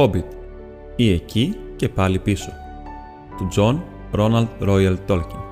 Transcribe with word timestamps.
Hobbit 0.00 0.24
ή 0.96 1.12
εκεί 1.12 1.56
και 1.76 1.88
πάλι 1.88 2.18
πίσω 2.18 2.52
του 3.36 3.48
John 3.56 3.80
Ronald 4.12 4.68
Royal 4.68 4.96
Tolkien. 5.08 5.49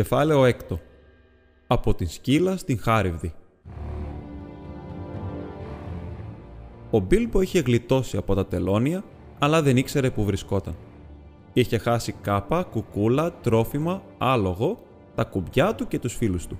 Κεφάλαιο 0.00 0.44
έκτο. 0.44 0.80
Από 1.66 1.94
την 1.94 2.08
σκύλα 2.08 2.56
στην 2.56 2.78
χάριβδη. 2.78 3.32
Ο 6.90 6.98
Μπίλμπο 6.98 7.40
είχε 7.40 7.60
γλιτώσει 7.60 8.16
από 8.16 8.34
τα 8.34 8.46
τελώνια, 8.46 9.04
αλλά 9.38 9.62
δεν 9.62 9.76
ήξερε 9.76 10.10
που 10.10 10.24
βρισκόταν. 10.24 10.76
Είχε 11.52 11.78
χάσει 11.78 12.12
κάπα, 12.12 12.62
κουκούλα, 12.62 13.32
τρόφιμα, 13.32 14.02
άλογο, 14.18 14.82
τα 15.14 15.24
κουμπιά 15.24 15.74
του 15.74 15.88
και 15.88 15.98
τους 15.98 16.14
φίλους 16.14 16.46
του. 16.46 16.58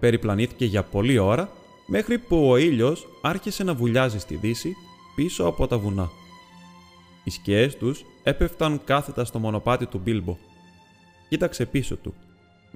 Περιπλανήθηκε 0.00 0.64
για 0.64 0.82
πολλή 0.82 1.18
ώρα, 1.18 1.50
μέχρι 1.86 2.18
που 2.18 2.48
ο 2.48 2.56
ήλιος 2.56 3.06
άρχισε 3.22 3.64
να 3.64 3.74
βουλιάζει 3.74 4.18
στη 4.18 4.36
δύση 4.36 4.72
πίσω 5.16 5.44
από 5.44 5.66
τα 5.66 5.78
βουνά. 5.78 6.10
Οι 7.24 7.30
σκιές 7.30 7.76
τους 7.76 8.04
έπεφταν 8.22 8.80
κάθετα 8.84 9.24
στο 9.24 9.38
μονοπάτι 9.38 9.86
του 9.86 10.00
Μπίλμπο. 10.04 10.36
Κοίταξε 11.28 11.66
πίσω 11.66 11.96
του– 11.96 12.14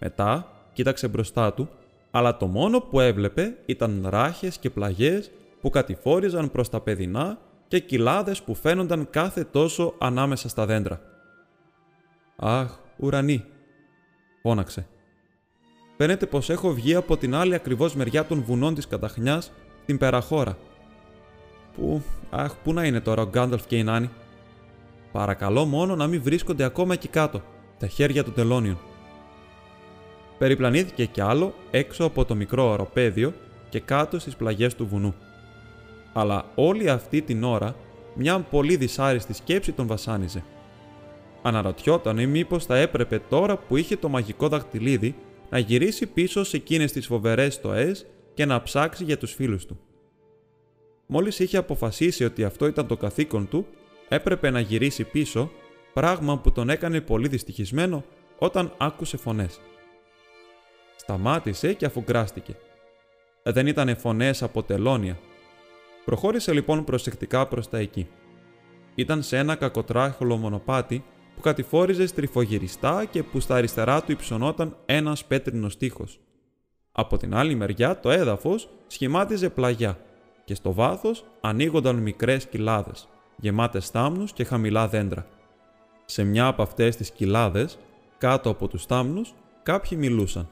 μετά 0.02 0.46
κοίταξε 0.72 1.08
μπροστά 1.08 1.52
του, 1.52 1.68
αλλά 2.10 2.36
το 2.36 2.46
μόνο 2.46 2.80
που 2.80 3.00
έβλεπε 3.00 3.56
ήταν 3.66 4.06
ράχες 4.08 4.58
και 4.58 4.70
πλαγιές 4.70 5.30
που 5.60 5.70
κατηφόριζαν 5.70 6.50
προς 6.50 6.68
τα 6.68 6.80
παιδινά 6.80 7.38
και 7.68 7.78
κοιλάδες 7.78 8.42
που 8.42 8.54
φαίνονταν 8.54 9.06
κάθε 9.10 9.44
τόσο 9.44 9.94
ανάμεσα 9.98 10.48
στα 10.48 10.66
δέντρα. 10.66 11.00
«Αχ, 12.36 12.78
ουρανή», 12.96 13.44
φώναξε. 14.42 14.86
«Φαίνεται 15.96 16.26
πως 16.26 16.50
έχω 16.50 16.72
βγει 16.72 16.94
από 16.94 17.16
την 17.16 17.34
άλλη 17.34 17.54
ακριβώς 17.54 17.94
μεριά 17.94 18.24
των 18.24 18.42
βουνών 18.42 18.74
της 18.74 18.86
καταχνιάς, 18.86 19.52
την 19.86 19.98
Περαχώρα. 19.98 20.56
Πού, 21.76 22.02
αχ, 22.30 22.54
πού 22.56 22.72
να 22.72 22.84
είναι 22.84 23.00
τώρα 23.00 23.22
ο 23.22 23.28
Γκάνταλφ 23.28 23.66
και 23.66 23.78
η 23.78 23.82
Νάνη; 23.82 24.10
Παρακαλώ 25.12 25.64
μόνο 25.64 25.96
να 25.96 26.06
μην 26.06 26.22
βρίσκονται 26.22 26.64
ακόμα 26.64 26.92
εκεί 26.92 27.08
κάτω, 27.08 27.42
τα 27.78 27.86
χέρια 27.86 28.24
των 28.24 28.34
τελώνιων 28.34 28.78
περιπλανήθηκε 30.42 31.04
κι 31.04 31.20
άλλο 31.20 31.54
έξω 31.70 32.04
από 32.04 32.24
το 32.24 32.34
μικρό 32.34 32.70
οροπέδιο 32.70 33.32
και 33.68 33.80
κάτω 33.80 34.18
στις 34.18 34.36
πλαγιές 34.36 34.74
του 34.74 34.86
βουνού. 34.86 35.14
Αλλά 36.12 36.44
όλη 36.54 36.90
αυτή 36.90 37.22
την 37.22 37.44
ώρα 37.44 37.76
μια 38.14 38.40
πολύ 38.40 38.76
δυσάρεστη 38.76 39.32
σκέψη 39.32 39.72
τον 39.72 39.86
βασάνιζε. 39.86 40.44
Αναρωτιόταν 41.42 42.28
μήπως 42.28 42.64
θα 42.64 42.76
έπρεπε 42.76 43.18
τώρα 43.28 43.56
που 43.56 43.76
είχε 43.76 43.96
το 43.96 44.08
μαγικό 44.08 44.48
δαχτυλίδι 44.48 45.14
να 45.50 45.58
γυρίσει 45.58 46.06
πίσω 46.06 46.44
σε 46.44 46.56
εκείνες 46.56 46.92
τις 46.92 47.06
φοβερές 47.06 47.54
στοές 47.54 48.06
και 48.34 48.44
να 48.44 48.62
ψάξει 48.62 49.04
για 49.04 49.18
τους 49.18 49.32
φίλους 49.34 49.66
του. 49.66 49.80
Μόλις 51.06 51.38
είχε 51.38 51.56
αποφασίσει 51.56 52.24
ότι 52.24 52.44
αυτό 52.44 52.66
ήταν 52.66 52.86
το 52.86 52.96
καθήκον 52.96 53.48
του, 53.48 53.66
έπρεπε 54.08 54.50
να 54.50 54.60
γυρίσει 54.60 55.04
πίσω, 55.04 55.50
πράγμα 55.92 56.38
που 56.38 56.52
τον 56.52 56.70
έκανε 56.70 57.00
πολύ 57.00 57.28
δυστυχισμένο 57.28 58.04
όταν 58.38 58.72
άκουσε 58.78 59.16
φωνές. 59.16 59.60
Σταμάτησε 61.02 61.72
και 61.72 61.86
αφουγκράστηκε. 61.86 62.56
Δεν 63.42 63.66
ήταν 63.66 63.96
φωνές 63.96 64.42
από 64.42 64.62
τελώνια. 64.62 65.18
Προχώρησε 66.04 66.52
λοιπόν 66.52 66.84
προσεκτικά 66.84 67.46
προς 67.46 67.68
τα 67.68 67.78
εκεί. 67.78 68.08
Ήταν 68.94 69.22
σε 69.22 69.38
ένα 69.38 69.54
κακοτράχολο 69.54 70.36
μονοπάτι 70.36 71.04
που 71.34 71.40
κατηφόριζε 71.40 72.06
στριφογυριστά 72.06 73.04
και 73.04 73.22
που 73.22 73.40
στα 73.40 73.54
αριστερά 73.54 74.02
του 74.02 74.12
υψωνόταν 74.12 74.76
ένας 74.86 75.24
πέτρινος 75.24 75.76
τείχος. 75.76 76.20
Από 76.92 77.16
την 77.16 77.34
άλλη 77.34 77.54
μεριά 77.54 78.00
το 78.00 78.10
έδαφος 78.10 78.68
σχημάτιζε 78.86 79.50
πλαγιά 79.50 79.98
και 80.44 80.54
στο 80.54 80.72
βάθος 80.72 81.24
ανοίγονταν 81.40 81.96
μικρές 81.96 82.46
κοιλάδες, 82.46 83.08
γεμάτες 83.36 83.88
θάμνου 83.88 84.24
και 84.24 84.44
χαμηλά 84.44 84.88
δέντρα. 84.88 85.26
Σε 86.04 86.24
μια 86.24 86.46
από 86.46 86.62
αυτές 86.62 86.96
τις 86.96 87.10
κοιλάδες, 87.10 87.78
κάτω 88.18 88.50
από 88.50 88.68
τους 88.68 88.86
θάμνου, 88.86 89.22
κάποιοι 89.62 89.98
μιλούσαν 90.00 90.48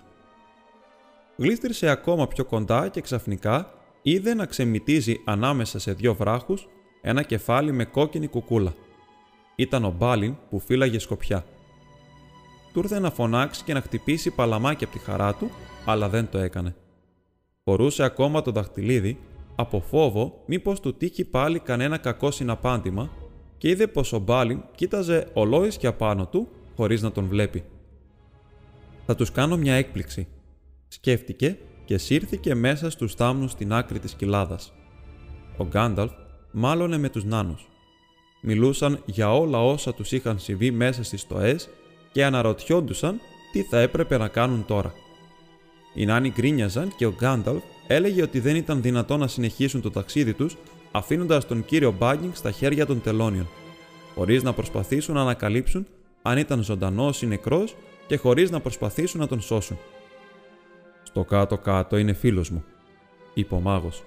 γλίστρισε 1.40 1.88
ακόμα 1.88 2.26
πιο 2.26 2.44
κοντά 2.44 2.88
και 2.88 3.00
ξαφνικά 3.00 3.72
είδε 4.02 4.34
να 4.34 4.46
ξεμητίζει 4.46 5.20
ανάμεσα 5.24 5.78
σε 5.78 5.92
δύο 5.92 6.14
βράχους 6.14 6.68
ένα 7.00 7.22
κεφάλι 7.22 7.72
με 7.72 7.84
κόκκινη 7.84 8.26
κουκούλα. 8.26 8.74
Ήταν 9.56 9.84
ο 9.84 9.94
Μπάλιν 9.98 10.36
που 10.50 10.58
φύλαγε 10.58 10.98
σκοπιά. 10.98 11.44
Του 12.72 12.78
ήρθε 12.78 12.98
να 12.98 13.10
φωνάξει 13.10 13.64
και 13.64 13.72
να 13.72 13.80
χτυπήσει 13.80 14.30
παλαμάκι 14.30 14.84
από 14.84 14.92
τη 14.92 14.98
χαρά 14.98 15.34
του, 15.34 15.50
αλλά 15.84 16.08
δεν 16.08 16.28
το 16.28 16.38
έκανε. 16.38 16.74
Φορούσε 17.64 18.02
ακόμα 18.02 18.42
το 18.42 18.50
δαχτυλίδι, 18.50 19.18
από 19.54 19.80
φόβο 19.80 20.42
μήπως 20.46 20.80
του 20.80 20.94
τύχει 20.94 21.24
πάλι 21.24 21.58
κανένα 21.58 21.98
κακό 21.98 22.30
συναπάντημα 22.30 23.10
και 23.58 23.68
είδε 23.68 23.86
πως 23.86 24.12
ο 24.12 24.18
Μπάλιν 24.18 24.62
κοίταζε 24.74 25.28
ολόισκια 25.32 25.94
πάνω 25.94 26.26
του 26.26 26.48
χωρίς 26.76 27.02
να 27.02 27.12
τον 27.12 27.26
βλέπει. 27.26 27.64
«Θα 29.06 29.14
τους 29.14 29.32
κάνω 29.32 29.56
μια 29.56 29.74
έκπληξη», 29.74 30.28
σκέφτηκε 30.92 31.58
και 31.84 31.98
σύρθηκε 31.98 32.54
μέσα 32.54 32.90
στους 32.90 33.14
θάμνους 33.14 33.50
στην 33.50 33.72
άκρη 33.72 33.98
της 33.98 34.14
κοιλάδας. 34.14 34.72
Ο 35.56 35.64
Γκάνταλφ 35.64 36.12
μάλωνε 36.50 36.98
με 36.98 37.08
τους 37.08 37.24
νάνους. 37.24 37.68
Μιλούσαν 38.42 39.02
για 39.04 39.34
όλα 39.34 39.64
όσα 39.64 39.94
τους 39.94 40.12
είχαν 40.12 40.38
συμβεί 40.38 40.70
μέσα 40.70 41.04
στις 41.04 41.20
στοές 41.20 41.68
και 42.12 42.24
αναρωτιόντουσαν 42.24 43.20
τι 43.52 43.62
θα 43.62 43.80
έπρεπε 43.80 44.18
να 44.18 44.28
κάνουν 44.28 44.64
τώρα. 44.66 44.92
Οι 45.94 46.04
νάνοι 46.04 46.30
γκρίνιαζαν 46.30 46.92
και 46.96 47.06
ο 47.06 47.12
Γκάνταλφ 47.12 47.62
έλεγε 47.86 48.22
ότι 48.22 48.40
δεν 48.40 48.56
ήταν 48.56 48.82
δυνατό 48.82 49.16
να 49.16 49.26
συνεχίσουν 49.26 49.80
το 49.80 49.90
ταξίδι 49.90 50.32
τους 50.34 50.56
αφήνοντας 50.90 51.46
τον 51.46 51.64
κύριο 51.64 51.94
Μπάγκινγκ 51.98 52.32
στα 52.34 52.50
χέρια 52.50 52.86
των 52.86 53.02
τελώνιων, 53.02 53.48
χωρίς 54.14 54.42
να 54.42 54.52
προσπαθήσουν 54.52 55.14
να 55.14 55.20
ανακαλύψουν 55.20 55.86
αν 56.22 56.38
ήταν 56.38 56.62
ζωντανός 56.62 57.22
ή 57.22 57.26
νεκρός 57.26 57.76
και 58.06 58.16
χωρίς 58.16 58.50
να 58.50 58.60
προσπαθήσουν 58.60 59.20
να 59.20 59.26
τον 59.26 59.40
σώσουν. 59.40 59.78
Στο 61.10 61.24
κάτω-κάτω 61.24 61.96
είναι 61.96 62.12
φίλος 62.12 62.50
μου, 62.50 62.64
είπε 63.34 63.54
ο 63.54 63.60
μάγος. 63.60 64.04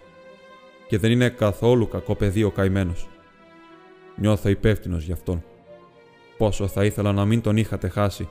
Και 0.88 0.98
δεν 0.98 1.12
είναι 1.12 1.30
καθόλου 1.30 1.88
κακό 1.88 2.16
παιδί 2.16 2.44
ο 2.44 2.52
καημένος. 2.52 3.08
Νιώθω 4.16 4.50
υπεύθυνος 4.50 5.04
γι' 5.04 5.12
αυτόν. 5.12 5.44
Πόσο 6.38 6.68
θα 6.68 6.86
ήθελα 6.86 7.12
να 7.12 7.26
μην 7.26 7.42
τον 7.42 7.58
είχατε 7.58 7.88
χάσει. 7.88 8.30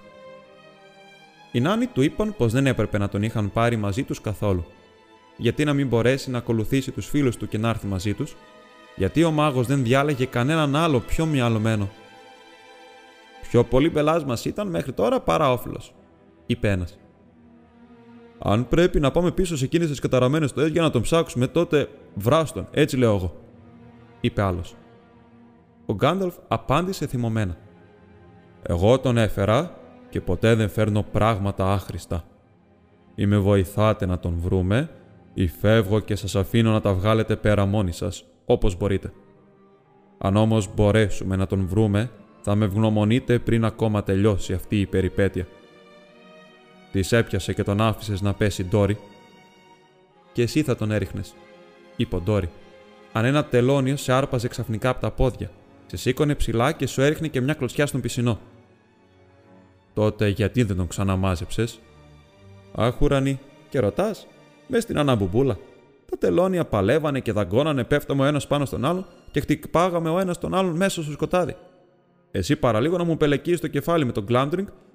Οι 1.52 1.60
νάνοι 1.60 1.86
του 1.86 2.02
είπαν 2.02 2.34
πως 2.36 2.52
δεν 2.52 2.66
έπρεπε 2.66 2.98
να 2.98 3.08
τον 3.08 3.22
είχαν 3.22 3.52
πάρει 3.52 3.76
μαζί 3.76 4.02
τους 4.02 4.20
καθόλου. 4.20 4.64
Γιατί 5.36 5.64
να 5.64 5.72
μην 5.72 5.88
μπορέσει 5.88 6.30
να 6.30 6.38
ακολουθήσει 6.38 6.90
τους 6.90 7.08
φίλους 7.08 7.36
του 7.36 7.48
και 7.48 7.58
να 7.58 7.68
έρθει 7.68 7.86
μαζί 7.86 8.14
τους, 8.14 8.36
γιατί 8.96 9.24
ο 9.24 9.30
μάγος 9.30 9.66
δεν 9.66 9.82
διάλεγε 9.82 10.24
κανέναν 10.26 10.76
άλλο 10.76 11.00
πιο 11.00 11.26
μυαλωμένο. 11.26 11.90
Πιο 13.42 13.64
πολύ 13.64 13.90
μπελά 13.90 14.24
μας 14.26 14.44
ήταν 14.44 14.68
μέχρι 14.68 14.92
τώρα 14.92 15.20
παρά 15.20 15.52
όφιλο, 15.52 15.80
είπε 16.46 16.70
ένας. 16.70 16.96
Αν 18.44 18.68
πρέπει 18.68 19.00
να 19.00 19.10
πάμε 19.10 19.30
πίσω 19.30 19.56
σε 19.56 19.64
εκείνε 19.64 19.86
τι 19.86 20.00
καταραμένε 20.00 20.46
στοέ 20.46 20.66
για 20.66 20.82
να 20.82 20.90
τον 20.90 21.02
ψάξουμε, 21.02 21.46
τότε 21.46 21.88
βράστον, 22.14 22.68
έτσι 22.70 22.96
λέω 22.96 23.14
εγώ. 23.14 23.36
είπε 24.20 24.42
άλλος. 24.42 24.74
Ο 25.86 25.94
Γκάνταλφ 25.94 26.34
απάντησε 26.48 27.06
θυμωμένα. 27.06 27.56
Εγώ 28.62 28.98
τον 28.98 29.16
έφερα 29.16 29.76
και 30.08 30.20
ποτέ 30.20 30.54
δεν 30.54 30.68
φέρνω 30.68 31.02
πράγματα 31.02 31.72
άχρηστα. 31.72 32.24
Ή 33.14 33.26
με 33.26 33.38
βοηθάτε 33.38 34.06
να 34.06 34.18
τον 34.18 34.34
βρούμε, 34.38 34.90
ή 35.34 35.46
φεύγω 35.46 36.00
και 36.00 36.14
σας 36.14 36.36
αφήνω 36.36 36.72
να 36.72 36.80
τα 36.80 36.92
βγάλετε 36.94 37.36
πέρα 37.36 37.66
μόνοι 37.66 37.92
σας, 37.92 38.24
όπως 38.44 38.76
μπορείτε. 38.76 39.12
Αν 40.18 40.36
όμως 40.36 40.74
μπορέσουμε 40.74 41.36
να 41.36 41.46
τον 41.46 41.66
βρούμε, 41.66 42.10
θα 42.40 42.54
με 42.54 42.64
ευγνωμονείτε 42.64 43.38
πριν 43.38 43.64
ακόμα 43.64 44.02
τελειώσει 44.02 44.52
αυτή 44.52 44.80
η 44.80 44.86
περιπέτεια. 44.86 45.46
Της 46.92 47.12
έπιασε 47.12 47.52
και 47.52 47.62
τον 47.62 47.80
άφησες 47.80 48.20
να 48.20 48.34
πέσει 48.34 48.64
Ντόρι. 48.64 48.98
Και 50.32 50.42
εσύ 50.42 50.62
θα 50.62 50.76
τον 50.76 50.90
έριχνες, 50.90 51.34
είπε 51.96 52.16
ο 52.16 52.20
Ντόρι. 52.20 52.50
Αν 53.12 53.24
ένα 53.24 53.44
τελώνιο 53.44 53.96
σε 53.96 54.12
άρπαζε 54.12 54.48
ξαφνικά 54.48 54.88
από 54.88 55.00
τα 55.00 55.10
πόδια, 55.10 55.50
σε 55.86 55.96
σήκωνε 55.96 56.34
ψηλά 56.34 56.72
και 56.72 56.86
σου 56.86 57.00
έριχνε 57.00 57.28
και 57.28 57.40
μια 57.40 57.54
κλωτσιά 57.54 57.86
στον 57.86 58.00
πισινό. 58.00 58.38
Τότε 59.94 60.28
γιατί 60.28 60.62
δεν 60.62 60.76
τον 60.76 60.86
ξαναμάζεψες; 60.86 61.80
Αχ, 62.74 63.00
ουρανή, 63.00 63.40
και 63.68 63.78
ρωτάς, 63.78 64.26
μες 64.66 64.82
στην 64.82 64.98
αναμπουμπούλα. 64.98 65.58
Τα 66.10 66.18
τελώνια 66.18 66.64
παλεύανε 66.64 67.20
και 67.20 67.32
δαγκώνανε, 67.32 67.84
πέφταμε 67.84 68.22
ο 68.22 68.24
ένας 68.24 68.46
πάνω 68.46 68.64
στον 68.64 68.84
άλλον 68.84 69.06
και 69.30 69.40
χτυπάγαμε 69.40 70.10
ο 70.10 70.18
ένας 70.18 70.38
τον 70.38 70.54
άλλον 70.54 70.76
μέσα 70.76 71.02
στο 71.02 71.12
σκοτάδι. 71.12 71.56
Εσύ 72.30 72.56
παραλίγο 72.56 72.96
να 72.96 73.04
μου 73.04 73.16
πελεκείς 73.16 73.60
το 73.60 73.68
κεφάλι 73.68 74.04
με 74.04 74.12
τον 74.12 74.26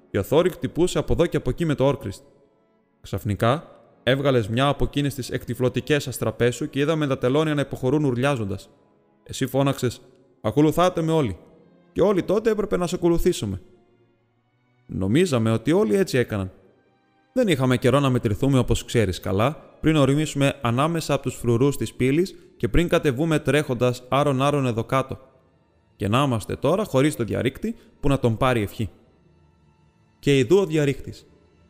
Γκλάντρινγκ 0.08 0.12
η 0.12 0.18
Οθόρη 0.18 0.50
χτυπούσε 0.50 1.00
από 1.00 1.14
εδώ 1.14 1.26
και 1.26 1.38
από 1.38 1.50
εκεί 1.50 1.66
με 1.66 1.76
το 1.76 1.86
όρκριστ. 1.86 2.24
Ξαφνικά 3.02 3.72
έβγαλες 4.04 4.48
μια 4.48 4.68
από 4.68 4.84
εκείνες 4.84 5.14
τις 5.14 5.30
εκτιφλωτικέ 5.30 5.96
αστραπές 5.96 6.56
σου 6.56 6.70
και 6.70 6.80
είδαμε 6.80 7.08
τα 7.08 7.18
τελώνια 7.18 7.54
να 7.54 7.62
υποχωρούν 7.62 8.04
ουρλιάζοντας. 8.04 8.70
Εσύ 9.24 9.48
φώναξες: 9.48 10.02
Ακολουθάτε 10.42 11.02
με 11.02 11.12
όλοι. 11.12 11.38
Και 11.92 12.02
όλοι 12.02 12.24
τότε 12.24 12.50
έπρεπε 12.50 12.78
να 12.78 12.88
σε 12.88 12.96
ακολουθήσουμε. 12.96 13.62
Νομίζαμε 14.86 15.52
ότι 15.52 15.72
όλοι 15.72 15.96
έτσι 15.96 16.18
έκαναν. 16.18 16.52
Δεν 17.34 17.48
είχαμε 17.48 17.78
καιρό 17.78 18.00
να 18.00 18.10
μετρηθούμε 18.10 18.60
όπως 18.60 18.86
ξέρεις 18.86 19.20
καλά, 19.20 19.78
πριν 19.82 19.96
οριμήσουμε 19.96 20.54
ανάμεσα 20.62 21.14
από 21.14 21.24
τους 21.24 21.36
φρουρούς 21.36 21.78
της 21.78 21.94
πύλης 21.94 22.36
και 22.58 22.68
πριν 22.68 22.88
κατεβούμε 22.88 23.40
τρέχοντας 23.40 24.04
άρον-άρον 24.10 24.66
εδώ 24.66 24.84
κάτω. 24.84 25.20
Και 25.96 26.08
να 26.08 26.24
είμαστε 26.24 26.56
τώρα 26.56 26.84
χωρίς 26.84 27.16
το 27.16 27.24
διαρρήκτη 27.24 27.76
που 28.00 28.08
να 28.08 28.20
τον 28.20 28.38
πάρει 28.38 28.62
ευχή. 28.62 28.90
Και 30.28 30.38
ειδού 30.38 30.58
ο 30.58 30.66
διαρρήκτης, 30.66 31.26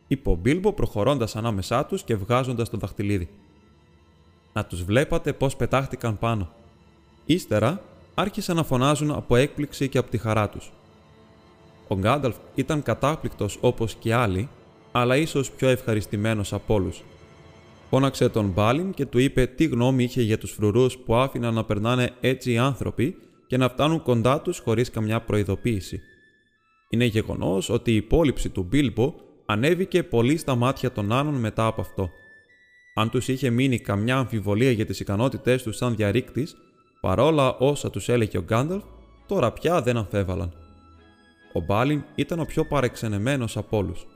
είπε 0.08 0.30
ο 0.30 0.34
Μπίλμπο 0.34 0.72
προχωρώντας 0.72 1.36
ανάμεσά 1.36 1.84
τους 1.86 2.02
και 2.02 2.16
βγάζοντας 2.16 2.70
το 2.70 2.76
δαχτυλίδι. 2.76 3.28
Να 4.52 4.64
τους 4.64 4.84
βλέπατε 4.84 5.32
πώς 5.32 5.56
πετάχτηκαν 5.56 6.18
πάνω. 6.18 6.48
Ύστερα 7.26 7.82
άρχισαν 8.14 8.56
να 8.56 8.64
φωνάζουν 8.64 9.10
από 9.10 9.36
έκπληξη 9.36 9.88
και 9.88 9.98
από 9.98 10.10
τη 10.10 10.18
χαρά 10.18 10.48
τους. 10.48 10.72
Ο 11.88 11.94
Γκάνταλφ 11.94 12.36
ήταν 12.54 12.82
κατάπληκτος 12.82 13.58
όπως 13.60 13.94
και 13.94 14.14
άλλοι, 14.14 14.48
αλλά 14.92 15.16
ίσως 15.16 15.50
πιο 15.50 15.68
ευχαριστημένος 15.68 16.52
από 16.52 16.74
όλους. 16.74 17.02
Φώναξε 17.90 18.28
τον 18.28 18.48
Μπάλιν 18.48 18.92
και 18.92 19.06
του 19.06 19.18
είπε 19.18 19.46
τι 19.46 19.64
γνώμη 19.64 20.04
είχε 20.04 20.22
για 20.22 20.38
τους 20.38 20.50
φρουρούς 20.50 20.98
που 20.98 21.14
άφηναν 21.14 21.54
να 21.54 21.64
περνάνε 21.64 22.12
έτσι 22.20 22.52
οι 22.52 22.58
άνθρωποι 22.58 23.16
και 23.46 23.56
να 23.56 23.68
φτάνουν 23.68 24.02
κοντά 24.02 24.40
τους 24.40 24.58
χωρίς 24.58 24.90
καμιά 24.90 25.20
προειδοποίηση. 25.20 26.00
Είναι 26.88 27.04
γεγονός 27.04 27.68
ότι 27.68 27.92
η 27.92 27.96
υπόλοιψη 27.96 28.48
του 28.48 28.62
Μπίλμπο 28.62 29.14
ανέβηκε 29.46 30.02
πολύ 30.02 30.36
στα 30.36 30.54
μάτια 30.54 30.92
των 30.92 31.12
Άνων 31.12 31.34
μετά 31.34 31.66
από 31.66 31.80
αυτό. 31.80 32.10
Αν 32.94 33.10
τους 33.10 33.28
είχε 33.28 33.50
μείνει 33.50 33.78
καμιά 33.78 34.16
αμφιβολία 34.16 34.70
για 34.70 34.86
τις 34.86 35.00
ικανότητές 35.00 35.62
τους 35.62 35.76
σαν 35.76 35.96
διαρρήκτης, 35.96 36.56
παρόλα 37.00 37.56
όσα 37.56 37.90
τους 37.90 38.08
έλεγε 38.08 38.38
ο 38.38 38.42
Γκάνταλφ, 38.42 38.82
τώρα 39.26 39.52
πια 39.52 39.82
δεν 39.82 39.96
αμφέβαλαν. 39.96 40.52
Ο 41.52 41.60
Μπάλιν 41.60 42.04
ήταν 42.14 42.40
ο 42.40 42.44
πιο 42.44 42.64
παρεξενεμένος 42.64 43.56
από 43.56 43.76
όλους. 43.76 44.06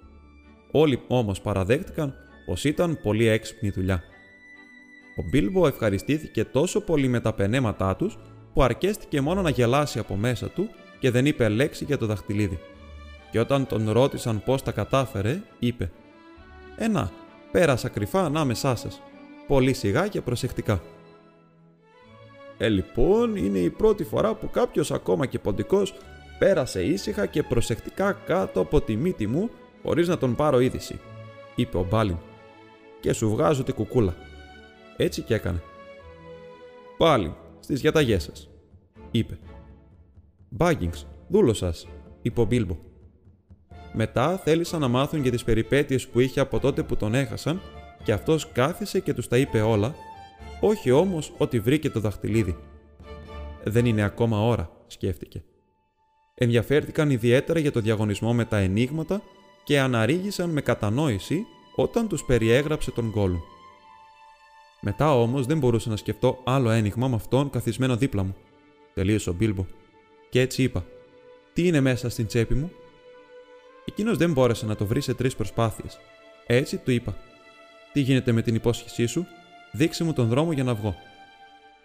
Όλοι 0.70 1.02
όμως 1.06 1.40
παραδέχτηκαν 1.40 2.14
πως 2.46 2.64
ήταν 2.64 2.98
πολύ 3.02 3.26
έξυπνη 3.26 3.70
δουλειά. 3.70 4.02
Ο 5.16 5.22
Μπίλμπο 5.30 5.66
ευχαριστήθηκε 5.66 6.44
τόσο 6.44 6.80
πολύ 6.80 7.08
με 7.08 7.20
τα 7.20 7.32
πενέματά 7.32 7.96
τους 7.96 8.18
που 8.54 8.62
αρκέστηκε 8.62 9.20
μόνο 9.20 9.42
να 9.42 9.50
γελάσει 9.50 9.98
από 9.98 10.14
μέσα 10.16 10.48
του 10.48 10.68
και 11.02 11.10
δεν 11.10 11.26
είπε 11.26 11.48
λέξη 11.48 11.84
για 11.84 11.98
το 11.98 12.06
δαχτυλίδι. 12.06 12.58
Και 13.30 13.40
όταν 13.40 13.66
τον 13.66 13.90
ρώτησαν 13.90 14.42
πώς 14.44 14.62
τα 14.62 14.72
κατάφερε, 14.72 15.42
είπε 15.58 15.90
«Ένα, 16.76 17.10
πέρασα 17.52 17.88
κρυφά 17.88 18.24
ανάμεσά 18.24 18.74
σας, 18.74 19.02
πολύ 19.46 19.72
σιγά 19.72 20.08
και 20.08 20.20
προσεκτικά». 20.20 20.82
Ε, 22.58 22.68
λοιπόν, 22.68 23.36
είναι 23.36 23.58
η 23.58 23.70
πρώτη 23.70 24.04
φορά 24.04 24.34
που 24.34 24.50
κάποιος 24.50 24.90
ακόμα 24.90 25.26
και 25.26 25.38
ποντικός 25.38 25.94
πέρασε 26.38 26.82
ήσυχα 26.82 27.26
και 27.26 27.42
προσεκτικά 27.42 28.12
κάτω 28.12 28.60
από 28.60 28.80
τη 28.80 28.96
μύτη 28.96 29.26
μου 29.26 29.50
χωρίς 29.82 30.08
να 30.08 30.18
τον 30.18 30.34
πάρω 30.34 30.60
είδηση, 30.60 31.00
είπε 31.54 31.76
ο 31.76 31.86
Μπάλιν. 31.90 32.16
Και 33.00 33.12
σου 33.12 33.30
βγάζω 33.30 33.62
τη 33.62 33.72
κουκούλα. 33.72 34.16
Έτσι 34.96 35.22
και 35.22 35.34
έκανε. 35.34 35.62
Πάλι, 36.98 37.34
στις 37.60 37.80
διαταγές 37.80 38.22
σας, 38.22 38.50
είπε. 39.10 39.38
Μπάγκινγκς, 40.54 41.06
δούλος 41.28 41.58
σας, 41.58 41.88
είπε 42.22 42.40
ο 42.40 42.44
Μπίλμπο. 42.44 42.76
Μετά 43.92 44.36
θέλησαν 44.36 44.80
να 44.80 44.88
μάθουν 44.88 45.22
για 45.22 45.30
τις 45.30 45.44
περιπέτειες 45.44 46.08
που 46.08 46.20
είχε 46.20 46.40
από 46.40 46.58
τότε 46.58 46.82
που 46.82 46.96
τον 46.96 47.14
έχασαν 47.14 47.60
και 48.02 48.12
αυτός 48.12 48.52
κάθισε 48.52 49.00
και 49.00 49.14
τους 49.14 49.28
τα 49.28 49.36
είπε 49.36 49.60
όλα, 49.60 49.94
όχι 50.60 50.90
όμως 50.90 51.32
ότι 51.38 51.60
βρήκε 51.60 51.90
το 51.90 52.00
δαχτυλίδι. 52.00 52.56
Δεν 53.64 53.86
είναι 53.86 54.02
ακόμα 54.02 54.40
ώρα, 54.46 54.70
σκέφτηκε. 54.86 55.42
Ενδιαφέρθηκαν 56.34 57.10
ιδιαίτερα 57.10 57.58
για 57.58 57.72
το 57.72 57.80
διαγωνισμό 57.80 58.34
με 58.34 58.44
τα 58.44 58.56
ενίγματα 58.56 59.22
και 59.64 59.80
αναρρίγησαν 59.80 60.50
με 60.50 60.60
κατανόηση 60.60 61.44
όταν 61.76 62.08
τους 62.08 62.24
περιέγραψε 62.24 62.90
τον 62.90 63.10
Γκόλου. 63.10 63.40
Μετά 64.80 65.18
όμως 65.18 65.46
δεν 65.46 65.58
μπορούσα 65.58 65.90
να 65.90 65.96
σκεφτώ 65.96 66.38
άλλο 66.44 66.70
ένιγμα 66.70 67.08
με 67.08 67.14
αυτόν 67.14 67.50
καθισμένο 67.50 67.96
δίπλα 67.96 68.22
μου. 68.22 68.34
Τελείωσε 68.94 69.30
ο 69.30 69.32
Μπίλμπο. 69.32 69.66
Και 70.32 70.40
έτσι 70.40 70.62
είπα: 70.62 70.84
Τι 71.52 71.66
είναι 71.66 71.80
μέσα 71.80 72.08
στην 72.08 72.26
τσέπη 72.26 72.54
μου; 72.54 72.70
Εκείνος 73.84 74.16
δεν 74.16 74.32
μπόρεσε 74.32 74.66
να 74.66 74.76
το 74.76 74.86
βρει 74.86 75.00
σε 75.00 75.14
τρεις 75.14 75.36
προσπάθειες. 75.36 75.98
Έτσι 76.46 76.76
του 76.76 76.90
είπα: 76.90 77.16
Τι 77.92 78.00
γίνεται 78.00 78.32
με 78.32 78.42
την 78.42 78.54
υπόσχεσή 78.54 79.06
σου, 79.06 79.26
δείξε 79.72 80.04
μου 80.04 80.12
τον 80.12 80.28
δρόμο 80.28 80.52
για 80.52 80.64
να 80.64 80.74
βγω. 80.74 80.94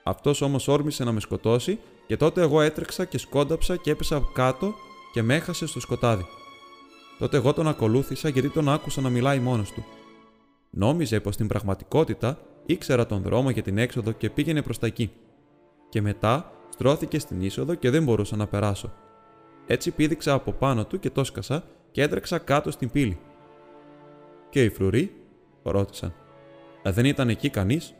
Αυτός 0.03 0.41
όμως 0.41 0.67
όρμησε 0.67 1.03
να 1.03 1.11
με 1.11 1.19
σκοτώσει 1.19 1.79
και 2.07 2.17
τότε 2.17 2.41
εγώ 2.41 2.61
έτρεξα 2.61 3.05
και 3.05 3.17
σκόνταψα 3.17 3.75
και 3.75 3.91
έπεσα 3.91 4.21
κάτω 4.33 4.73
και 5.13 5.21
με 5.21 5.35
έχασε 5.35 5.67
στο 5.67 5.79
σκοτάδι. 5.79 6.25
Τότε 7.19 7.37
εγώ 7.37 7.53
τον 7.53 7.67
ακολούθησα 7.67 8.29
γιατί 8.29 8.49
τον 8.49 8.69
άκουσα 8.69 9.01
να 9.01 9.09
μιλάει 9.09 9.39
μόνος 9.39 9.71
του. 9.71 9.85
Νόμιζε 10.69 11.19
πως 11.19 11.33
στην 11.33 11.47
πραγματικότητα 11.47 12.39
ήξερα 12.65 13.05
τον 13.05 13.21
δρόμο 13.21 13.49
για 13.49 13.61
την 13.61 13.77
έξοδο 13.77 14.11
και 14.11 14.29
πήγαινε 14.29 14.61
προς 14.61 14.79
τα 14.79 14.87
εκεί. 14.87 15.11
Και 15.89 16.01
μετά 16.01 16.51
στρώθηκε 16.77 17.19
στην 17.19 17.41
είσοδο 17.41 17.75
και 17.75 17.89
δεν 17.89 18.03
μπορούσα 18.03 18.35
να 18.35 18.47
περάσω. 18.47 18.93
Έτσι 19.67 19.91
πήδηξα 19.91 20.33
από 20.33 20.51
πάνω 20.51 20.85
του 20.85 20.99
και 20.99 21.09
το 21.09 21.23
σκασα 21.23 21.63
και 21.91 22.01
έτρεξα 22.01 22.37
κάτω 22.37 22.71
στην 22.71 22.89
πύλη. 22.89 23.19
Και 24.49 24.63
οι 24.63 24.69
φρουροί, 24.69 25.15
ρώτησαν. 25.63 26.13
«Ε, 26.81 26.91
δεν 26.91 27.05
ήταν 27.05 27.29
εκεί 27.29 27.49
κανείς; 27.49 27.93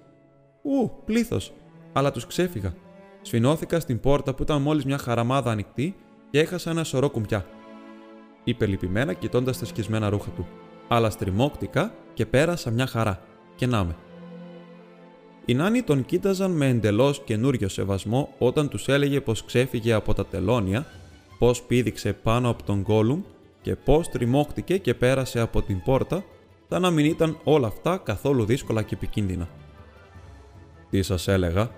Ου, 0.62 0.92
πλήθος, 1.06 1.54
αλλά 1.94 2.12
τους 2.12 2.26
ξέφυγα. 2.26 2.74
Σφινώθηκα 3.22 3.80
στην 3.80 4.00
πόρτα 4.00 4.34
που 4.34 4.44
ήταν 4.44 4.62
μόλις 4.62 4.86
μια 4.86 4.98
χαραμάδα 4.98 5.52
ανοιχτή 5.52 5.96
και 6.30 6.40
έχασα 6.40 6.70
ένα 6.70 6.84
σωρό 6.84 7.10
κουμπιά. 7.10 7.46
Είπε 8.44 8.66
λυπημένα 8.66 9.14
κοιτώντας 9.14 9.60
τα 9.60 9.66
σκισμένα 9.66 10.10
ρούχα 10.10 10.30
του. 10.30 10.48
Αλλά 10.88 11.10
στριμώκτηκα 11.10 11.94
και 12.14 12.26
πέρασα 12.26 12.72
μια 12.72 12.88
χαρά. 12.88 13.22
Και 13.56 13.66
να 13.66 13.84
με. 13.84 13.96
Οι 15.50 15.54
νάνοι 15.54 15.82
τον 15.82 16.06
κοίταζαν 16.06 16.52
με 16.52 16.68
εντελώς 16.68 17.22
καινούριο 17.24 17.70
σεβασμό 17.70 18.34
όταν 18.38 18.70
τους 18.70 18.88
έλεγε 18.88 19.22
πως 19.22 19.46
ξέφυγε 19.46 19.94
από 19.94 20.14
τα 20.14 20.26
τελώνια, 20.26 20.86
πώ 21.40 21.52
πήδηξε 21.68 22.14
πάνω 22.14 22.50
από 22.50 22.64
τον 22.64 22.82
Γκόλουμ 22.82 23.22
και 23.62 23.76
πώ 23.76 24.04
τριμώχτηκε 24.12 24.78
και 24.78 24.94
πέρασε 24.94 25.40
από 25.40 25.62
την 25.62 25.82
πόρτα, 25.82 26.24
σαν 26.70 26.82
να 26.82 26.90
μην 26.90 27.06
ήταν 27.06 27.38
όλα 27.44 27.68
αυτά 27.68 27.98
καθόλου 27.98 28.46
δύσκολα 28.46 28.82
και 28.82 28.96
επικίνδυνα. 28.96 29.48
Τι 30.90 31.02
σας 31.02 31.28
έλεγα, 31.28 31.72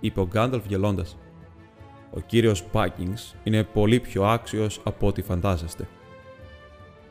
είπε 0.00 0.20
ο 0.20 0.26
Γκάνταλφ 0.26 0.66
γελώντας. 0.66 1.16
Ο 2.10 2.20
κύριος 2.20 2.64
Πάκινγκς 2.64 3.34
είναι 3.44 3.64
πολύ 3.64 4.00
πιο 4.00 4.24
άξιος 4.24 4.80
από 4.84 5.06
ό,τι 5.06 5.22
φαντάζεστε. 5.22 5.88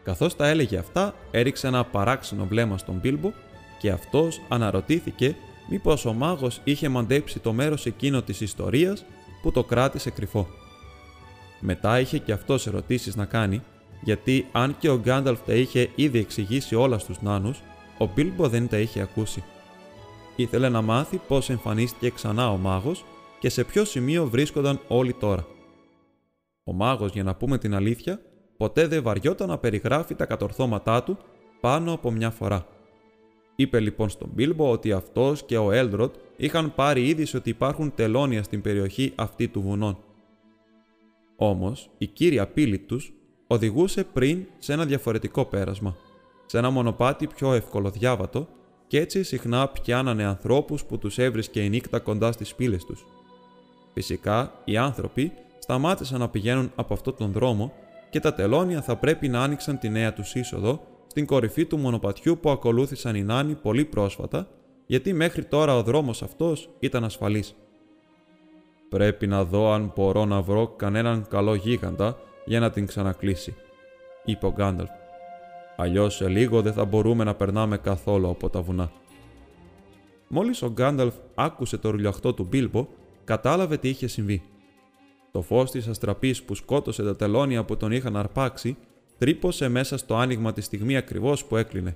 Καθώς 0.04 0.36
τα 0.36 0.48
έλεγε 0.48 0.78
αυτά, 0.78 1.14
έριξε 1.32 1.68
ένα 1.68 1.84
παράξενο 1.84 2.46
βλέμμα 2.46 2.78
στον 2.78 2.96
Μπίλμπο 2.96 3.32
και 3.80 3.92
αυτός 3.92 4.42
αναρωτήθηκε 4.48 5.36
μήπως 5.70 6.06
ο 6.06 6.14
μάγος 6.14 6.62
είχε 6.64 6.90
μαντέψει 6.90 7.40
το 7.40 7.54
μέρος 7.54 7.86
εκείνο 7.86 8.22
της 8.22 8.42
ιστορίας 8.42 9.06
που 9.42 9.52
το 9.52 9.64
κράτησε 9.64 10.10
κρυφό. 10.10 10.48
Μετά 11.60 12.00
είχε 12.00 12.18
και 12.18 12.32
αυτός 12.32 12.68
ερωτήσεις 12.68 13.16
να 13.16 13.26
κάνει, 13.26 13.62
γιατί 14.02 14.48
αν 14.52 14.76
και 14.80 14.90
ο 14.90 14.98
Γκάνταλφ 14.98 15.40
τα 15.46 15.54
είχε 15.54 15.90
ήδη 15.96 16.20
εξηγήσει 16.20 16.76
όλα 16.76 16.98
στους 16.98 17.22
νάνους, 17.22 17.62
ο 17.98 18.10
Μπίλμπο 18.16 18.48
δεν 18.48 18.68
τα 18.68 18.78
είχε 18.78 19.02
ακούσει. 19.02 19.44
Ήθελε 20.36 20.70
να 20.70 20.82
μάθει 20.82 21.22
πώς 21.28 21.50
εμφανίστηκε 21.50 22.10
ξανά 22.10 22.52
ο 22.52 22.58
μάγος 22.58 23.06
και 23.40 23.50
σε 23.50 23.64
ποιο 23.64 23.86
σημείο 23.86 24.30
βρίσκονταν 24.30 24.80
όλοι 24.88 25.14
τώρα. 25.14 25.46
Ο 26.64 26.74
μάγος, 26.74 27.12
για 27.12 27.24
να 27.24 27.36
πούμε 27.36 27.58
την 27.58 27.76
αλήθεια, 27.76 28.20
ποτέ 28.58 28.88
δεν 28.88 29.04
βαριόταν 29.04 29.48
να 29.48 29.58
περιγράφει 29.58 30.16
τα 30.16 30.26
κατορθώματά 30.26 31.04
του 31.04 31.18
πάνω 31.62 31.94
από 31.94 32.12
μια 32.12 32.30
φορά. 32.30 32.66
Είπε 33.56 33.80
λοιπόν 33.80 34.10
στον 34.10 34.30
Μπίλμπο 34.34 34.72
ότι 34.72 34.92
αυτός 34.92 35.44
και 35.44 35.58
ο 35.58 35.72
Έλδροτ 35.72 36.16
είχαν 36.36 36.76
πάρει 36.76 37.08
είδηση 37.08 37.38
ότι 37.38 37.50
υπάρχουν 37.50 37.94
τελώνια 37.96 38.44
στην 38.44 38.62
περιοχή 38.62 39.12
αυτή 39.16 39.48
του 39.48 39.62
βουνών. 39.62 39.98
Όμως 41.36 41.90
η 41.98 42.08
κύρια 42.08 42.48
πύλη 42.48 42.80
τους 42.80 43.14
οδηγούσε 43.48 44.04
πριν 44.04 44.46
σε 44.58 44.74
ένα 44.74 44.86
διαφορετικό 44.86 45.46
πέρασμα, 45.46 45.96
σε 46.46 46.58
ένα 46.58 46.70
μονοπάτι 46.70 47.28
πιο 47.28 47.54
ευκολοδιάβατο 47.54 48.48
και 48.88 49.00
έτσι 49.00 49.24
συχνά 49.24 49.68
πιάνανε 49.68 50.24
ανθρώπους 50.24 50.86
που 50.86 50.98
τους 50.98 51.18
έβρισκε 51.18 51.64
η 51.64 51.70
νύχτα 51.70 52.00
κοντά 52.00 52.32
στις 52.32 52.56
πύλες 52.56 52.86
τους. 52.86 53.06
Φυσικά, 53.94 54.62
οι 54.66 54.78
άνθρωποι 54.78 55.32
σταμάτησαν 55.60 56.20
να 56.20 56.30
πηγαίνουν 56.30 56.72
από 56.76 56.94
αυτόν 56.94 57.16
τον 57.16 57.32
δρόμο 57.32 57.74
και 58.10 58.20
τα 58.20 58.34
τελώνια 58.34 58.82
θα 58.82 58.96
πρέπει 58.96 59.28
να 59.28 59.44
άνοιξαν 59.44 59.80
τη 59.80 59.90
νέα 59.90 60.14
τους 60.14 60.36
είσοδο 60.36 60.82
στην 61.16 61.28
κορυφή 61.28 61.66
του 61.66 61.78
μονοπατιού 61.78 62.38
που 62.42 62.50
ακολούθησαν 62.50 63.16
οι 63.16 63.24
Νάνοι 63.24 63.56
πολύ 63.56 63.86
πρόσφατα, 63.86 64.48
γιατί 64.86 65.14
μέχρι 65.14 65.46
τώρα 65.46 65.76
ο 65.76 65.84
δρόμος 65.84 66.24
αυτός 66.24 66.70
ήταν 66.80 67.04
ασφαλής. 67.04 67.56
«Πρέπει 68.90 69.28
να 69.28 69.44
δω 69.44 69.72
αν 69.72 69.92
μπορώ 69.96 70.26
να 70.26 70.42
βρω 70.42 70.68
κανέναν 70.68 71.28
καλό 71.30 71.56
γίγαντα 71.56 72.18
για 72.46 72.60
να 72.60 72.70
την 72.70 72.86
ξανακλείσει», 72.86 73.56
είπε 74.26 74.46
ο 74.46 74.52
Γκάνταλφ. 74.52 74.90
Αλλιώς 75.76 76.16
σε 76.16 76.28
λίγο 76.28 76.62
δεν 76.62 76.74
θα 76.74 76.86
μπορούμε 76.86 77.24
να 77.24 77.36
περνάμε 77.36 77.78
καθόλου 77.78 78.30
από 78.30 78.50
τα 78.50 78.62
βουνά. 78.62 78.92
Μόλις 80.28 80.62
ο 80.62 80.70
Γκάνταλφ 80.70 81.14
άκουσε 81.36 81.78
το 81.78 81.90
ρουλιαχτό 81.90 82.34
του 82.34 82.44
Μπίλμπο, 82.44 82.88
κατάλαβε 83.24 83.78
τι 83.78 83.90
είχε 83.90 84.08
συμβεί. 84.08 84.44
Το 85.32 85.42
φως 85.42 85.72
της 85.72 85.88
αστραπής 85.88 86.44
που 86.44 86.56
σκότωσε 86.56 87.04
τα 87.04 87.16
τελώνια 87.16 87.64
που 87.64 87.78
τον 87.78 87.92
είχαν 87.92 88.18
αρπάξει, 88.18 88.78
τρύπωσε 89.18 89.68
μέσα 89.68 89.98
στο 89.98 90.16
άνοιγμα 90.16 90.54
τη 90.54 90.62
στιγμή 90.62 90.98
ακριβώς 90.98 91.46
που 91.46 91.58
έκλεινε. 91.58 91.96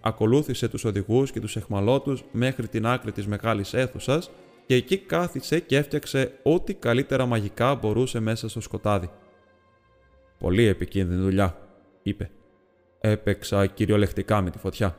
Ακολούθησε 0.00 0.68
τους 0.68 0.84
οδηγούς 0.84 1.30
και 1.30 1.40
τους 1.40 1.56
εχμαλώτους 1.56 2.24
μέχρι 2.32 2.68
την 2.68 2.86
άκρη 2.86 3.12
της 3.12 3.26
μεγάλης 3.26 3.74
αίθουσας 3.74 4.30
και 4.66 4.74
εκεί 4.74 4.98
κάθισε 4.98 5.60
και 5.60 5.76
έφτιαξε 5.76 6.32
ό,τι 6.42 6.74
καλύτερα 6.74 7.26
μαγικά 7.26 7.74
μπορούσε 7.74 8.20
μέσα 8.20 8.48
στο 8.48 8.60
σκοτάδι. 8.60 9.10
Πολύ 10.38 10.64
επικίνδυνη 10.64 11.20
δουλειά, 11.20 11.58
είπε. 12.02 12.30
Έπαιξα 13.00 13.66
κυριολεκτικά 13.66 14.40
με 14.40 14.50
τη 14.50 14.58
φωτιά. 14.58 14.96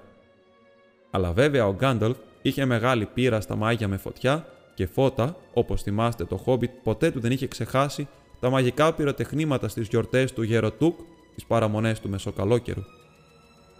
Αλλά 1.12 1.32
βέβαια 1.34 1.68
ο 1.68 1.74
Γκάνταλφ 1.74 2.18
είχε 2.42 2.66
μεγάλη 2.66 3.06
πείρα 3.06 3.42
στα 3.42 3.56
μάγια 3.56 3.88
με 3.88 3.98
φωτιά 3.98 4.46
και 4.74 4.86
φώτα, 4.86 5.38
όπως 5.54 5.82
θυμάστε 5.82 6.26
το 6.26 6.38
Χόμπιτ 6.38 6.72
ποτέ 6.84 7.12
του 7.12 7.20
δεν 7.20 7.32
είχε 7.32 7.48
ξεχάσει 7.48 8.08
τα 8.40 8.50
μαγικά 8.50 8.94
πυροτεχνήματα 8.94 9.68
στις 9.68 9.88
γιορτές 9.88 10.34
του 10.34 10.42
Γεροτούκ, 10.42 11.00
τις 11.40 11.48
παραμονές 11.48 12.00
του 12.00 12.10
Μεσοκαλόκαιρου. 12.10 12.82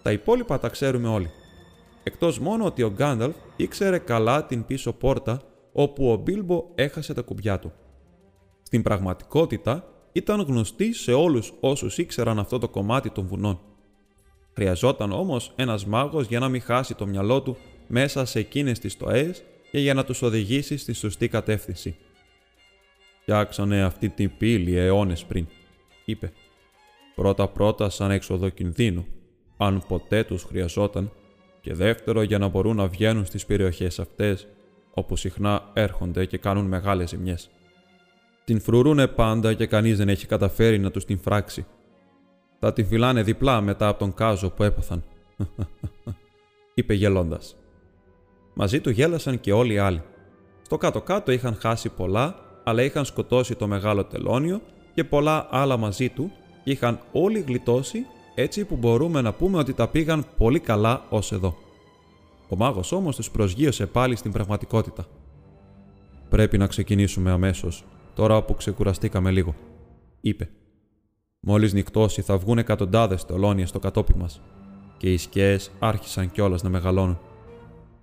Τα 0.02 0.12
υπόλοιπα 0.12 0.60
τα 0.60 0.70
ξέρουμε 0.70 1.08
όλοι. 1.08 1.30
Εκτός 2.04 2.40
μόνο 2.40 2.66
ότι 2.66 2.84
ο 2.84 2.92
Γκάνταλφ 2.92 3.36
ήξερε 3.56 3.98
καλά 3.98 4.46
την 4.46 4.66
πίσω 4.66 4.94
πόρτα 4.94 5.42
όπου 5.72 6.12
ο 6.12 6.16
Μπίλμπο 6.16 6.66
έχασε 6.76 7.14
τα 7.14 7.22
κουμπιά 7.22 7.60
του. 7.60 7.72
Στην 8.64 8.82
πραγματικότητα 8.82 9.84
ήταν 10.12 10.42
γνωστή 10.42 10.94
σε 10.94 11.14
όλους 11.14 11.54
όσους 11.60 11.98
ήξεραν 11.98 12.40
αυτό 12.40 12.60
το 12.60 12.70
κομμάτι 12.70 13.10
των 13.10 13.28
βουνών. 13.28 13.60
Χρειαζόταν 14.54 15.12
όμως 15.12 15.54
ένας 15.56 15.86
μάγος 15.86 16.28
για 16.28 16.40
να 16.40 16.50
μην 16.50 16.62
χάσει 16.62 16.96
το 16.96 17.08
μυαλό 17.08 17.42
του 17.42 17.58
μέσα 17.88 18.26
σε 18.26 18.40
εκείνες 18.40 18.80
τις 18.80 18.92
στοές 18.92 19.44
και 19.72 19.80
για 19.80 19.94
να 19.94 20.06
τους 20.06 20.22
οδηγήσει 20.22 20.78
στη 20.78 20.94
σωστή 20.94 21.28
κατεύθυνση. 21.28 21.96
«Φτιάξανε 23.22 23.84
αυτή 23.84 24.10
την 24.10 24.32
πύλη 24.38 24.78
αιώνες 24.78 25.26
πριν», 25.26 25.48
είπε. 26.06 26.32
«Πρώτα-πρώτα 27.20 27.90
σαν 27.90 28.12
έξοδο 28.12 28.50
κινδύνου, 28.50 29.06
αν 29.58 29.84
ποτέ 29.88 30.24
τους 30.24 30.44
χρειαζόταν, 30.44 31.12
και 31.62 31.74
δεύτερο 31.74 32.22
για 32.22 32.38
να 32.38 32.48
μπορούν 32.48 32.76
να 32.76 32.88
βγαίνουν 32.88 33.26
στις 33.26 33.46
περιοχές 33.46 34.00
αυτές 34.00 34.48
όπου 34.94 35.16
συχνά 35.16 35.70
έρχονται 35.74 36.26
και 36.26 36.38
κάνουν 36.38 36.66
μεγάλες 36.66 37.10
ζημιές. 37.10 37.50
Την 38.44 38.62
φρουρούνε 38.62 39.08
πάντα 39.08 39.54
και 39.54 39.66
κανείς 39.66 39.98
δεν 39.98 40.10
έχει 40.10 40.26
καταφέρει 40.26 40.80
να 40.80 40.92
τους 40.92 41.06
την 41.06 41.20
φράξει. 41.20 41.66
Θα 42.60 42.74
την 42.74 42.86
φυλάνε 42.86 43.24
διπλά 43.24 43.62
μετά 43.62 43.88
από 43.88 44.00
τον 44.00 44.14
κάζο 44.14 44.50
που 44.50 44.64
έπαθαν, 44.64 45.04
είπε 46.74 46.94
γελώντας. 46.94 47.56
Μαζί 48.54 48.80
του 48.82 48.90
γέλασαν 48.90 49.40
και 49.40 49.54
όλοι 49.54 49.74
οι 49.74 49.78
άλλοι. 49.78 50.02
Στο 50.62 50.78
κάτω-κάτω 50.78 51.32
είχαν 51.32 51.56
χάσει 51.56 51.90
πολλά, 51.90 52.36
αλλά 52.64 52.84
είχαν 52.84 53.06
σκοτώσει 53.06 53.56
το 53.56 53.68
μεγάλο 53.68 54.06
τελώνιο 54.06 54.62
και 54.94 55.04
πολλά 55.04 55.48
άλλα 55.52 55.78
μαζί 55.78 56.10
του 56.10 56.32
και 56.32 56.49
είχαν 56.64 57.00
όλοι 57.12 57.40
γλιτώσει 57.40 58.06
έτσι 58.36 58.66
που 58.66 58.76
μπορούμε 58.76 59.22
να 59.22 59.34
πούμε 59.34 59.58
ότι 59.58 59.74
τα 59.74 59.88
πήγαν 59.88 60.26
πολύ 60.38 60.60
καλά 60.60 61.06
ως 61.10 61.32
εδώ. 61.32 61.58
Ο 62.50 62.56
μάγος 62.56 62.92
όμως 62.92 63.16
τους 63.16 63.32
προσγείωσε 63.32 63.86
πάλι 63.86 64.16
στην 64.16 64.32
πραγματικότητα. 64.32 65.06
Πρέπει 66.30 66.58
να 66.58 66.68
ξεκινήσουμε 66.68 67.32
αμέσως, 67.32 67.84
τώρα 68.14 68.44
που 68.44 68.56
ξεκουραστήκαμε 68.56 69.32
λίγο, 69.32 69.56
είπε. 70.22 70.50
Μόλις 71.40 71.74
νυχτώσει 71.74 72.22
θα 72.22 72.38
βγουν 72.38 72.58
εκατοντάδες 72.58 73.26
τελώνια 73.26 73.68
στο 73.68 73.80
κατόπι 73.80 74.16
μας, 74.16 74.42
και 74.98 75.14
οι 75.14 75.18
σκιές 75.18 75.72
άρχισαν 75.80 76.32
κιόλας 76.32 76.64
να 76.64 76.70
μεγαλώνουν. 76.70 77.20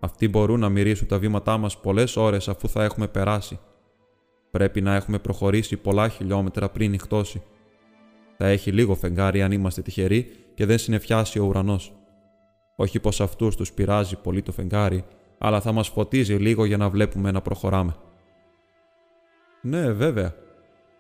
Αυτοί 0.00 0.28
μπορούν 0.28 0.60
να 0.60 0.68
μυρίσουν 0.68 1.06
τα 1.06 1.18
βήματά 1.18 1.58
μας 1.58 1.80
πολλές 1.80 2.16
ώρες 2.16 2.48
αφού 2.48 2.68
θα 2.68 2.84
έχουμε 2.84 3.08
περάσει. 3.08 3.58
Πρέπει 4.50 4.80
να 4.80 4.94
έχουμε 4.94 5.18
προχωρήσει 5.18 5.76
πολλά 5.76 6.08
χιλιόμετρα 6.08 6.68
πριν 6.68 6.90
νυχτώσει. 6.90 7.42
Θα 8.36 8.46
έχει 8.46 8.72
λίγο 8.72 8.94
φεγγάρι 8.94 9.42
αν 9.42 9.52
είμαστε 9.52 9.82
τυχεροί 9.82 10.30
και 10.54 10.66
δεν 10.66 10.78
συνεφιάσει 10.78 11.38
ο 11.38 11.44
ουρανός. 11.44 11.92
Όχι 12.76 13.00
πως 13.00 13.20
αυτούς 13.20 13.56
τους 13.56 13.72
πειράζει 13.72 14.16
πολύ 14.16 14.42
το 14.42 14.52
φεγγάρι, 14.52 15.04
αλλά 15.38 15.60
θα 15.60 15.72
μας 15.72 15.88
φωτίζει 15.88 16.34
λίγο 16.34 16.64
για 16.64 16.76
να 16.76 16.90
βλέπουμε 16.90 17.30
να 17.30 17.40
προχωράμε. 17.42 17.96
Ναι, 19.62 19.92
βέβαια, 19.92 20.34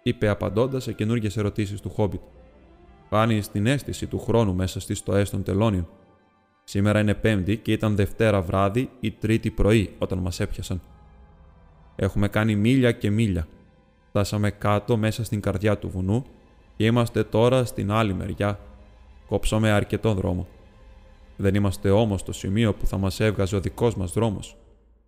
είπε 0.02 0.28
απαντώντας 0.28 0.82
σε 0.82 0.92
καινούργιες 0.92 1.36
ερωτήσεις 1.36 1.80
του 1.80 1.90
Χόμπιτ. 1.90 2.20
Χάνει 3.08 3.40
την 3.40 3.66
αίσθηση 3.66 4.06
του 4.06 4.18
χρόνου 4.18 4.54
μέσα 4.54 4.80
στις 4.80 4.98
στοές 4.98 5.30
των 5.30 5.42
τελώνιων. 5.42 5.88
Σήμερα 6.64 7.00
είναι 7.00 7.14
Πέμπτη 7.14 7.56
και 7.56 7.72
ήταν 7.72 7.96
Δευτέρα 7.96 8.42
βράδυ 8.42 8.90
ή 9.00 9.12
Τρίτη 9.12 9.50
πρωί 9.50 9.94
όταν 9.98 10.18
μας 10.18 10.40
έπιασαν. 10.40 10.80
Έχουμε 11.96 12.28
κάνει 12.28 12.56
μίλια 12.56 12.92
και 12.92 13.10
μίλια. 13.10 13.46
Φτάσαμε 14.08 14.50
κάτω 14.50 14.96
μέσα 14.96 15.24
στην 15.24 15.40
καρδιά 15.40 15.78
του 15.78 15.88
βουνού 15.88 16.22
και 16.22 16.45
είμαστε 16.76 17.24
τώρα 17.24 17.64
στην 17.64 17.90
άλλη 17.90 18.14
μεριά. 18.14 18.58
Κόψαμε 19.28 19.70
αρκετό 19.70 20.14
δρόμο. 20.14 20.46
Δεν 21.36 21.54
είμαστε 21.54 21.90
όμως 21.90 22.20
στο 22.20 22.32
σημείο 22.32 22.74
που 22.74 22.86
θα 22.86 22.98
μας 22.98 23.20
έβγαζε 23.20 23.56
ο 23.56 23.60
δικός 23.60 23.96
μας 23.96 24.12
δρόμος. 24.12 24.56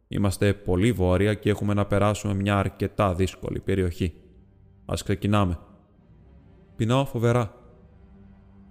Είμαστε 0.09 0.53
πολύ 0.53 0.93
βόρεια 0.93 1.35
και 1.35 1.51
έχουμε 1.51 1.75
να 1.75 1.87
περάσουμε 1.87 2.35
μια 2.35 2.59
αρκετά 2.59 3.15
δύσκολη 3.15 3.61
περιοχή. 3.61 4.15
Ας 4.87 5.03
ξεκινάμε. 5.03 5.59
Πεινάω 6.77 7.05
φοβερά. 7.05 7.55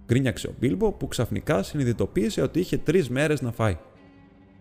Γκρίνιαξε 0.06 0.46
ο 0.46 0.54
Μπίλμπο 0.58 0.92
που 0.92 1.08
ξαφνικά 1.08 1.62
συνειδητοποίησε 1.62 2.42
ότι 2.42 2.60
είχε 2.60 2.78
τρεις 2.78 3.08
μέρες 3.10 3.42
να 3.42 3.52
φάει. 3.52 3.78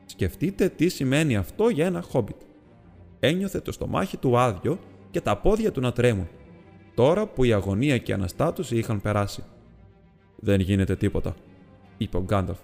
Σκεφτείτε 0.06 0.70
τι 0.70 0.90
σημαίνει 0.90 1.36
αυτό 1.36 1.70
για 1.70 1.86
ένα 1.86 2.02
χόμπιτ. 2.02 2.42
Ένιωθε 3.20 3.60
το 3.60 3.72
στομάχι 3.72 4.18
του 4.18 4.38
άδειο 4.38 4.80
και 5.12 5.22
τα 5.22 5.38
πόδια 5.38 5.72
του 5.72 5.82
να 5.82 5.92
τρέμουν, 5.92 6.28
τώρα 6.98 7.26
που 7.26 7.44
η 7.44 7.54
αγωνία 7.54 7.98
και 7.98 8.12
η 8.12 8.14
αναστάτωση 8.14 8.78
είχαν 8.78 9.02
περάσει. 9.02 9.44
Δεν 10.36 10.60
γίνεται 10.60 10.96
τίποτα, 10.96 11.36
είπε 11.98 12.18
ο 12.18 12.22
Γκάνταλφ 12.22 12.58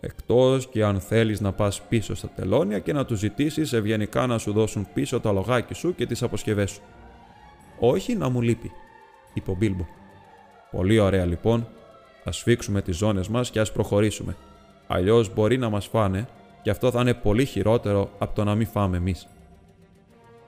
εκτός 0.00 0.68
και 0.68 0.84
αν 0.84 1.00
θέλεις 1.00 1.40
να 1.40 1.52
πας 1.52 1.82
πίσω 1.82 2.14
στα 2.14 2.28
τελώνια 2.28 2.78
και 2.78 2.92
να 2.92 3.04
τους 3.04 3.18
ζητήσεις 3.18 3.72
ευγενικά 3.72 4.26
να 4.26 4.38
σου 4.38 4.52
δώσουν 4.52 4.86
πίσω 4.94 5.20
το 5.20 5.32
λογάκι 5.32 5.74
σου 5.74 5.94
και 5.94 6.06
τις 6.06 6.22
αποσκευές 6.22 6.70
σου. 6.70 6.80
Όχι 7.78 8.14
να 8.14 8.28
μου 8.28 8.40
λείπει, 8.40 8.70
είπε 9.34 9.50
ο 9.50 9.54
Μπίλμπο. 9.54 9.86
Πολύ 10.70 10.98
ωραία 10.98 11.24
λοιπόν, 11.24 11.68
ας 12.24 12.36
σφίξουμε 12.36 12.82
τις 12.82 12.96
ζώνες 12.96 13.28
μας 13.28 13.50
και 13.50 13.60
ας 13.60 13.72
προχωρήσουμε. 13.72 14.36
Αλλιώς 14.86 15.34
μπορεί 15.34 15.58
να 15.58 15.68
μας 15.68 15.86
φάνε 15.86 16.28
και 16.62 16.70
αυτό 16.70 16.90
θα 16.90 17.00
είναι 17.00 17.14
πολύ 17.14 17.44
χειρότερο 17.44 18.10
από 18.18 18.34
το 18.34 18.44
να 18.44 18.54
μην 18.54 18.66
φάμε 18.66 18.96
εμείς. 18.96 19.28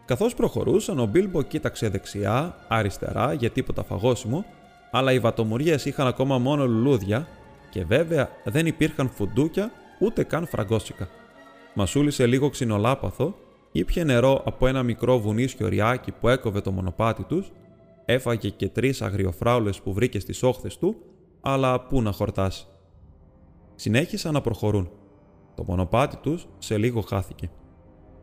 Καθώς 0.05 0.35
προχωρούσαν, 0.35 0.99
ο 0.99 1.07
Μπίλμπο 1.07 1.43
κοίταξε 1.43 1.89
δεξιά, 1.89 2.57
αριστερά 2.69 3.33
για 3.33 3.51
τίποτα 3.51 3.83
φαγόσιμο, 3.83 4.45
αλλά 4.91 5.13
οι 5.13 5.19
βατομουριές 5.19 5.85
είχαν 5.85 6.07
ακόμα 6.07 6.39
μόνο 6.39 6.67
λουλούδια 6.67 7.29
και 7.71 7.85
βέβαια 7.85 8.29
δεν 8.45 8.67
υπήρχαν 8.67 9.09
φουντούκια 9.09 9.71
ούτε 10.01 10.25
καν 10.25 10.47
φραγκόσικα. 10.47 11.09
Μασούλησε 11.75 12.27
λίγο 12.27 12.49
ξινολάπαθο, 12.49 13.35
ήπια 13.73 14.05
νερό 14.05 14.43
από 14.45 14.67
ένα 14.67 14.83
μικρό 14.83 15.19
βουνίσιο 15.19 15.69
ριάκι 15.69 16.13
που 16.13 16.29
έκοβε 16.29 16.61
το 16.61 16.71
μονοπάτι 16.71 17.23
τους, 17.23 17.53
έφαγε 18.05 18.49
και 18.49 18.69
τρεις 18.69 19.03
αγριοφράουλες 19.03 19.81
που 19.81 19.93
βρήκε 19.93 20.21
στις 20.21 20.43
όχθες 20.43 20.79
του, 20.79 20.97
αλλά 21.41 21.81
πού 21.81 22.03
να 22.03 22.13
χορτάσει. 22.13 22.67
Συνέχισαν 23.75 24.33
να 24.33 24.41
προχωρούν. 24.41 24.91
Το 25.55 25.65
μονοπάτι 25.67 26.17
τους 26.17 26.47
σε 26.59 26.79
λίγο 26.79 27.01
χάθηκε. 27.01 27.51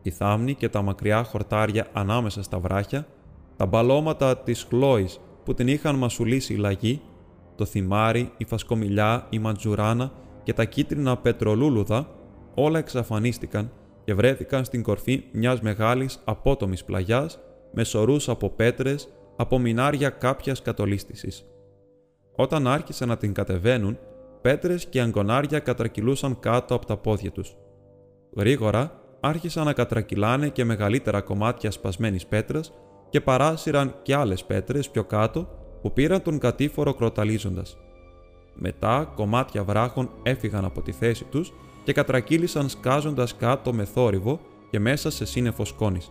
Η 0.02 0.10
θάμνη 0.10 0.54
και 0.54 0.68
τα 0.68 0.82
μακριά 0.82 1.24
χορτάρια 1.24 1.86
ανάμεσα 1.92 2.42
στα 2.42 2.58
βράχια, 2.58 3.06
τα 3.56 3.66
μπαλώματα 3.66 4.38
της 4.38 4.66
χλώης 4.68 5.20
που 5.44 5.54
την 5.54 5.68
είχαν 5.68 5.94
μασουλήσει 5.96 6.52
οι 6.52 6.56
λαγοί 6.56 7.00
το 7.54 7.64
θυμάρι, 7.64 8.32
η 8.36 8.44
φασκομιλιά, 8.44 9.26
η 9.30 9.38
ματζουράνα 9.38 10.12
και 10.42 10.52
τα 10.52 10.64
κίτρινα 10.64 11.16
πετρολούλουδα 11.16 12.08
όλα 12.54 12.78
εξαφανίστηκαν 12.78 13.72
και 14.04 14.14
βρέθηκαν 14.14 14.64
στην 14.64 14.82
κορφή 14.82 15.24
μιας 15.32 15.60
μεγάλης 15.60 16.20
απότομης 16.24 16.84
πλαγιάς 16.84 17.38
με 17.72 17.84
σωρούς 17.84 18.28
από 18.28 18.50
πέτρες 18.50 19.08
από 19.36 19.58
μινάρια 19.58 20.10
κάποιας 20.10 20.62
κατολίστησης. 20.62 21.44
Όταν 22.36 22.66
άρχισαν 22.66 23.08
να 23.08 23.16
την 23.16 23.32
κατεβαίνουν, 23.32 23.98
πέτρες 24.40 24.86
και 24.86 25.00
αγκονάρια 25.00 25.58
κατρακυλούσαν 25.58 26.38
κάτω 26.40 26.74
από 26.74 26.86
τα 26.86 26.96
πόδια 26.96 27.30
τους. 27.30 27.56
Γρήγορα 28.36 28.99
άρχισαν 29.20 29.64
να 29.64 29.72
κατρακυλάνε 29.72 30.48
και 30.48 30.64
μεγαλύτερα 30.64 31.20
κομμάτια 31.20 31.70
σπασμένης 31.70 32.26
πέτρας 32.26 32.72
και 33.08 33.20
παράσυραν 33.20 33.94
και 34.02 34.14
άλλες 34.14 34.44
πέτρες 34.44 34.90
πιο 34.90 35.04
κάτω 35.04 35.48
που 35.82 35.92
πήραν 35.92 36.22
τον 36.22 36.38
κατήφορο 36.38 36.94
κροταλίζοντας. 36.94 37.76
Μετά 38.54 39.12
κομμάτια 39.16 39.64
βράχων 39.64 40.10
έφυγαν 40.22 40.64
από 40.64 40.80
τη 40.82 40.92
θέση 40.92 41.24
τους 41.24 41.52
και 41.84 41.92
κατρακύλησαν 41.92 42.68
σκάζοντας 42.68 43.36
κάτω 43.36 43.72
με 43.72 43.84
θόρυβο 43.84 44.40
και 44.70 44.78
μέσα 44.78 45.10
σε 45.10 45.24
σύννεφο 45.24 45.64
σκόνης. 45.64 46.10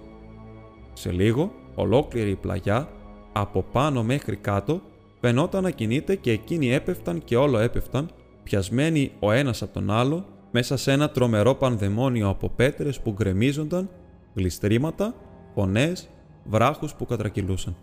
Σε 0.94 1.12
λίγο, 1.12 1.52
ολόκληρη 1.76 2.30
η 2.30 2.36
πλαγιά, 2.36 2.90
από 3.34 3.66
πάνω 3.72 4.04
μέχρι 4.04 4.36
κάτω, 4.36 4.82
φαινόταν 5.22 5.64
να 5.64 5.70
κινείται 5.70 6.16
και 6.16 6.32
εκείνοι 6.32 6.74
έπεφταν 6.74 7.22
και 7.24 7.36
όλο 7.36 7.58
έπεφταν, 7.58 8.10
πιασμένοι 8.44 9.12
ο 9.20 9.32
ένας 9.32 9.62
από 9.62 9.74
τον 9.74 9.92
άλλο, 9.92 10.26
μέσα 10.52 10.78
σε 10.78 10.92
ένα 10.92 11.10
τρομερό 11.10 11.56
πανδαιμόνιο 11.56 12.30
από 12.30 12.50
πέτρες 12.50 13.00
που 13.00 13.12
γκρεμίζονταν, 13.12 13.90
γλιστρήματα, 14.34 15.14
φωνές, 15.54 16.10
βράχους 16.44 16.94
που 16.94 17.06
κατρακυλούσαν. 17.06 17.76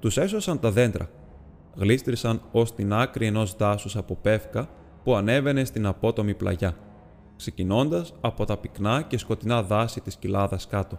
Τους 0.00 0.16
έσωσαν 0.16 0.60
τα 0.60 0.70
δέντρα. 0.70 1.10
Γλίστρισαν 1.74 2.40
ως 2.52 2.74
την 2.74 2.92
άκρη 2.92 3.26
ενός 3.26 3.56
δάσους 3.56 3.96
από 3.96 4.18
πεύκα 4.22 4.68
που 5.04 5.14
ανέβαινε 5.14 5.64
στην 5.64 5.86
απότομη 5.86 6.34
πλαγιά, 6.34 6.76
ξεκινώντας 7.36 8.14
από 8.20 8.44
τα 8.44 8.56
πυκνά 8.56 9.02
και 9.02 9.18
σκοτεινά 9.18 9.62
δάση 9.62 10.00
της 10.00 10.16
κοιλάδας 10.16 10.66
κάτω. 10.66 10.98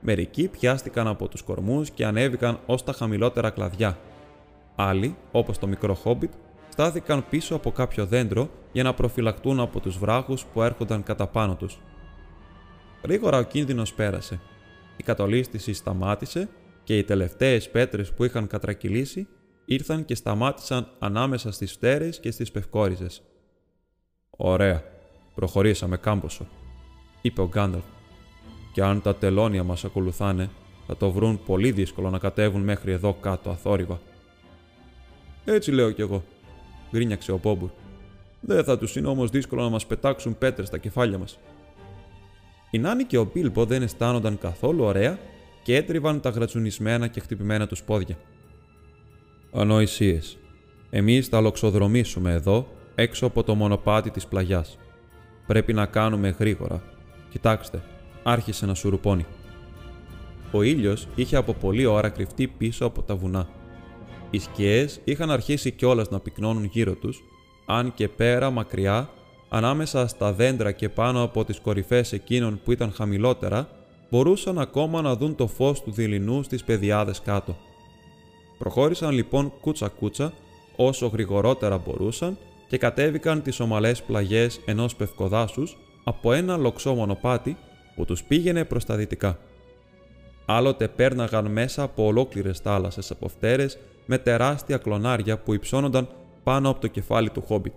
Μερικοί 0.00 0.48
πιάστηκαν 0.48 1.06
από 1.06 1.28
τους 1.28 1.42
κορμούς 1.42 1.90
και 1.90 2.06
ανέβηκαν 2.06 2.58
ως 2.66 2.84
τα 2.84 2.92
χαμηλότερα 2.92 3.50
κλαδιά. 3.50 3.98
Άλλοι, 4.76 5.16
όπως 5.32 5.58
το 5.58 5.66
μικρό 5.66 5.94
χόμπιτ, 5.94 6.32
στάθηκαν 6.72 7.24
πίσω 7.28 7.54
από 7.54 7.70
κάποιο 7.70 8.06
δέντρο 8.06 8.50
για 8.72 8.82
να 8.82 8.94
προφυλακτούν 8.94 9.60
από 9.60 9.80
τους 9.80 9.98
βράχους 9.98 10.44
που 10.44 10.62
έρχονταν 10.62 11.02
κατά 11.02 11.26
πάνω 11.26 11.56
τους. 11.56 11.78
Γρήγορα 13.02 13.38
ο 13.38 13.42
κίνδυνος 13.42 13.94
πέρασε. 13.94 14.40
Η 14.96 15.02
κατολίσθηση 15.02 15.72
σταμάτησε 15.72 16.48
και 16.84 16.98
οι 16.98 17.04
τελευταίες 17.04 17.70
πέτρες 17.70 18.12
που 18.12 18.24
είχαν 18.24 18.46
κατρακυλήσει 18.46 19.28
ήρθαν 19.64 20.04
και 20.04 20.14
σταμάτησαν 20.14 20.88
ανάμεσα 20.98 21.52
στις 21.52 21.72
φτέρες 21.72 22.20
και 22.20 22.30
στις 22.30 22.50
πευκόριζες. 22.50 23.22
«Ωραία, 24.30 24.82
προχωρήσαμε 25.34 25.96
κάμποσο», 25.96 26.46
είπε 27.22 27.40
ο 27.40 27.48
Γκάνταλφ. 27.48 27.84
«Και 28.72 28.82
αν 28.82 29.02
τα 29.02 29.16
τελώνια 29.16 29.62
μας 29.62 29.84
ακολουθάνε, 29.84 30.50
θα 30.86 30.96
το 30.96 31.10
βρουν 31.10 31.42
πολύ 31.44 31.70
δύσκολο 31.70 32.10
να 32.10 32.18
κατέβουν 32.18 32.62
μέχρι 32.62 32.92
εδώ 32.92 33.14
κάτω 33.14 33.50
αθόρυβα». 33.50 34.00
«Έτσι 35.44 35.70
λέω 35.70 35.90
κι 35.90 36.00
εγώ», 36.00 36.24
γκρίνιαξε 36.92 37.32
ο 37.32 37.38
Πόμπουρ. 37.38 37.70
«Δεν 38.40 38.64
θα 38.64 38.78
τους 38.78 38.96
είναι 38.96 39.08
όμως 39.08 39.30
δύσκολο 39.30 39.62
να 39.62 39.68
μας 39.68 39.86
πετάξουν 39.86 40.38
πέτρες 40.38 40.66
στα 40.66 40.78
κεφάλια 40.78 41.18
μας». 41.18 41.38
Η 42.70 42.78
Νάνη 42.78 43.04
και 43.04 43.18
ο 43.18 43.30
Μπίλμπο 43.32 43.64
δεν 43.64 43.82
αισθάνονταν 43.82 44.38
καθόλου 44.38 44.84
ωραία 44.84 45.18
και 45.62 45.76
έτριβαν 45.76 46.20
τα 46.20 46.30
γρατσουνισμένα 46.30 47.06
και 47.06 47.20
χτυπημένα 47.20 47.66
τους 47.66 47.82
πόδια. 47.82 48.16
Ανοησίες. 49.52 50.38
Εμείς 50.90 51.28
θα 51.28 51.40
λοξοδρομήσουμε 51.40 52.32
εδώ, 52.32 52.66
έξω 52.94 53.26
από 53.26 53.42
το 53.42 53.54
μονοπάτι 53.54 54.10
της 54.10 54.26
πλαγιάς. 54.26 54.78
Πρέπει 55.46 55.72
να 55.72 55.86
κάνουμε 55.86 56.28
γρήγορα. 56.38 56.82
Κοιτάξτε, 57.30 57.82
άρχισε 58.22 58.66
να 58.66 58.74
σουρουπώνει. 58.74 59.26
Ο 60.52 60.62
ήλιος 60.62 61.08
είχε 61.14 61.36
από 61.36 61.52
πολλή 61.52 61.84
ώρα 61.84 62.08
κρυφτεί 62.08 62.46
πίσω 62.46 62.84
από 62.84 63.02
τα 63.02 63.16
βουνά. 63.16 63.48
Οι 64.34 64.38
σκιές 64.38 65.00
είχαν 65.04 65.30
αρχίσει 65.30 65.70
κιόλας 65.70 66.10
να 66.10 66.20
πυκνώνουν 66.20 66.64
γύρω 66.64 66.94
τους, 66.94 67.22
αν 67.66 67.94
και 67.94 68.08
πέρα 68.08 68.50
μακριά, 68.50 69.10
ανάμεσα 69.48 70.06
στα 70.06 70.32
δέντρα 70.32 70.72
και 70.72 70.88
πάνω 70.88 71.22
από 71.22 71.44
τις 71.44 71.60
κορυφές 71.60 72.12
εκείνων 72.12 72.60
που 72.64 72.72
ήταν 72.72 72.92
χαμηλότερα, 72.92 73.68
μπορούσαν 74.10 74.58
ακόμα 74.58 75.02
να 75.02 75.16
δουν 75.16 75.34
το 75.34 75.46
φως 75.46 75.82
του 75.82 75.90
δειλινού 75.90 76.42
στις 76.42 76.64
πεδιάδες 76.64 77.20
κάτω. 77.20 77.56
Προχώρησαν 78.58 79.10
λοιπόν 79.10 79.52
κούτσα-κούτσα 79.60 80.32
όσο 80.76 81.06
γρηγορότερα 81.06 81.78
μπορούσαν 81.78 82.38
και 82.68 82.78
κατέβηκαν 82.78 83.42
τις 83.42 83.60
ομαλές 83.60 84.02
πλαγιές 84.02 84.60
ενός 84.64 84.96
πευκοδάσους 84.96 85.76
από 86.04 86.32
ένα 86.32 86.56
λοξό 86.56 86.94
μονοπάτι 86.94 87.56
που 87.94 88.04
τους 88.04 88.22
πήγαινε 88.22 88.64
προς 88.64 88.84
τα 88.84 88.96
δυτικά. 88.96 89.38
Άλλοτε 90.46 90.88
πέρναγαν 90.88 91.46
μέσα 91.46 91.82
από 91.82 92.06
ολόκληρες 92.06 92.58
θάλασσες 92.58 93.10
από 93.10 93.28
φτέρες 93.28 93.78
με 94.06 94.18
τεράστια 94.18 94.76
κλονάρια 94.76 95.38
που 95.38 95.54
υψώνονταν 95.54 96.08
πάνω 96.42 96.68
από 96.68 96.80
το 96.80 96.86
κεφάλι 96.86 97.30
του 97.30 97.42
Χόμπιτ. 97.42 97.72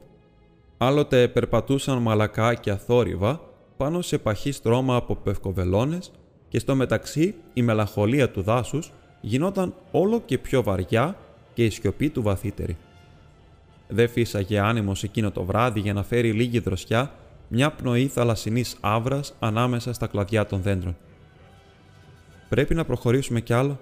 Άλλοτε 0.78 1.28
περπατούσαν 1.28 1.98
μαλακά 1.98 2.54
και 2.54 2.72
αθόρυβα 2.72 3.42
πάνω 3.78 4.02
σε 4.02 4.18
παχύ 4.18 4.52
στρώμα 4.52 4.96
από 4.96 5.16
πευκοβελώνες 5.16 6.12
και 6.48 6.60
στο 6.60 6.76
μεταξύ 6.76 7.36
η 7.54 7.62
μελαγχολία 7.62 8.30
του 8.30 8.42
δάσους 8.42 8.92
γινόταν 9.22 9.74
όλο 9.92 10.22
και 10.26 10.38
πιο 10.38 10.64
βαριά 10.64 11.18
και 11.54 11.66
η 11.66 11.70
σιωπή 11.70 12.10
του 12.10 12.22
βαθύτερη. 12.22 12.78
Δεν 13.88 14.10
φύσαγε 14.10 14.60
άνεμος 14.60 15.04
εκείνο 15.04 15.32
το 15.32 15.44
βράδυ 15.44 15.80
για 15.80 15.94
να 15.94 16.04
φέρει 16.04 16.32
λίγη 16.32 16.60
δροσιά 16.60 17.12
μια 17.48 17.72
πνοή 17.72 18.08
θαλασσινής 18.08 18.78
άβρας 18.82 19.36
ανάμεσα 19.40 19.94
στα 19.94 20.08
κλαδιά 20.08 20.46
των 20.46 20.62
δέντρων. 20.62 20.98
«Πρέπει 22.50 22.76
να 22.76 22.86
προχωρήσουμε 22.86 23.42
κι 23.42 23.54
άλλο», 23.54 23.80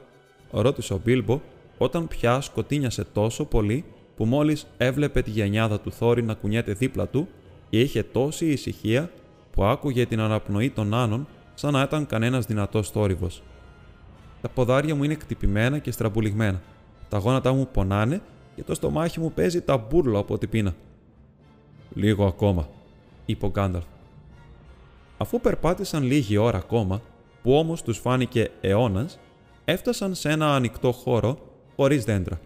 ρώτησε 0.51 0.93
ο 0.93 0.99
Μπίλμπο 1.03 1.41
όταν 1.77 2.07
πια 2.07 2.41
σκοτίνιασε 2.41 3.03
τόσο 3.03 3.45
πολύ 3.45 3.85
που 4.15 4.25
μόλις 4.25 4.67
έβλεπε 4.77 5.21
τη 5.21 5.29
γενιάδα 5.29 5.79
του 5.79 5.91
Θόρη 5.91 6.23
να 6.23 6.33
κουνιέται 6.33 6.73
δίπλα 6.73 7.07
του 7.07 7.27
και 7.69 7.79
είχε 7.79 8.03
τόση 8.03 8.45
ησυχία 8.45 9.11
που 9.51 9.63
άκουγε 9.63 10.05
την 10.05 10.19
αναπνοή 10.19 10.69
των 10.69 10.93
άνων 10.93 11.27
σαν 11.53 11.73
να 11.73 11.81
ήταν 11.81 12.05
κανένας 12.05 12.45
δυνατός 12.45 12.89
θόρυβος. 12.89 13.43
Τα 14.41 14.49
ποδάρια 14.49 14.95
μου 14.95 15.03
είναι 15.03 15.15
κτυπημένα 15.15 15.77
και 15.79 15.91
στραμπουλιγμένα. 15.91 16.61
Τα 17.09 17.17
γόνατά 17.17 17.53
μου 17.53 17.67
πονάνε 17.71 18.21
και 18.55 18.63
το 18.63 18.73
στομάχι 18.73 19.19
μου 19.19 19.31
παίζει 19.31 19.61
τα 19.61 19.77
μπουρλο 19.77 20.19
από 20.19 20.37
την 20.37 20.49
πείνα. 20.49 20.75
Λίγο 21.93 22.25
ακόμα, 22.25 22.69
είπε 23.25 23.45
ο 23.45 23.49
Γκάνταλφ. 23.49 23.85
Αφού 25.17 25.41
περπάτησαν 25.41 26.03
λίγη 26.03 26.37
ώρα 26.37 26.57
ακόμα, 26.57 27.01
που 27.43 27.57
όμως 27.57 27.81
τους 27.81 27.97
φάνηκε 27.97 28.51
αιώνας, 28.61 29.19
έφτασαν 29.65 30.15
σε 30.15 30.29
ένα 30.29 30.55
ανοιχτό 30.55 30.91
χώρο 30.91 31.37
χωρίς 31.75 32.03
δέντρα. 32.03 32.39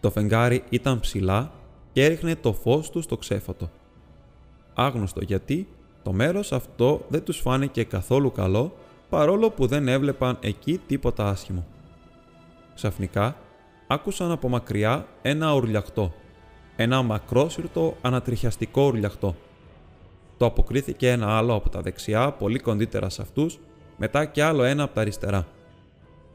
Το 0.00 0.10
φεγγάρι 0.10 0.64
ήταν 0.68 1.00
ψηλά 1.00 1.52
και 1.92 2.04
έριχνε 2.04 2.36
το 2.36 2.52
φως 2.52 2.90
του 2.90 3.00
στο 3.02 3.16
ξέφωτο. 3.16 3.70
Άγνωστο 4.74 5.20
γιατί, 5.24 5.68
το 6.02 6.12
μέρος 6.12 6.52
αυτό 6.52 7.04
δεν 7.08 7.24
τους 7.24 7.38
φάνηκε 7.38 7.84
καθόλου 7.84 8.32
καλό 8.32 8.76
παρόλο 9.08 9.50
που 9.50 9.66
δεν 9.66 9.88
έβλεπαν 9.88 10.38
εκεί 10.40 10.80
τίποτα 10.86 11.28
άσχημο. 11.28 11.66
Ξαφνικά 12.74 13.36
άκουσαν 13.86 14.30
από 14.30 14.48
μακριά 14.48 15.06
ένα 15.22 15.54
ουρλιαχτό, 15.54 16.12
ένα 16.76 17.02
μακρόσυρτο 17.02 17.96
ανατριχιαστικό 18.00 18.86
ουρλιαχτό. 18.86 19.36
Το 20.36 20.46
αποκρίθηκε 20.46 21.10
ένα 21.10 21.36
άλλο 21.36 21.54
από 21.54 21.68
τα 21.68 21.80
δεξιά, 21.80 22.32
πολύ 22.32 22.58
κοντύτερα 22.58 23.08
σε 23.08 23.22
αυτούς, 23.22 23.58
μετά 23.96 24.24
και 24.24 24.42
άλλο 24.42 24.62
ένα 24.62 24.82
από 24.82 24.94
τα 24.94 25.00
αριστερά. 25.00 25.46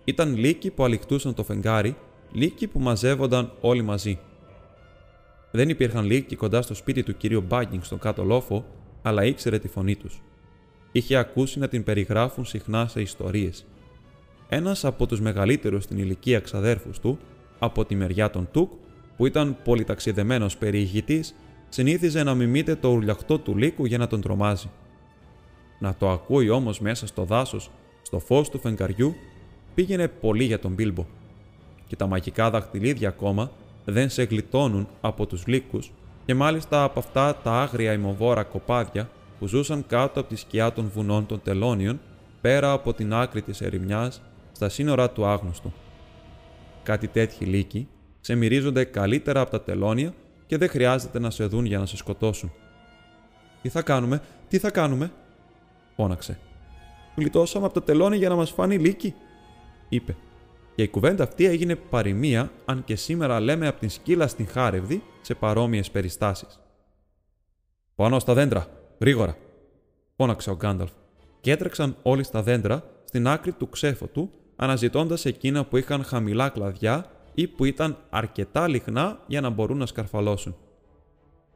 Ήταν 0.03 0.35
λύκοι 0.35 0.71
που 0.71 0.83
αληχτούσαν 0.83 1.33
το 1.33 1.43
φεγγάρι, 1.43 1.95
λύκοι 2.31 2.67
που 2.67 2.79
μαζεύονταν 2.79 3.51
όλοι 3.61 3.81
μαζί. 3.81 4.19
Δεν 5.51 5.69
υπήρχαν 5.69 6.05
λύκοι 6.05 6.35
κοντά 6.35 6.61
στο 6.61 6.73
σπίτι 6.73 7.03
του 7.03 7.17
κυρίου 7.17 7.41
Μπάγκινγκ 7.41 7.81
στον 7.81 7.99
κάτω 7.99 8.23
λόφο, 8.23 8.65
αλλά 9.01 9.25
ήξερε 9.25 9.59
τη 9.59 9.67
φωνή 9.67 9.95
τους 9.95 10.21
είχε 10.97 11.15
ακούσει 11.15 11.59
να 11.59 11.67
την 11.67 11.83
περιγράφουν 11.83 12.45
συχνά 12.45 12.87
σε 12.87 13.01
ιστορίες. 13.01 13.65
Ένας 14.49 14.85
από 14.85 15.05
τους 15.05 15.21
μεγαλύτερους 15.21 15.83
στην 15.83 15.97
ηλικία 15.97 16.39
ξαδέρφους 16.39 16.99
του, 16.99 17.19
από 17.59 17.85
τη 17.85 17.95
μεριά 17.95 18.29
των 18.29 18.47
Τουκ, 18.51 18.71
που 19.17 19.25
ήταν 19.25 19.57
πολυταξιδεμένος 19.63 20.57
περιηγητής, 20.57 21.35
συνήθιζε 21.69 22.23
να 22.23 22.33
μιμείται 22.33 22.75
το 22.75 22.89
ουρλιαχτό 22.89 23.39
του 23.39 23.57
λύκου 23.57 23.85
για 23.85 23.97
να 23.97 24.07
τον 24.07 24.21
τρομάζει. 24.21 24.69
Να 25.79 25.95
το 25.95 26.09
ακούει 26.09 26.49
όμως 26.49 26.79
μέσα 26.79 27.07
στο 27.07 27.23
δάσος, 27.23 27.71
στο 28.01 28.19
φως 28.19 28.49
του 28.49 28.59
φεγγαριού, 28.59 29.15
πήγαινε 29.75 30.07
πολύ 30.07 30.43
για 30.43 30.59
τον 30.59 30.73
Μπίλμπο. 30.73 31.05
Και 31.87 31.95
τα 31.95 32.07
μαγικά 32.07 32.49
δαχτυλίδια 32.49 33.07
ακόμα 33.07 33.51
δεν 33.85 34.09
σε 34.09 34.23
γλιτώνουν 34.23 34.87
από 35.01 35.25
τους 35.25 35.47
λύκους 35.47 35.91
και 36.25 36.35
μάλιστα 36.35 36.83
από 36.83 36.99
αυτά 36.99 37.35
τα 37.35 37.51
άγρια 37.51 37.93
ημοβόρα 37.93 38.43
κοπάδια 38.43 39.09
που 39.39 39.47
ζούσαν 39.47 39.85
κάτω 39.87 40.19
από 40.19 40.29
τη 40.29 40.35
σκιά 40.35 40.73
των 40.73 40.91
βουνών 40.93 41.25
των 41.25 41.41
τελώνιων, 41.43 41.99
πέρα 42.41 42.71
από 42.71 42.93
την 42.93 43.13
άκρη 43.13 43.41
της 43.41 43.61
ερημιάς, 43.61 44.21
στα 44.51 44.69
σύνορα 44.69 45.09
του 45.09 45.25
άγνωστου. 45.25 45.73
Κάτι 46.83 47.07
τέτοιοι 47.07 47.45
λύκοι 47.45 47.87
σε 48.19 48.35
μυρίζονται 48.35 48.83
καλύτερα 48.83 49.41
από 49.41 49.51
τα 49.51 49.61
τελώνια 49.61 50.13
και 50.45 50.57
δεν 50.57 50.69
χρειάζεται 50.69 51.19
να 51.19 51.29
σε 51.29 51.45
δουν 51.45 51.65
για 51.65 51.79
να 51.79 51.85
σε 51.85 51.97
σκοτώσουν. 51.97 52.51
Τι 53.61 53.69
θα 53.69 53.81
κάνουμε, 53.81 54.21
τι 54.47 54.57
θα 54.57 54.71
κάνουμε, 54.71 55.11
φώναξε. 55.95 56.39
Γλιτώσαμε 57.15 57.65
από 57.65 57.73
τα 57.73 57.83
τελώνια 57.83 58.17
για 58.17 58.29
να 58.29 58.35
μας 58.35 58.51
φάνει 58.51 58.77
λύκη, 58.77 59.13
είπε. 59.89 60.15
Και 60.77 60.83
η 60.83 60.87
κουβέντα 60.87 61.23
αυτή 61.23 61.45
έγινε 61.45 61.75
παροιμία, 61.75 62.51
αν 62.65 62.83
και 62.83 62.95
σήμερα 62.95 63.39
λέμε 63.39 63.67
από 63.67 63.79
την 63.79 63.89
σκύλα 63.89 64.27
στην 64.27 64.47
χάρευδη 64.47 65.03
σε 65.21 65.33
παρόμοιες 65.33 65.91
περιστάσεις. 65.91 66.59
Πάνω 67.95 68.19
στα 68.19 68.33
δέντρα, 68.33 68.67
Γρήγορα, 68.99 69.37
φώναξε 70.15 70.49
ο 70.49 70.55
Γκάνταλφ, 70.55 70.91
και 71.41 71.51
έτρεξαν 71.51 71.95
όλοι 72.01 72.23
στα 72.23 72.43
δέντρα 72.43 72.83
στην 73.03 73.27
άκρη 73.27 73.51
του 73.51 73.69
ξέφωτου, 73.69 74.29
αναζητώντας 74.55 75.25
εκείνα 75.25 75.65
που 75.65 75.77
είχαν 75.77 76.03
χαμηλά 76.03 76.49
κλαδιά 76.49 77.05
ή 77.33 77.47
που 77.47 77.65
ήταν 77.65 77.97
αρκετά 78.09 78.67
λιχνά 78.67 79.19
για 79.27 79.41
να 79.41 79.49
μπορούν 79.49 79.77
να 79.77 79.85
σκαρφαλώσουν. 79.85 80.55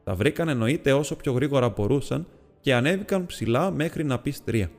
Τα 0.04 0.14
βρήκαν 0.14 0.48
εννοείται 0.48 0.92
όσο 0.92 1.16
πιο 1.16 1.32
γρήγορα 1.32 1.68
μπορούσαν 1.68 2.26
και 2.60 2.74
ανέβηκαν 2.74 3.26
ψηλά 3.26 3.70
μέχρι 3.70 4.04
να 4.04 4.18
πει 4.18 4.34
τρία. 4.44 4.70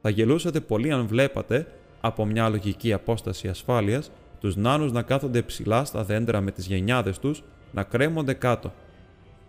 Θα 0.00 0.10
γελούσατε 0.10 0.60
πολύ 0.60 0.92
αν 0.92 1.06
βλέπατε, 1.06 1.66
από 2.08 2.26
μια 2.26 2.48
λογική 2.48 2.92
απόσταση 2.92 3.48
ασφάλειας, 3.48 4.10
τους 4.40 4.56
νάνους 4.56 4.92
να 4.92 5.02
κάθονται 5.02 5.42
ψηλά 5.42 5.84
στα 5.84 6.04
δέντρα 6.04 6.40
με 6.40 6.50
τις 6.50 6.66
γενιάδες 6.66 7.18
τους 7.18 7.42
να 7.72 7.82
κρέμονται 7.82 8.34
κάτω, 8.34 8.72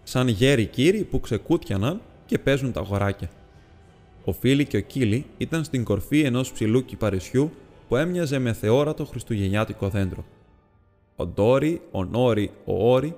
σαν 0.03 0.27
γέροι 0.27 0.65
κύριοι 0.65 1.03
που 1.03 1.19
ξεκούτιαναν 1.19 2.01
και 2.25 2.39
παίζουν 2.39 2.71
τα 2.71 2.79
αγοράκια. 2.79 3.29
Ο 4.23 4.31
Φίλι 4.31 4.65
και 4.65 4.77
ο 4.77 4.81
Κίλι 4.81 5.25
ήταν 5.37 5.63
στην 5.63 5.83
κορφή 5.83 6.21
ενός 6.21 6.51
ψηλού 6.51 6.85
κυπαρισιού 6.85 7.51
που 7.87 7.95
έμοιαζε 7.95 8.39
με 8.39 8.53
θεόρατο 8.53 9.05
χριστουγεννιάτικο 9.05 9.89
δέντρο. 9.89 10.25
Ο 11.15 11.25
Ντόρι, 11.25 11.81
ο 11.91 12.03
Νόρι, 12.03 12.51
ο 12.65 12.91
Όρι, 12.91 13.15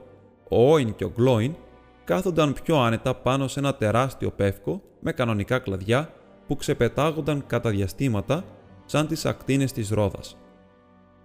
ο 0.49 0.71
Όιν 0.71 0.95
και 0.95 1.03
ο 1.03 1.11
Γκλόιν 1.15 1.55
κάθονταν 2.03 2.53
πιο 2.63 2.77
άνετα 2.77 3.15
πάνω 3.15 3.47
σε 3.47 3.59
ένα 3.59 3.75
τεράστιο 3.75 4.31
πεύκο 4.31 4.81
με 4.99 5.11
κανονικά 5.11 5.59
κλαδιά 5.59 6.13
που 6.47 6.55
ξεπετάγονταν 6.55 7.43
κατά 7.47 7.69
διαστήματα 7.69 8.43
σαν 8.91 9.07
τις 9.07 9.25
ακτίνες 9.25 9.71
της 9.71 9.89
ρόδας. 9.89 10.37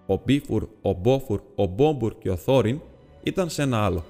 Ο 0.07 0.21
Μπίφουρ, 0.25 0.69
ο 0.83 0.93
Μπόφουρ, 0.93 1.41
ο 1.55 1.67
Μπόμπουρ 1.67 2.19
και 2.19 2.31
ο 2.31 2.37
Θόριν 2.37 2.81
ήταν 3.23 3.49
σε 3.49 3.63
ένα 3.63 3.85
άλλο. 3.85 4.05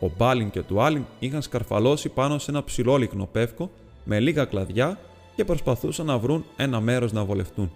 Ο 0.00 0.10
Μπάλιν 0.16 0.50
και 0.50 0.58
ο 0.58 0.62
Τουάλιν 0.62 1.04
είχαν 1.18 1.42
σκαρφαλώσει 1.42 2.08
πάνω 2.08 2.38
σε 2.38 2.50
ένα 2.50 2.64
ψηλόλικνο 2.64 3.26
πεύκο 3.26 3.70
με 4.04 4.20
λίγα 4.20 4.44
κλαδιά 4.44 4.98
και 5.34 5.44
προσπαθούσαν 5.44 6.06
να 6.06 6.18
βρουν 6.18 6.44
ένα 6.56 6.80
μέρος 6.80 7.12
να 7.12 7.24
βολευτούν. 7.24 7.72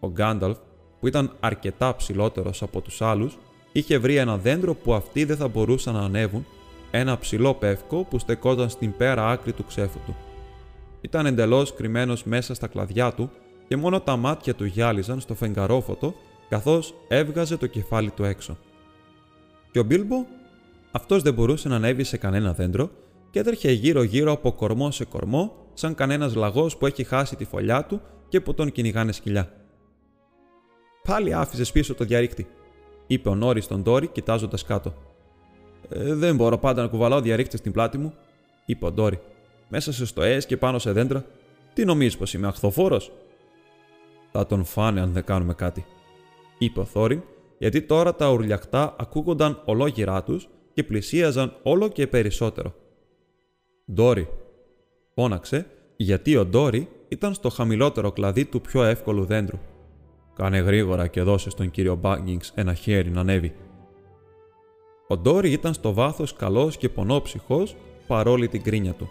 Ο 0.00 0.10
Γκάνταλφ, 0.10 0.58
που 1.00 1.06
ήταν 1.06 1.36
αρκετά 1.40 1.96
ψηλότερος 1.96 2.62
από 2.62 2.80
τους 2.80 3.02
άλλους, 3.02 3.38
είχε 3.72 3.98
βρει 3.98 4.16
ένα 4.16 4.36
δέντρο 4.38 4.74
που 4.74 4.94
αυτοί 4.94 5.24
δεν 5.24 5.36
θα 5.36 5.48
μπορούσαν 5.48 5.94
να 5.94 6.00
ανέβουν, 6.00 6.46
ένα 6.90 7.18
ψηλό 7.18 7.54
πεύκο 7.54 8.04
που 8.04 8.18
στεκόταν 8.18 8.68
στην 8.68 8.96
πέρα 8.96 9.28
άκρη 9.30 9.52
του 9.52 9.64
ξέφου 9.64 9.98
του. 10.06 10.16
Ήταν 11.00 11.26
εντελώς 11.26 11.74
κρυμμένος 11.74 12.24
μέσα 12.24 12.54
στα 12.54 12.66
κλαδιά 12.66 13.12
του 13.12 13.30
και 13.68 13.76
μόνο 13.76 14.00
τα 14.00 14.16
μάτια 14.16 14.54
του 14.54 14.64
γυάλιζαν 14.64 15.20
στο 15.20 15.34
φεγγαρόφωτο 15.34 16.14
καθώς 16.48 16.94
έβγαζε 17.08 17.56
το 17.56 17.66
κεφάλι 17.66 18.10
του 18.10 18.24
έξω. 18.24 18.58
Και 19.70 19.78
ο 19.78 19.82
Μπίλμπο, 19.82 20.26
αυτός 20.90 21.22
δεν 21.22 21.34
μπορούσε 21.34 21.68
να 21.68 21.76
ανέβει 21.76 22.04
σε 22.04 22.16
κανένα 22.16 22.52
δέντρο 22.52 22.90
και 23.30 23.38
έτρεχε 23.38 23.70
γύρω-γύρω 23.70 24.32
από 24.32 24.52
κορμό 24.52 24.90
σε 24.90 25.04
κορμό, 25.04 25.52
σαν 25.74 25.94
κανένας 25.94 26.34
λαγός 26.34 26.76
που 26.76 26.86
έχει 26.86 27.04
χάσει 27.04 27.36
τη 27.36 27.44
φωλιά 27.44 27.84
του 27.84 28.00
και 28.28 28.40
που 28.40 28.54
τον 28.54 28.72
κυνηγάνε 28.72 29.12
σκυλιά. 29.12 29.52
Πάλι 31.02 31.34
άφησες 31.34 31.72
πίσω 31.72 31.94
το 31.94 32.04
διαρρήκτη, 32.04 32.46
είπε 33.06 33.28
ο 33.28 33.34
Νόρις 33.34 33.64
στον 33.64 33.82
Ντόρι 33.82 34.06
κοιτάζοντας 34.06 34.64
κάτω. 34.64 34.94
Ε, 35.88 36.14
δεν 36.14 36.36
μπορώ 36.36 36.58
πάντα 36.58 36.82
να 36.82 36.88
κουβαλάω 36.88 37.20
διαρρήκτη 37.20 37.56
στην 37.56 37.72
πλάτη 37.72 37.98
μου, 37.98 38.14
είπε 38.66 38.86
ο 38.86 38.92
Ντόρι. 38.92 39.20
Μέσα 39.68 39.92
σε 39.92 40.06
στοές 40.06 40.46
και 40.46 40.56
πάνω 40.56 40.78
σε 40.78 40.92
δέντρα. 40.92 41.24
Τι 41.72 41.84
νομίζεις 41.84 42.16
πως 42.16 42.34
είμαι 42.34 42.46
αχθοφόρος; 42.46 43.12
Θα 44.36 44.46
τον 44.46 44.64
φάνε 44.64 45.00
αν 45.00 45.12
δεν 45.12 45.24
κάνουμε 45.24 45.54
κάτι, 45.54 45.84
είπε 46.58 46.80
ο 46.80 46.84
Θόριν, 46.84 47.22
γιατί 47.58 47.82
τώρα 47.82 48.14
τα 48.14 48.30
ουρλιαχτά 48.30 48.96
ακούγονταν 48.98 49.62
ολόγυρά 49.64 50.22
τους 50.22 50.48
και 50.72 50.84
πλησίαζαν 50.84 51.56
όλο 51.62 51.88
και 51.88 52.06
περισσότερο. 52.06 52.74
Ντόρι, 53.92 54.28
φώναξε, 55.14 55.66
γιατί 55.96 56.36
ο 56.36 56.44
Ντόρι 56.44 56.88
ήταν 57.08 57.34
στο 57.34 57.48
χαμηλότερο 57.48 58.12
κλαδί 58.12 58.44
του 58.44 58.60
πιο 58.60 58.82
εύκολου 58.82 59.24
δέντρου. 59.24 59.58
Κάνε 60.34 60.58
γρήγορα 60.58 61.06
και 61.06 61.22
δώσε 61.22 61.50
στον 61.50 61.70
κύριο 61.70 61.94
Μπάγκινγκς 61.94 62.52
ένα 62.54 62.74
χέρι 62.74 63.10
να 63.10 63.20
ανέβει. 63.20 63.54
Ο 65.08 65.16
Ντόρι 65.16 65.50
ήταν 65.50 65.74
στο 65.74 65.92
βάθος 65.92 66.32
καλός 66.32 66.76
και 66.76 66.88
πονόψυχος 66.88 67.76
παρόλη 68.06 68.48
την 68.48 68.62
κρίνια 68.62 68.92
του. 68.92 69.08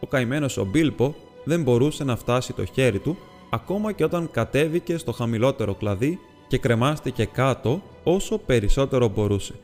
Ο 0.00 0.06
καημένος 0.06 0.56
ο 0.56 0.64
Μπίλπο 0.64 1.14
δεν 1.44 1.62
μπορούσε 1.62 2.04
να 2.04 2.16
φτάσει 2.16 2.52
το 2.52 2.64
χέρι 2.64 2.98
του 2.98 3.16
ακόμα 3.54 3.92
και 3.92 4.04
όταν 4.04 4.30
κατέβηκε 4.30 4.96
στο 4.96 5.12
χαμηλότερο 5.12 5.74
κλαδί 5.74 6.18
και 6.46 6.58
κρεμάστηκε 6.58 7.24
κάτω 7.24 7.82
όσο 8.04 8.38
περισσότερο 8.38 9.08
μπορούσε. 9.08 9.54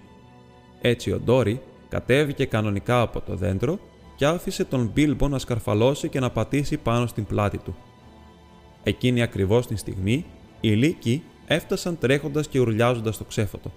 Έτσι 0.81 1.13
ο 1.13 1.21
Ντόρι 1.21 1.61
κατέβηκε 1.89 2.45
κανονικά 2.45 3.01
από 3.01 3.21
το 3.21 3.35
δέντρο 3.35 3.79
και 4.17 4.27
άφησε 4.27 4.65
τον 4.65 4.91
Μπίλμπο 4.95 5.29
να 5.29 5.39
σκαρφαλώσει 5.39 6.09
και 6.09 6.21
να 6.21 6.31
πατήσει 6.31 6.77
πάνω 6.77 7.07
στην 7.07 7.25
πλάτη 7.25 7.59
του. 7.59 7.77
Εκείνη 8.83 9.23
ακριβώς 9.23 9.67
την 9.67 9.77
στιγμή, 9.77 10.25
οι 10.61 10.71
λύκοι 10.71 11.23
έφτασαν 11.47 11.99
τρέχοντας 11.99 12.49
και 12.49 12.61
ουρλιάζοντας 12.61 13.19
το 13.19 13.25
ξέφωτο. 13.25 13.73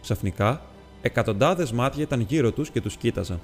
Ξαφνικά, 0.00 0.62
εκατοντάδες 1.02 1.72
μάτια 1.72 2.02
ήταν 2.02 2.20
γύρω 2.20 2.52
τους 2.52 2.70
και 2.70 2.80
τους 2.80 2.96
κοίταζαν. 2.96 3.40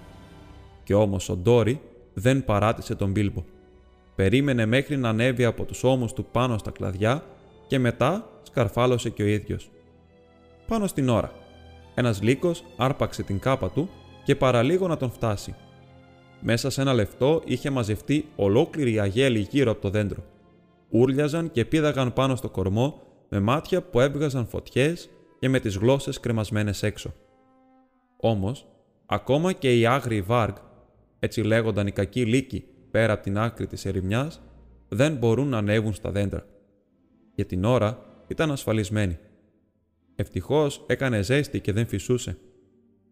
Και 0.85 0.95
όμως 0.95 1.29
ο 1.29 1.37
Ντόρι 1.37 1.81
δεν 2.15 2.45
παράτησε 2.45 2.95
τον 2.95 3.11
Μπίλμπο. 3.11 3.45
Περίμενε 4.19 4.67
μέχρι 4.67 4.97
να 4.97 5.09
ανέβει 5.09 5.45
από 5.45 5.65
τους 5.65 5.85
ώμους 5.85 6.13
του 6.13 6.25
πάνω 6.25 6.59
στα 6.59 6.71
κλαδιά 6.71 7.25
και 7.67 7.79
μετά 7.79 8.31
σκαρφάλωσε 8.43 9.11
και 9.11 9.23
ο 9.23 9.27
ίδιος. 9.27 9.71
Πάνω 10.67 10.87
στην 10.87 11.09
ώρα. 11.09 11.33
Ένας 11.95 12.23
λύκος 12.23 12.65
άρπαξε 12.77 13.23
την 13.23 13.39
κάπα 13.39 13.71
του 13.71 13.89
και 14.25 14.37
παραλίγο 14.37 14.87
να 14.87 14.97
τον 14.97 15.11
φτάσει. 15.11 15.55
Μέσα 16.41 16.71
σε 16.71 16.81
ένα 16.81 16.93
λεφτό 16.93 17.43
είχε 17.45 17.71
μαζευτεί 17.71 18.29
ολόκληρη 18.37 19.01
αγέλη 19.01 19.39
γύρω 19.39 19.71
από 19.71 19.81
το 19.81 19.91
δέντρο. 19.91 20.25
Ούρλιαζαν 20.89 21.51
και 21.51 21.65
πήδαγαν 21.65 22.13
πάνω 22.13 22.37
στο 22.37 22.49
κορμό 22.49 23.03
με 23.29 23.41
μάτια 23.41 23.83
που 23.83 24.01
έβγαζαν 24.01 24.47
φωτιές 24.47 25.11
και 25.39 25.49
με 25.49 25.61
τις 25.61 25.77
γλώσσες 25.77 26.21
κρεμασμένες 26.21 26.83
έξω. 26.83 27.15
Όμως, 28.17 28.67
ακόμα 29.07 29.53
και 29.53 29.79
οι 29.79 29.87
άγριοι 29.87 30.23
βάργ, 30.23 30.55
έτσι 31.19 31.43
λέγονταν 31.43 31.87
οι 31.87 31.93
κακοί 31.93 32.25
λύκοι 32.25 32.65
πέρα 32.91 33.13
από 33.13 33.23
την 33.23 33.39
άκρη 33.39 33.67
της 33.67 33.85
ερημιάς, 33.85 34.41
δεν 34.89 35.17
μπορούν 35.17 35.49
να 35.49 35.59
ανέβουν 35.59 35.93
στα 35.93 36.11
δέντρα. 36.11 36.47
Για 37.35 37.45
την 37.45 37.65
ώρα 37.65 37.99
ήταν 38.27 38.51
ασφαλισμένοι. 38.51 39.19
Ευτυχώς 40.17 40.85
έκανε 40.87 41.23
ζέστη 41.23 41.61
και 41.61 41.73
δεν 41.73 41.87
φυσούσε. 41.87 42.39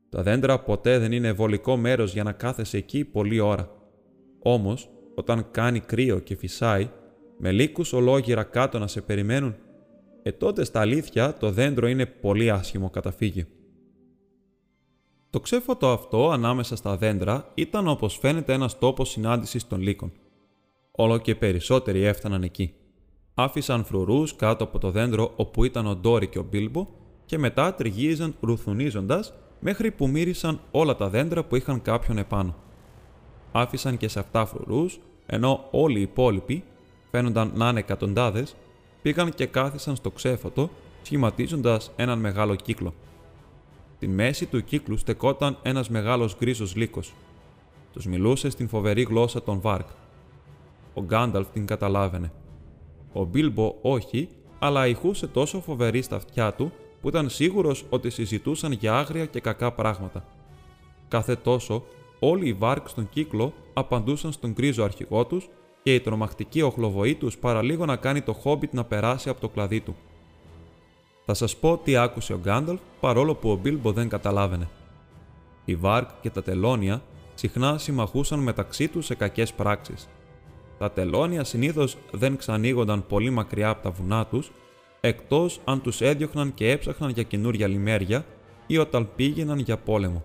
Τα 0.09 0.23
δέντρα 0.23 0.61
ποτέ 0.61 0.99
δεν 0.99 1.13
είναι 1.13 1.33
βολικό 1.33 1.77
μέρος 1.77 2.13
για 2.13 2.23
να 2.23 2.33
κάθεσαι 2.33 2.77
εκεί 2.77 3.05
πολλή 3.05 3.41
ώρα. 3.41 3.71
Όμως, 4.39 4.91
όταν 5.15 5.51
κάνει 5.51 5.81
κρύο 5.81 6.19
και 6.19 6.37
φυσάει, 6.37 6.91
με 7.39 7.53
λύκους 7.53 7.93
ολόγυρα 7.93 8.43
κάτω 8.43 8.79
να 8.79 8.87
σε 8.87 9.01
περιμένουν, 9.01 9.57
ε 10.23 10.33
τότε 10.33 10.65
στα 10.65 10.81
αλήθεια 10.81 11.35
το 11.35 11.51
δέντρο 11.51 11.87
είναι 11.89 12.07
πολύ 12.07 12.51
άσχημο 12.51 12.91
καταφύγιο. 12.91 13.45
Το 15.37 15.43
ξέφωτο 15.43 15.89
αυτό 15.89 16.31
ανάμεσα 16.31 16.77
στα 16.77 16.97
δέντρα 16.97 17.51
ήταν 17.55 17.89
όπως 17.89 18.19
φαίνεται 18.19 18.53
ένας 18.53 18.79
τόπος 18.79 19.09
συνάντησης 19.09 19.67
των 19.67 19.81
λύκων. 19.81 20.13
Όλο 20.91 21.19
και 21.19 21.35
περισσότεροι 21.35 22.03
έφταναν 22.03 22.43
εκεί. 22.43 22.75
Άφησαν 23.35 23.85
φρουρούς 23.85 24.37
κάτω 24.37 24.65
από 24.65 24.79
το 24.79 24.91
δέντρο 24.91 25.33
όπου 25.37 25.65
ήταν 25.65 25.87
ο 25.87 25.95
Ντόρι 25.95 26.27
και 26.27 26.39
ο 26.39 26.47
Μπίλμπο 26.51 26.87
και 27.25 27.39
μετά 27.39 27.75
τριγύριζαν 27.75 28.35
ρουθουνίζοντας 28.41 29.35
μέχρι 29.61 29.91
που 29.91 30.09
μύρισαν 30.09 30.61
όλα 30.71 30.97
τα 30.97 31.09
δέντρα 31.09 31.45
που 31.45 31.57
είχαν 31.57 31.83
κάποιον 31.83 32.19
επάνω. 32.19 32.55
Άφησαν 33.53 33.97
και 33.97 34.09
σε 34.09 34.19
αυτά 34.19 34.47
φρουρούς, 34.47 35.01
ενώ 35.27 35.69
όλοι 35.71 35.99
οι 35.99 36.03
υπόλοιποι, 36.03 36.65
φαίνονταν 37.11 37.53
να 37.55 37.69
είναι 37.69 37.79
εκατοντάδες, 37.79 38.57
πήγαν 39.03 39.35
και 39.35 39.47
κάθισαν 39.47 39.97
στο 39.97 40.11
ξέφωτο, 40.11 40.71
σχηματίζοντας 41.03 41.91
έναν 41.97 42.19
μεγάλο 42.19 42.55
κύκλο. 42.55 42.95
Τη 43.99 44.09
μέση 44.09 44.47
του 44.47 44.65
κύκλου 44.65 44.97
στεκόταν 44.97 45.59
ένας 45.63 45.89
μεγάλος 45.89 46.37
γκρίζος 46.39 46.75
λύκος. 46.77 47.15
Τους 47.93 48.07
μιλούσε 48.07 48.51
στην 48.51 48.69
φοβερή 48.69 49.03
γλώσσα 49.03 49.43
των 49.43 49.61
Βάρκ. 49.61 49.89
Ο 50.95 51.03
Γκάνταλφ 51.03 51.49
την 51.49 51.67
καταλάβαινε. 51.67 52.33
Ο 53.13 53.25
Μπίλμπο 53.25 53.75
όχι, 53.83 54.29
αλλά 54.59 54.87
ηχούσε 54.87 55.27
τόσο 55.27 55.61
φοβερή 55.61 56.03
στα 56.03 56.17
αυτιά 56.17 56.53
του 56.53 56.73
που 57.01 57.09
ήταν 57.09 57.29
σίγουρος 57.29 57.85
ότι 57.89 58.11
συζητούσαν 58.11 58.73
για 58.73 58.99
άγρια 58.99 59.27
και 59.27 59.41
κακά 59.41 59.73
πράγματα. 59.73 60.25
Κάθε 61.09 61.37
τόσο, 61.37 61.85
όλοι 62.19 62.49
οι 62.49 62.53
Βάρκ 62.53 62.89
στον 62.89 63.09
κύκλο 63.09 63.53
απαντούσαν 63.73 64.33
στον 64.33 64.53
γκρίζο 64.53 64.85
αρχηγό 64.85 65.27
τους 65.27 65.49
και 65.83 65.95
η 65.95 66.01
τρομακτική 66.01 66.63
οχλοβοή 66.63 67.15
τους 67.15 67.39
παραλίγο 67.39 67.85
να 67.85 67.97
κάνει 67.97 68.21
το 68.21 68.33
χόμπιτ 68.33 68.73
να 68.73 68.85
περάσει 68.85 69.29
από 69.29 69.41
το 69.41 69.49
κλαδί 69.49 69.81
του. 69.81 69.97
Θα 71.29 71.35
σας 71.35 71.57
πω 71.57 71.81
τι 71.85 71.97
άκουσε 71.97 72.33
ο 72.33 72.39
Γκάνταλφ 72.39 72.81
παρόλο 73.01 73.35
που 73.35 73.51
ο 73.51 73.57
Μπίλμπο 73.57 73.93
δεν 73.93 74.09
καταλάβαινε. 74.09 74.69
Οι 75.65 75.77
Βάρκ 75.77 76.09
και 76.21 76.31
τα 76.31 76.43
Τελώνια 76.43 77.03
συχνά 77.35 77.79
συμμαχούσαν 77.79 78.39
μεταξύ 78.39 78.89
τους 78.89 79.07
σε 79.07 79.15
κακές 79.15 79.53
πράξεις. 79.53 80.09
Τα 80.79 80.91
Τελώνια 80.91 81.45
συνήθως 81.45 81.97
δεν 82.11 82.37
ξανοίγονταν 82.37 83.07
πολύ 83.07 83.31
μακριά 83.31 83.69
από 83.69 83.83
τα 83.83 83.91
βουνά 83.91 84.27
τους, 84.27 84.51
εκτός 85.01 85.61
αν 85.65 85.81
τους 85.83 86.01
έδιωχναν 86.01 86.55
και 86.55 86.71
έψαχναν 86.71 87.11
για 87.11 87.23
καινούρια 87.23 87.67
λιμέρια 87.67 88.25
ή 88.67 88.79
όταν 88.79 89.09
πήγαιναν 89.17 89.59
για 89.59 89.77
πόλεμο. 89.77 90.25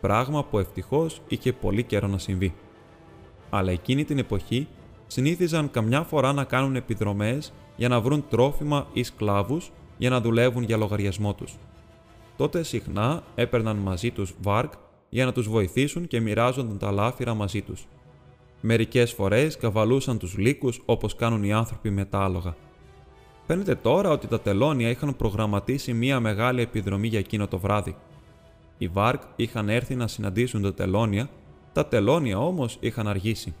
Πράγμα 0.00 0.44
που 0.44 0.58
ευτυχώς 0.58 1.20
είχε 1.28 1.52
πολύ 1.52 1.82
καιρό 1.82 2.06
να 2.06 2.18
συμβεί. 2.18 2.54
Αλλά 3.50 3.70
εκείνη 3.70 4.04
την 4.04 4.18
εποχή 4.18 4.68
συνήθιζαν 5.06 5.70
καμιά 5.70 6.02
φορά 6.02 6.32
να 6.32 6.44
κάνουν 6.44 6.76
επιδρομές 6.76 7.52
για 7.76 7.88
να 7.88 8.00
βρουν 8.00 8.24
τρόφιμα 8.28 8.86
ή 8.92 9.02
σκλάβους 9.02 9.70
για 9.98 10.10
να 10.10 10.20
δουλεύουν 10.20 10.62
για 10.62 10.76
λογαριασμό 10.76 11.34
τους. 11.34 11.56
Τότε 12.36 12.62
συχνά 12.62 13.22
έπαιρναν 13.34 13.76
μαζί 13.76 14.10
τους 14.10 14.34
βάρκ 14.42 14.72
για 15.08 15.24
να 15.24 15.32
τους 15.32 15.48
βοηθήσουν 15.48 16.06
και 16.06 16.20
μοιράζονταν 16.20 16.78
τα 16.78 16.90
λάφυρα 16.90 17.34
μαζί 17.34 17.62
τους. 17.62 17.86
Μερικές 18.60 19.12
φορές 19.12 19.56
καβαλούσαν 19.56 20.18
τους 20.18 20.36
λύκους 20.36 20.82
όπως 20.84 21.14
κάνουν 21.14 21.44
οι 21.44 21.52
άνθρωποι 21.52 21.90
με 21.90 22.04
τα 22.04 22.18
άλογα. 22.18 22.56
Φαίνεται 23.46 23.74
τώρα 23.74 24.10
ότι 24.10 24.26
τα 24.26 24.40
τελώνια 24.40 24.88
είχαν 24.88 25.16
προγραμματίσει 25.16 25.92
μία 25.92 26.20
μεγάλη 26.20 26.62
επιδρομή 26.62 27.08
για 27.08 27.18
εκείνο 27.18 27.46
το 27.46 27.58
βράδυ. 27.58 27.96
Οι 28.78 28.88
Βάρκ 28.88 29.22
είχαν 29.36 29.68
έρθει 29.68 29.94
να 29.94 30.06
συναντήσουν 30.06 30.62
τα 30.62 30.74
τελώνια, 30.74 31.30
τα 31.72 31.86
τελώνια 31.86 32.38
όμως 32.38 32.76
είχαν 32.80 33.08
αργήσει. 33.08 33.54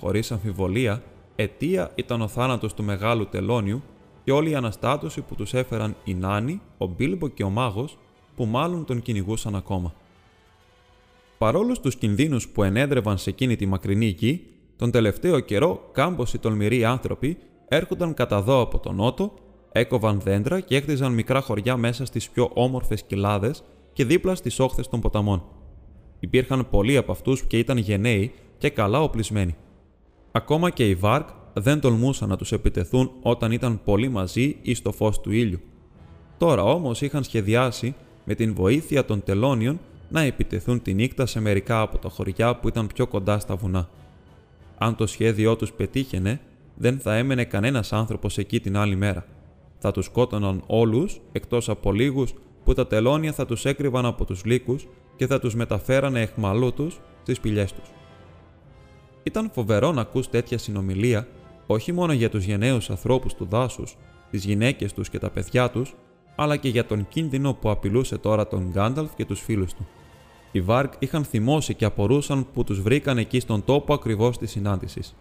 Χωρίς 0.00 0.32
αμφιβολία, 0.32 1.02
αιτία 1.36 1.90
ήταν 1.94 2.22
ο 2.22 2.28
θάνατος 2.28 2.74
του 2.74 2.84
μεγάλου 2.84 3.28
τελώνιου 3.28 3.82
και 4.26 4.32
όλη 4.32 4.50
η 4.50 4.54
αναστάτωση 4.54 5.20
που 5.20 5.34
τους 5.34 5.54
έφεραν 5.54 5.96
οι 6.04 6.14
Νάνοι, 6.14 6.60
ο 6.78 6.86
Μπίλμπο 6.86 7.28
και 7.28 7.44
ο 7.44 7.50
μάγος, 7.50 7.98
που 8.36 8.44
μάλλον 8.44 8.84
τον 8.84 9.02
κυνηγούσαν 9.02 9.56
ακόμα. 9.56 9.94
Παρόλο 11.38 11.76
τους 11.80 11.96
κινδύνους 11.96 12.48
που 12.48 12.62
ενέδρευαν 12.62 13.18
σε 13.18 13.30
εκείνη 13.30 13.56
τη 13.56 13.66
μακρινή 13.66 14.06
γη, 14.06 14.46
τον 14.76 14.90
τελευταίο 14.90 15.40
καιρό 15.40 15.88
κάμποσοι 15.92 16.38
τολμηροί 16.38 16.84
άνθρωποι 16.84 17.38
έρχονταν 17.68 18.14
κατά 18.14 18.42
δω 18.42 18.60
από 18.60 18.78
τον 18.78 18.94
νότο, 18.94 19.34
έκοβαν 19.72 20.20
δέντρα 20.20 20.60
και 20.60 20.76
έκτιζαν 20.76 21.12
μικρά 21.12 21.40
χωριά 21.40 21.76
μέσα 21.76 22.04
στις 22.04 22.30
πιο 22.30 22.50
όμορφες 22.54 23.02
κοιλάδες 23.02 23.64
και 23.92 24.04
δίπλα 24.04 24.34
στις 24.34 24.58
όχθες 24.58 24.88
των 24.88 25.00
ποταμών. 25.00 25.42
Υπήρχαν 26.20 26.68
πολλοί 26.70 26.96
από 26.96 27.12
αυτούς 27.12 27.42
και 27.42 27.58
ήταν 27.58 27.76
γενναίοι 27.76 28.32
και 28.58 28.70
καλά 28.70 29.02
οπλισμένοι. 29.02 29.56
Ακόμα 30.32 30.70
και 30.70 30.88
οι 30.88 30.94
Βάρκ 30.94 31.28
δεν 31.58 31.80
τολμούσαν 31.80 32.28
να 32.28 32.36
τους 32.36 32.52
επιτεθούν 32.52 33.10
όταν 33.22 33.52
ήταν 33.52 33.80
πολύ 33.84 34.08
μαζί 34.08 34.56
ή 34.62 34.74
στο 34.74 34.92
φως 34.92 35.20
του 35.20 35.32
ήλιου. 35.32 35.60
Τώρα 36.38 36.62
όμως 36.62 37.00
είχαν 37.00 37.24
σχεδιάσει 37.24 37.94
με 38.24 38.34
την 38.34 38.54
βοήθεια 38.54 39.04
των 39.04 39.22
τελώνιων 39.22 39.80
να 40.08 40.20
επιτεθούν 40.20 40.82
τη 40.82 40.94
νύχτα 40.94 41.26
σε 41.26 41.40
μερικά 41.40 41.80
από 41.80 41.98
τα 41.98 42.08
χωριά 42.08 42.56
που 42.56 42.68
ήταν 42.68 42.86
πιο 42.86 43.06
κοντά 43.06 43.38
στα 43.38 43.56
βουνά. 43.56 43.88
Αν 44.78 44.96
το 44.96 45.06
σχέδιό 45.06 45.56
τους 45.56 45.72
πετύχαινε, 45.72 46.40
δεν 46.74 46.98
θα 46.98 47.16
έμενε 47.16 47.44
κανένας 47.44 47.92
άνθρωπος 47.92 48.38
εκεί 48.38 48.60
την 48.60 48.76
άλλη 48.76 48.96
μέρα. 48.96 49.26
Θα 49.78 49.90
τους 49.90 50.04
σκότωναν 50.04 50.62
όλους, 50.66 51.20
εκτός 51.32 51.68
από 51.68 51.92
λίγους 51.92 52.34
που 52.64 52.74
τα 52.74 52.86
τελώνια 52.86 53.32
θα 53.32 53.46
τους 53.46 53.64
έκρυβαν 53.64 54.06
από 54.06 54.24
τους 54.24 54.44
λύκους 54.44 54.86
και 55.16 55.26
θα 55.26 55.38
τους 55.38 55.54
μεταφέρανε 55.54 56.20
εχμαλώτους 56.20 57.00
στις 57.22 57.40
πηγέ 57.40 57.64
τους. 57.64 57.90
Ήταν 59.22 59.50
φοβερό 59.52 59.92
να 59.92 60.00
ακούς 60.00 60.28
τέτοια 60.28 60.58
συνομιλία 60.58 61.28
όχι 61.66 61.92
μόνο 61.92 62.12
για 62.12 62.30
τους 62.30 62.44
γενναίους 62.44 62.90
ανθρώπους 62.90 63.34
του 63.34 63.46
δάσους, 63.50 63.96
τις 64.30 64.44
γυναίκες 64.44 64.92
τους 64.92 65.08
και 65.08 65.18
τα 65.18 65.30
παιδιά 65.30 65.70
τους, 65.70 65.94
αλλά 66.36 66.56
και 66.56 66.68
για 66.68 66.86
τον 66.86 67.08
κίνδυνο 67.08 67.54
που 67.54 67.70
απειλούσε 67.70 68.18
τώρα 68.18 68.46
τον 68.46 68.70
Γκάνταλφ 68.70 69.14
και 69.14 69.24
τους 69.24 69.40
φίλους 69.40 69.74
του. 69.74 69.86
Οι 70.52 70.60
Βάρκ 70.60 70.92
είχαν 70.98 71.24
θυμώσει 71.24 71.74
και 71.74 71.84
απορούσαν 71.84 72.46
που 72.52 72.64
τους 72.64 72.80
βρήκαν 72.80 73.18
εκεί 73.18 73.40
στον 73.40 73.64
τόπο 73.64 73.94
ακριβώς 73.94 74.38
της 74.38 74.50
συνάντησης. 74.50 75.14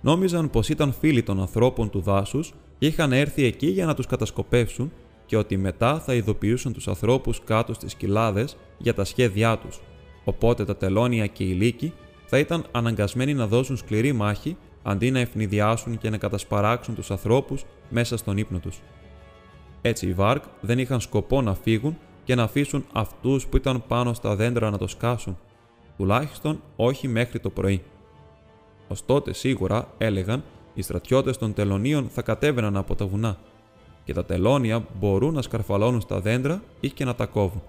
Νόμιζαν 0.00 0.50
πως 0.50 0.68
ήταν 0.68 0.92
φίλοι 0.92 1.22
των 1.22 1.40
ανθρώπων 1.40 1.90
του 1.90 2.00
δάσους 2.00 2.54
και 2.78 2.86
είχαν 2.86 3.12
έρθει 3.12 3.44
εκεί 3.44 3.66
για 3.66 3.86
να 3.86 3.94
τους 3.94 4.06
κατασκοπεύσουν 4.06 4.92
και 5.26 5.36
ότι 5.36 5.56
μετά 5.56 6.00
θα 6.00 6.14
ειδοποιούσαν 6.14 6.72
τους 6.72 6.88
ανθρώπους 6.88 7.40
κάτω 7.44 7.74
στις 7.74 7.94
κοιλάδες 7.94 8.56
για 8.78 8.94
τα 8.94 9.04
σχέδιά 9.04 9.58
τους. 9.58 9.80
Οπότε 10.24 10.64
τα 10.64 10.76
τελώνια 10.76 11.26
και 11.26 11.44
οι 11.44 11.52
λύκοι 11.52 11.92
θα 12.26 12.38
ήταν 12.38 12.64
αναγκασμένοι 12.70 13.34
να 13.34 13.46
δώσουν 13.46 13.76
σκληρή 13.76 14.12
μάχη 14.12 14.56
αντί 14.82 15.10
να 15.10 15.18
ευνηδιάσουν 15.18 15.98
και 15.98 16.10
να 16.10 16.16
κατασπαράξουν 16.16 16.94
τους 16.94 17.10
ανθρώπους 17.10 17.64
μέσα 17.88 18.16
στον 18.16 18.36
ύπνο 18.36 18.58
τους. 18.58 18.80
Έτσι 19.82 20.06
οι 20.06 20.12
Βάρκ 20.12 20.44
δεν 20.60 20.78
είχαν 20.78 21.00
σκοπό 21.00 21.42
να 21.42 21.54
φύγουν 21.54 21.98
και 22.24 22.34
να 22.34 22.42
αφήσουν 22.42 22.84
αυτούς 22.92 23.46
που 23.46 23.56
ήταν 23.56 23.82
πάνω 23.88 24.14
στα 24.14 24.36
δέντρα 24.36 24.70
να 24.70 24.78
το 24.78 24.86
σκάσουν, 24.86 25.38
τουλάχιστον 25.96 26.60
όχι 26.76 27.08
μέχρι 27.08 27.40
το 27.40 27.50
πρωί. 27.50 27.82
Ωστότε 28.88 29.32
σίγουρα 29.32 29.88
έλεγαν 29.98 30.44
οι 30.74 30.82
στρατιώτες 30.82 31.38
των 31.38 31.54
τελωνίων 31.54 32.08
θα 32.08 32.22
κατέβαιναν 32.22 32.76
από 32.76 32.94
τα 32.94 33.06
βουνά 33.06 33.38
και 34.04 34.12
τα 34.12 34.24
τελώνια 34.24 34.86
μπορούν 34.98 35.34
να 35.34 35.42
σκαρφαλώνουν 35.42 36.00
στα 36.00 36.20
δέντρα 36.20 36.62
ή 36.80 36.90
και 36.90 37.04
να 37.04 37.14
τα 37.14 37.26
κόβουν. 37.26 37.62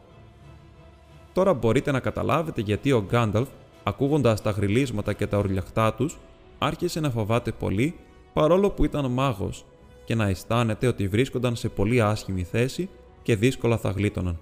Τώρα 1.34 1.54
μπορείτε 1.54 1.92
να 1.92 2.00
καταλάβετε 2.00 2.62
γιατί 2.62 2.92
ο 2.92 3.04
Γκάνταλφ, 3.08 3.48
ακούγοντας 3.84 4.42
τα 4.42 4.50
γριλίσματα 4.50 5.14
και 5.14 5.28
τα 5.28 5.38
ορλιαχτά 5.38 5.94
τους, 5.94 6.18
άρχισε 6.66 7.00
να 7.00 7.10
φοβάται 7.10 7.52
πολύ 7.52 7.96
παρόλο 8.34 8.70
που 8.70 8.84
ήταν 8.84 9.12
μάγος 9.12 9.66
και 10.06 10.16
να 10.16 10.28
αισθάνεται 10.28 10.88
ότι 10.88 11.08
βρίσκονταν 11.08 11.56
σε 11.56 11.70
πολύ 11.70 12.02
άσχημη 12.02 12.44
θέση 12.44 12.90
και 13.22 13.36
δύσκολα 13.36 13.78
θα 13.78 13.90
γλίτωναν. 13.90 14.40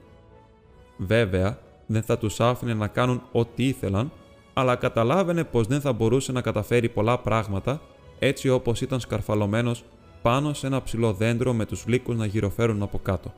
Βέβαια, 0.97 1.59
δεν 1.85 2.03
θα 2.03 2.17
τους 2.17 2.39
άφηνε 2.39 2.73
να 2.73 2.87
κάνουν 2.87 3.21
ό,τι 3.31 3.67
ήθελαν, 3.67 4.11
αλλά 4.53 4.75
καταλάβαινε 4.75 5.43
πως 5.43 5.67
δεν 5.67 5.81
θα 5.81 5.93
μπορούσε 5.93 6.31
να 6.31 6.41
καταφέρει 6.41 6.89
πολλά 6.89 7.17
πράγματα 7.19 7.81
έτσι 8.19 8.49
όπως 8.49 8.81
ήταν 8.81 8.99
σκαρφαλωμένος 8.99 9.83
πάνω 10.21 10.53
σε 10.53 10.67
ένα 10.67 10.81
ψηλό 10.81 11.13
δέντρο 11.13 11.53
με 11.53 11.65
τους 11.65 11.87
λύκους 11.87 12.15
να 12.15 12.25
γυροφέρουν 12.25 12.81
από 12.81 12.99
κάτω. 12.99 13.33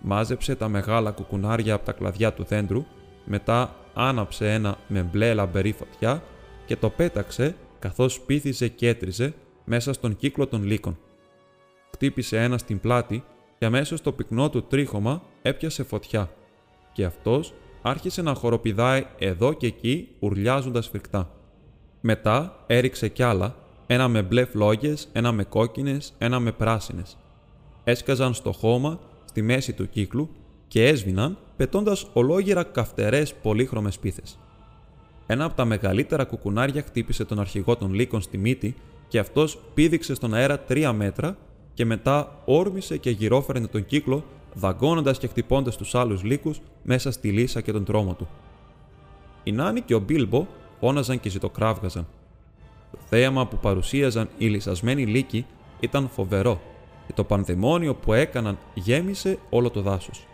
Μάζεψε 0.00 0.54
τα 0.54 0.68
μεγάλα 0.68 1.10
κουκουνάρια 1.10 1.74
από 1.74 1.84
τα 1.84 1.92
κλαδιά 1.92 2.32
του 2.32 2.44
δέντρου, 2.44 2.84
μετά 3.24 3.74
άναψε 3.94 4.52
ένα 4.52 4.76
με 4.88 5.02
μπλε 5.02 5.34
λαμπερή 5.34 5.72
φωτιά 5.72 6.22
και 6.66 6.76
το 6.76 6.90
πέταξε 6.90 7.54
καθώς 7.78 8.20
πήθιζε 8.20 8.68
και 8.68 8.88
έτριζε 8.88 9.34
μέσα 9.64 9.92
στον 9.92 10.16
κύκλο 10.16 10.46
των 10.46 10.64
λύκων. 10.64 10.98
Χτύπησε 11.92 12.42
ένα 12.42 12.58
στην 12.58 12.80
πλάτη 12.80 13.24
και 13.58 13.64
αμέσως 13.64 14.00
το 14.00 14.12
πυκνό 14.12 14.50
του 14.50 14.62
τρίχωμα 14.62 15.22
έπιασε 15.42 15.82
φωτιά 15.82 16.30
και 16.92 17.04
αυτός 17.04 17.54
άρχισε 17.82 18.22
να 18.22 18.34
χοροπηδάει 18.34 19.06
εδώ 19.18 19.52
και 19.52 19.66
εκεί 19.66 20.08
ουρλιάζοντας 20.18 20.88
φρικτά. 20.88 21.30
Μετά 22.00 22.64
έριξε 22.66 23.08
κι 23.08 23.22
άλλα, 23.22 23.56
ένα 23.86 24.08
με 24.08 24.22
μπλε 24.22 24.44
φλόγες, 24.44 25.08
ένα 25.12 25.32
με 25.32 25.44
κόκκινες, 25.44 26.14
ένα 26.18 26.40
με 26.40 26.52
πράσινες. 26.52 27.16
Έσκαζαν 27.84 28.34
στο 28.34 28.52
χώμα, 28.52 29.00
στη 29.24 29.42
μέση 29.42 29.72
του 29.72 29.88
κύκλου 29.88 30.30
και 30.68 30.86
έσβηναν 30.86 31.38
πετώντας 31.56 32.06
ολόγερα 32.12 32.62
καυτερές 32.62 33.34
πολύχρωμες 33.34 33.98
πίθες. 33.98 34.38
Ένα 35.30 35.44
από 35.44 35.54
τα 35.54 35.64
μεγαλύτερα 35.64 36.24
κουκουνάρια 36.24 36.82
χτύπησε 36.82 37.24
τον 37.24 37.40
αρχηγό 37.40 37.76
των 37.76 37.92
λύκων 37.94 38.20
στη 38.20 38.38
μύτη 38.38 38.74
και 39.08 39.18
αυτός 39.18 39.58
πήδηξε 39.74 40.14
στον 40.14 40.34
αέρα 40.34 40.58
τρία 40.58 40.92
μέτρα 40.92 41.36
και 41.74 41.84
μετά 41.84 42.42
όρμησε 42.44 42.96
και 42.96 43.10
γυρόφερνε 43.10 43.66
τον 43.66 43.84
κύκλο, 43.84 44.24
δαγκώνοντας 44.54 45.18
και 45.18 45.26
χτυπώντας 45.26 45.76
τους 45.76 45.94
άλλους 45.94 46.22
λύκους 46.22 46.60
μέσα 46.82 47.10
στη 47.10 47.30
λύσα 47.30 47.60
και 47.60 47.72
τον 47.72 47.84
τρόμο 47.84 48.14
του. 48.14 48.28
Η 49.42 49.52
Νάνη 49.52 49.80
και 49.80 49.94
ο 49.94 49.98
Μπίλμπο 49.98 50.46
φώναζαν 50.80 51.20
και 51.20 51.28
ζητοκράβγαζαν. 51.28 52.06
Το 52.90 52.98
θέαμα 53.06 53.46
που 53.46 53.56
παρουσίαζαν 53.56 54.28
οι 54.38 54.46
λυσασμένοι 54.46 55.06
λύκοι 55.06 55.46
ήταν 55.80 56.08
φοβερό 56.08 56.60
και 57.06 57.12
το 57.12 57.24
πανδαιμόνιο 57.24 57.94
που 57.94 58.12
έκαναν 58.12 58.58
γέμισε 58.74 59.38
όλο 59.50 59.70
το 59.70 59.80
δάσος. 59.80 60.26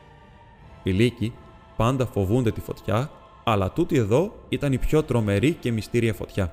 Οι 0.82 0.90
λύκοι 0.90 1.32
πάντα 1.76 2.06
φοβούνται 2.06 2.52
τη 2.52 2.60
φωτιά, 2.60 3.10
αλλά 3.44 3.70
τούτη 3.70 3.96
εδώ 3.96 4.32
ήταν 4.48 4.72
η 4.72 4.78
πιο 4.78 5.02
τρομερή 5.02 5.52
και 5.52 5.72
μυστήρια 5.72 6.14
φωτιά. 6.14 6.52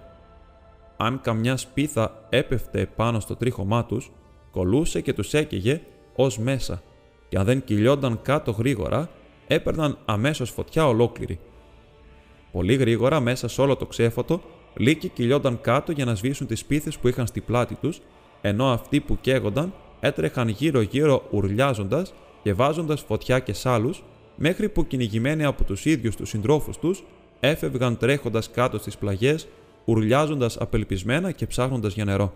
Αν 0.97 1.21
καμιά 1.21 1.57
σπίθα 1.57 2.25
έπεφτε 2.29 2.85
πάνω 2.95 3.19
στο 3.19 3.35
τρίχωμά 3.35 3.85
τους, 3.85 4.11
κολούσε 4.51 5.01
και 5.01 5.13
τους 5.13 5.33
έκαιγε 5.33 5.81
ως 6.15 6.37
μέσα 6.37 6.81
και 7.29 7.37
αν 7.37 7.45
δεν 7.45 7.63
κυλιόνταν 7.63 8.19
κάτω 8.21 8.51
γρήγορα, 8.51 9.09
έπαιρναν 9.47 9.97
αμέσως 10.05 10.49
φωτιά 10.49 10.87
ολόκληρη. 10.87 11.39
Πολύ 12.51 12.75
γρήγορα 12.75 13.19
μέσα 13.19 13.47
σε 13.47 13.61
όλο 13.61 13.75
το 13.75 13.85
ξέφωτο, 13.85 14.41
λύκοι 14.77 15.07
κυλιόνταν 15.07 15.61
κάτω 15.61 15.91
για 15.91 16.05
να 16.05 16.15
σβήσουν 16.15 16.47
τις 16.47 16.65
πίθες 16.65 16.97
που 16.97 17.07
είχαν 17.07 17.27
στη 17.27 17.41
πλάτη 17.41 17.75
τους, 17.75 18.01
ενώ 18.41 18.71
αυτοί 18.71 18.99
που 18.99 19.17
καίγονταν 19.21 19.73
έτρεχαν 19.99 20.47
γύρω-γύρω 20.47 21.23
ουρλιάζοντας 21.31 22.13
και 22.43 22.53
βάζοντας 22.53 23.01
φωτιά 23.01 23.39
και 23.39 23.53
σάλους, 23.53 24.03
μέχρι 24.41 24.69
που 24.69 24.87
κυνηγημένοι 24.87 25.43
από 25.43 25.63
τους 25.63 25.85
ίδιους 25.85 26.15
τους 26.15 26.29
συντρόφους 26.29 26.77
τους, 26.77 27.03
έφευγαν 27.39 27.97
τρέχοντας 27.97 28.51
κάτω 28.51 28.77
στις 28.77 28.97
πλαγιές, 28.97 29.47
ουρλιάζοντας 29.85 30.57
απελπισμένα 30.57 31.31
και 31.31 31.47
ψάχνοντας 31.47 31.93
για 31.93 32.05
νερό. 32.05 32.33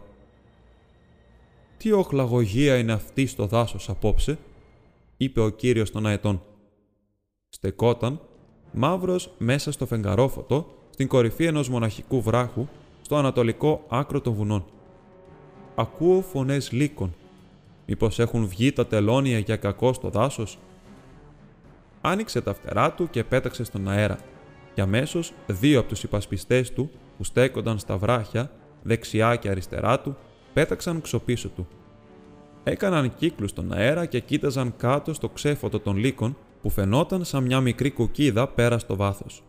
«Τι 1.78 1.92
οχλαγωγία 1.92 2.78
είναι 2.78 2.92
αυτή 2.92 3.26
στο 3.26 3.46
δάσος 3.46 3.90
απόψε», 3.90 4.38
είπε 5.18 5.42
ο 5.42 5.50
κύριος 5.50 5.92
των 5.92 6.06
αετών. 6.06 6.42
Στεκόταν, 7.50 8.20
μαύρος 8.72 9.32
μέσα 9.38 9.72
στο 9.72 9.86
φεγγαρόφωτο, 9.86 10.74
στην 10.90 11.08
κορυφή 11.08 11.46
ενός 11.46 11.70
μοναχικού 11.70 12.22
βράχου, 12.22 12.68
στο 13.02 13.16
ανατολικό 13.16 13.86
άκρο 13.88 14.22
των 14.22 14.34
βουνών. 14.34 14.66
Ακούω 15.76 16.22
φωνές 16.22 16.72
λύκων. 16.72 17.16
Μήπως 17.86 18.20
έχουν 18.20 18.48
βγει 18.48 18.72
τα 18.72 18.88
τελώνια 18.88 19.40
για 19.40 19.56
κακό 19.56 19.94
στο 19.94 20.10
δάσος; 20.10 20.58
Άνοιξε 22.08 22.42
τα 22.42 22.54
φτερά 22.54 22.92
του 22.92 23.10
και 23.10 23.24
πέταξε 23.24 23.64
στον 23.64 23.90
αέρα. 23.90 24.18
Και 24.74 24.82
αμέσως 24.82 25.34
δύο 25.48 25.80
από 25.80 25.90
τους 25.90 26.04
υπασπιστές 26.04 26.72
του, 26.72 26.92
που 27.18 27.24
στέκονταν 27.24 27.80
στα 27.80 27.98
βράχια, 27.98 28.52
δεξιά 28.84 29.36
και 29.36 29.50
αριστερά 29.50 30.00
του, 30.00 30.16
πέταξαν 30.54 31.02
ξοπίσω 31.02 31.50
του. 31.50 31.68
Έκαναν 32.64 33.16
κύκλους 33.16 33.50
στον 33.50 33.74
αέρα 33.74 34.06
και 34.06 34.20
κοίταζαν 34.20 34.74
κάτω 34.78 35.14
στο 35.14 35.30
ξέφωτο 35.30 35.80
των 35.80 35.98
λύκων 35.98 36.38
που 36.62 36.70
φαινόταν 36.70 37.24
σαν 37.26 37.44
μια 37.44 37.60
μικρή 37.62 37.92
κουκίδα 37.92 38.48
πέρα 38.48 38.78
στο 38.80 38.96
βάθος. 38.96 39.44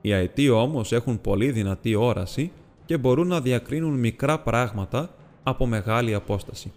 Οι 0.00 0.12
αετοί 0.12 0.48
όμως 0.48 0.92
έχουν 0.92 1.20
πολύ 1.20 1.50
δυνατή 1.50 1.94
όραση 1.94 2.52
και 2.84 2.98
μπορούν 2.98 3.26
να 3.26 3.40
διακρίνουν 3.40 3.98
μικρά 3.98 4.38
πράγματα 4.38 5.14
από 5.42 5.66
μεγάλη 5.66 6.14
απόσταση. 6.14 6.72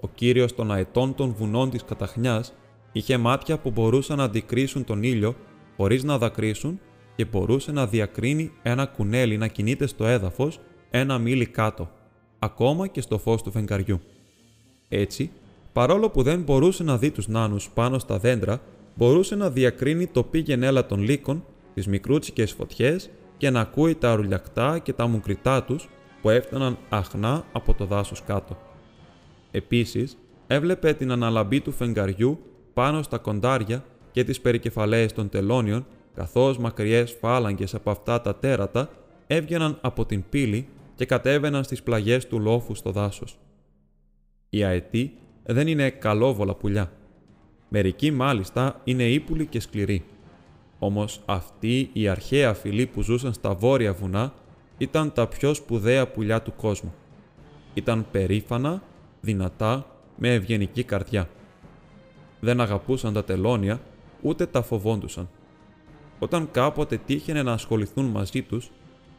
ο 0.00 0.08
κύριος 0.14 0.54
των 0.54 0.72
αετών 0.72 1.14
των 1.14 1.34
βουνών 1.38 1.70
της 1.70 1.84
καταχνιάς 1.84 2.52
είχε 2.92 3.16
μάτια 3.16 3.58
που 3.58 3.70
μπορούσαν 3.70 4.16
να 4.16 4.24
αντικρίσουν 4.24 4.84
τον 4.84 5.02
ήλιο 5.02 5.36
χωρίς 5.76 6.04
να 6.04 6.18
δακρύσουν 6.18 6.80
και 7.16 7.24
μπορούσε 7.24 7.72
να 7.72 7.86
διακρίνει 7.86 8.52
ένα 8.62 8.86
κουνέλι 8.86 9.36
να 9.36 9.46
κινείται 9.46 9.86
στο 9.86 10.06
έδαφος 10.06 10.60
ένα 10.90 11.18
μίλι 11.18 11.46
κάτω, 11.46 11.90
ακόμα 12.38 12.86
και 12.86 13.00
στο 13.00 13.18
φως 13.18 13.42
του 13.42 13.50
φεγγαριού. 13.50 14.00
Έτσι, 14.88 15.30
παρόλο 15.72 16.10
που 16.10 16.22
δεν 16.22 16.42
μπορούσε 16.42 16.82
να 16.82 16.98
δει 16.98 17.10
τους 17.10 17.28
νάνους 17.28 17.70
πάνω 17.74 17.98
στα 17.98 18.18
δέντρα, 18.18 18.60
μπορούσε 18.94 19.34
να 19.34 19.50
διακρίνει 19.50 20.06
το 20.06 20.22
πήγαινέλα 20.22 20.86
των 20.86 21.02
λύκων, 21.02 21.44
τις 21.74 21.86
μικρούτσικες 21.86 22.52
φωτιές 22.52 23.10
και 23.36 23.50
να 23.50 23.60
ακούει 23.60 23.94
τα 23.94 24.14
ρουλιακτά 24.14 24.78
και 24.78 24.92
τα 24.92 25.06
μουκριτά 25.06 25.62
τους 25.62 25.88
που 26.22 26.30
έφταναν 26.30 26.78
αχνά 26.88 27.44
από 27.52 27.74
το 27.74 27.84
δάσος 27.84 28.22
κάτω. 28.22 28.58
Επίσης, 29.50 30.16
έβλεπε 30.46 30.92
την 30.92 31.10
αναλαμπή 31.10 31.60
του 31.60 31.72
φεγγαριού 31.72 32.38
πάνω 32.80 33.02
στα 33.02 33.18
κοντάρια 33.18 33.84
και 34.12 34.24
τις 34.24 34.40
περικεφαλαίες 34.40 35.12
των 35.12 35.28
τελώνιων, 35.28 35.86
καθώς 36.14 36.58
μακριές 36.58 37.16
φάλαγγες 37.20 37.74
από 37.74 37.90
αυτά 37.90 38.20
τα 38.20 38.36
τέρατα 38.36 38.88
έβγαιναν 39.26 39.78
από 39.80 40.06
την 40.06 40.24
πύλη 40.30 40.68
και 40.94 41.04
κατέβαιναν 41.04 41.64
στις 41.64 41.82
πλαγιές 41.82 42.26
του 42.26 42.38
λόφου 42.38 42.74
στο 42.74 42.90
δάσος. 42.90 43.38
Οι 44.48 44.64
αετοί 44.64 45.12
δεν 45.42 45.66
είναι 45.66 45.90
καλόβολα 45.90 46.54
πουλιά. 46.54 46.92
Μερικοί 47.68 48.10
μάλιστα 48.10 48.80
είναι 48.84 49.04
ύπουλοι 49.04 49.46
και 49.46 49.60
σκληροί. 49.60 50.04
Όμως 50.78 51.20
αυτοί 51.26 51.90
οι 51.92 52.08
αρχαία 52.08 52.54
φυλοί 52.54 52.86
που 52.86 53.02
ζούσαν 53.02 53.32
στα 53.32 53.54
βόρεια 53.54 53.92
βουνά 53.92 54.32
ήταν 54.78 55.12
τα 55.12 55.26
πιο 55.26 55.54
σπουδαία 55.54 56.08
πουλιά 56.08 56.42
του 56.42 56.52
κόσμου. 56.56 56.94
Ήταν 57.74 58.06
περήφανα, 58.10 58.82
δυνατά, 59.20 59.86
με 60.16 60.34
ευγενική 60.34 60.82
καρδιά. 60.82 61.28
Δεν 62.40 62.60
αγαπούσαν 62.60 63.12
τα 63.12 63.24
τελώνια, 63.24 63.80
ούτε 64.20 64.46
τα 64.46 64.62
φοβόντουσαν. 64.62 65.28
Όταν 66.18 66.48
κάποτε 66.50 66.96
τύχαινε 67.06 67.42
να 67.42 67.52
ασχοληθούν 67.52 68.04
μαζί 68.04 68.42
τους, 68.42 68.70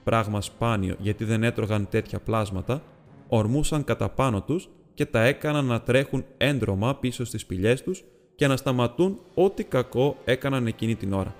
πράγμα 0.03 0.41
σπάνιο 0.41 0.95
γιατί 0.99 1.23
δεν 1.23 1.43
έτρωγαν 1.43 1.87
τέτοια 1.89 2.19
πλάσματα, 2.19 2.83
ορμούσαν 3.27 3.83
κατά 3.83 4.09
πάνω 4.09 4.41
τους 4.41 4.69
και 4.93 5.05
τα 5.05 5.21
έκαναν 5.21 5.65
να 5.65 5.81
τρέχουν 5.81 6.25
έντρομα 6.37 6.95
πίσω 6.95 7.25
στις 7.25 7.41
σπηλιές 7.41 7.83
τους 7.83 8.03
και 8.35 8.47
να 8.47 8.57
σταματούν 8.57 9.19
ό,τι 9.33 9.63
κακό 9.63 10.17
έκαναν 10.25 10.67
εκείνη 10.67 10.95
την 10.95 11.13
ώρα. 11.13 11.35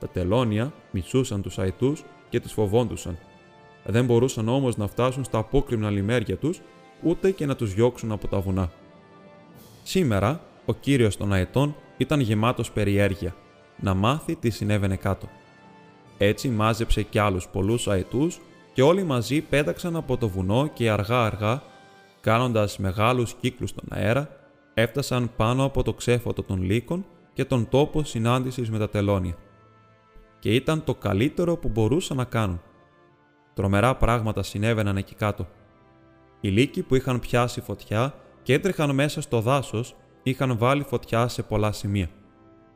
Τα 0.00 0.08
τελώνια 0.08 0.72
μισούσαν 0.90 1.42
τους 1.42 1.58
αετούς 1.58 2.04
και 2.28 2.40
τους 2.40 2.52
φοβόντουσαν. 2.52 3.18
Δεν 3.84 4.04
μπορούσαν 4.04 4.48
όμως 4.48 4.76
να 4.76 4.86
φτάσουν 4.86 5.24
στα 5.24 5.38
απόκριμνα 5.38 5.90
λιμέρια 5.90 6.36
τους, 6.36 6.60
ούτε 7.02 7.30
και 7.30 7.46
να 7.46 7.56
τους 7.56 7.74
διώξουν 7.74 8.12
από 8.12 8.28
τα 8.28 8.40
βουνά. 8.40 8.70
Σήμερα, 9.82 10.40
ο 10.68 10.74
κύριος 10.74 11.16
των 11.16 11.32
αετών 11.32 11.76
ήταν 11.96 12.20
γεμάτος 12.20 12.72
περιέργεια, 12.72 13.34
να 13.80 13.94
μάθει 13.94 14.36
τι 14.36 14.50
συνέβαινε 14.50 14.96
κάτω. 14.96 15.28
Έτσι 16.18 16.48
μάζεψε 16.48 17.02
κι 17.02 17.18
άλλους 17.18 17.48
πολλούς 17.48 17.88
αετούς 17.88 18.40
και 18.72 18.82
όλοι 18.82 19.02
μαζί 19.02 19.40
πέταξαν 19.40 19.96
από 19.96 20.16
το 20.16 20.28
βουνό 20.28 20.70
και 20.74 20.90
αργά-αργά, 20.90 21.62
κάνοντας 22.20 22.78
μεγάλους 22.78 23.34
κύκλους 23.34 23.70
στον 23.70 23.84
αέρα, 23.88 24.28
έφτασαν 24.74 25.30
πάνω 25.36 25.64
από 25.64 25.82
το 25.82 25.92
ξέφωτο 25.92 26.42
των 26.42 26.62
λύκων 26.62 27.04
και 27.32 27.44
τον 27.44 27.68
τόπο 27.68 28.04
συνάντησης 28.04 28.70
με 28.70 28.78
τα 28.78 28.88
τελώνια. 28.88 29.36
Και 30.38 30.54
ήταν 30.54 30.84
το 30.84 30.94
καλύτερο 30.94 31.56
που 31.56 31.68
μπορούσαν 31.68 32.16
να 32.16 32.24
κάνουν. 32.24 32.60
Τρομερά 33.54 33.94
πράγματα 33.94 34.42
συνέβαιναν 34.42 34.96
εκεί 34.96 35.14
κάτω. 35.14 35.46
Οι 36.40 36.48
λύκοι 36.48 36.82
που 36.82 36.94
είχαν 36.94 37.20
πιάσει 37.20 37.60
φωτιά 37.60 38.14
και 38.42 38.52
έτρεχαν 38.52 38.94
μέσα 38.94 39.20
στο 39.20 39.40
δάσος 39.40 39.94
είχαν 40.22 40.58
βάλει 40.58 40.82
φωτιά 40.82 41.28
σε 41.28 41.42
πολλά 41.42 41.72
σημεία. 41.72 42.08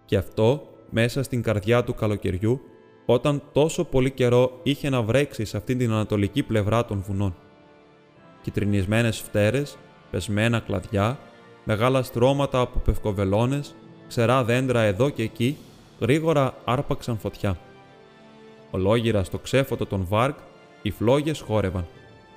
Και 0.04 0.16
αυτό 0.16 0.66
μέσα 0.90 1.22
στην 1.22 1.42
καρδιά 1.42 1.84
του 1.84 1.94
καλοκαιριού, 1.94 2.60
όταν 3.06 3.42
τόσο 3.52 3.84
πολύ 3.84 4.10
καιρό 4.10 4.60
είχε 4.62 4.88
να 4.88 5.02
βρέξει 5.02 5.44
σε 5.44 5.56
αυτή 5.56 5.76
την 5.76 5.90
ανατολική 5.90 6.42
πλευρά 6.42 6.84
των 6.84 7.02
βουνών. 7.06 7.34
Κιτρινισμένες 8.42 9.18
φτέρες, 9.18 9.76
πεσμένα 10.10 10.60
κλαδιά, 10.60 11.18
μεγάλα 11.64 12.02
στρώματα 12.02 12.60
από 12.60 12.78
πευκοβελώνες, 12.78 13.74
ξερά 14.08 14.44
δέντρα 14.44 14.80
εδώ 14.80 15.08
και 15.08 15.22
εκεί, 15.22 15.56
γρήγορα 16.00 16.54
άρπαξαν 16.64 17.18
φωτιά. 17.18 17.58
Ολόγυρα 18.70 19.24
στο 19.24 19.38
ξέφωτο 19.38 19.86
των 19.86 20.06
βάρκ, 20.08 20.36
οι 20.82 20.90
φλόγες 20.90 21.40
χόρευαν, 21.40 21.86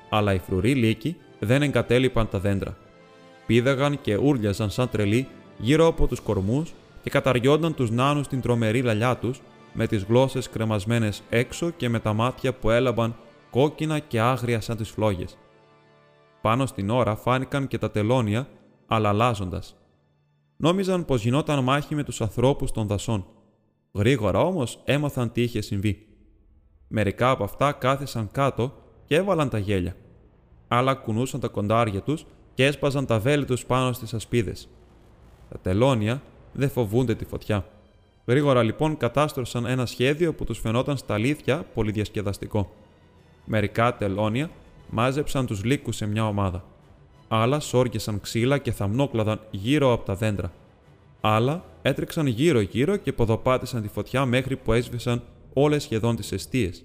αλλά 0.09 0.33
οι 0.33 0.39
φρουροί 0.39 0.75
λύκοι 0.75 1.15
δεν 1.39 1.61
εγκατέλειπαν 1.61 2.29
τα 2.29 2.39
δέντρα. 2.39 2.77
Πήδαγαν 3.45 4.01
και 4.01 4.15
ούρλιαζαν 4.15 4.69
σαν 4.69 4.89
τρελοί 4.89 5.27
γύρω 5.57 5.87
από 5.87 6.07
τους 6.07 6.19
κορμούς 6.19 6.73
και 7.03 7.09
καταριόνταν 7.09 7.73
τους 7.73 7.91
νάνους 7.91 8.25
στην 8.25 8.41
τρομερή 8.41 8.81
λαλιά 8.81 9.17
τους, 9.17 9.41
με 9.73 9.87
τις 9.87 10.03
γλώσσες 10.03 10.49
κρεμασμένες 10.49 11.23
έξω 11.29 11.69
και 11.69 11.89
με 11.89 11.99
τα 11.99 12.13
μάτια 12.13 12.53
που 12.53 12.69
έλαμπαν 12.69 13.15
κόκκινα 13.49 13.99
και 13.99 14.19
άγρια 14.19 14.61
σαν 14.61 14.77
τις 14.77 14.89
φλόγες. 14.89 15.37
Πάνω 16.41 16.65
στην 16.65 16.89
ώρα 16.89 17.15
φάνηκαν 17.15 17.67
και 17.67 17.77
τα 17.77 17.91
τελώνια, 17.91 18.47
αλλά 18.87 19.09
αλλάζοντας. 19.09 19.75
Νόμιζαν 20.57 21.05
πως 21.05 21.23
γινόταν 21.23 21.63
μάχη 21.63 21.95
με 21.95 22.03
τους 22.03 22.21
ανθρώπους 22.21 22.71
των 22.71 22.87
δασών. 22.87 23.25
Γρήγορα 23.93 24.39
όμως 24.39 24.81
έμαθαν 24.83 25.31
τι 25.31 25.41
είχε 25.41 25.61
συμβεί. 25.61 26.07
Μερικά 26.87 27.29
από 27.29 27.43
αυτά 27.43 27.71
κάθισαν 27.71 28.31
κάτω 28.31 28.73
και 29.05 29.15
έβαλαν 29.15 29.49
τα 29.49 29.57
γέλια. 29.57 29.95
Άλλα 30.67 30.93
κουνούσαν 30.93 31.39
τα 31.39 31.47
κοντάρια 31.47 32.01
τους 32.01 32.25
και 32.55 32.65
έσπαζαν 32.65 33.05
τα 33.05 33.19
βέλη 33.19 33.45
τους 33.45 33.65
πάνω 33.65 33.93
στις 33.93 34.13
ασπίδες. 34.13 34.67
Τα 35.49 35.59
τελώνια 35.59 36.21
δεν 36.53 36.69
φοβούνται 36.69 37.15
τη 37.15 37.25
φωτιά. 37.25 37.65
Γρήγορα 38.25 38.63
λοιπόν 38.63 38.97
κατάστρωσαν 38.97 39.65
ένα 39.65 39.85
σχέδιο 39.85 40.33
που 40.33 40.43
τους 40.43 40.59
φαινόταν 40.59 40.97
στα 40.97 41.13
αλήθεια 41.13 41.65
πολυδιασκεδαστικό. 41.73 42.71
Μερικά 43.45 43.95
τελώνια 43.95 44.49
μάζεψαν 44.89 45.45
τους 45.45 45.63
λύκους 45.63 45.95
σε 45.95 46.05
μια 46.05 46.27
ομάδα. 46.27 46.63
Άλλα 47.27 47.59
σόργεσαν 47.59 48.21
ξύλα 48.21 48.57
και 48.57 48.71
θαμνόκλαδαν 48.71 49.39
γύρω 49.51 49.93
από 49.93 50.05
τα 50.05 50.15
δέντρα. 50.15 50.51
Άλλα 51.21 51.63
έτρεξαν 51.81 52.27
γύρω-γύρω 52.27 52.95
και 52.95 53.13
ποδοπάτησαν 53.13 53.81
τη 53.81 53.87
φωτιά 53.87 54.25
μέχρι 54.25 54.55
που 54.55 54.73
έσβησαν 54.73 55.23
όλες 55.53 55.83
σχεδόν 55.83 56.15
τις 56.15 56.31
αιστείες. 56.31 56.83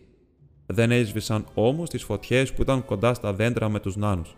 Δεν 0.66 0.90
έσβησαν 0.90 1.44
όμως 1.54 1.90
τις 1.90 2.02
φωτιές 2.02 2.52
που 2.52 2.62
ήταν 2.62 2.84
κοντά 2.84 3.14
στα 3.14 3.32
δέντρα 3.32 3.68
με 3.68 3.80
τους 3.80 3.96
νάνους. 3.96 4.34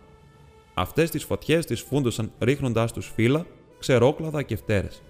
Αυτές 0.73 1.09
τις 1.09 1.23
φωτιές 1.23 1.65
τις 1.65 1.81
φούντωσαν 1.81 2.31
ρίχνοντάς 2.39 2.93
τους 2.93 3.11
φύλλα, 3.15 3.45
ξερόκλαδα 3.79 4.41
και 4.41 4.55
φτέρες. 4.55 5.01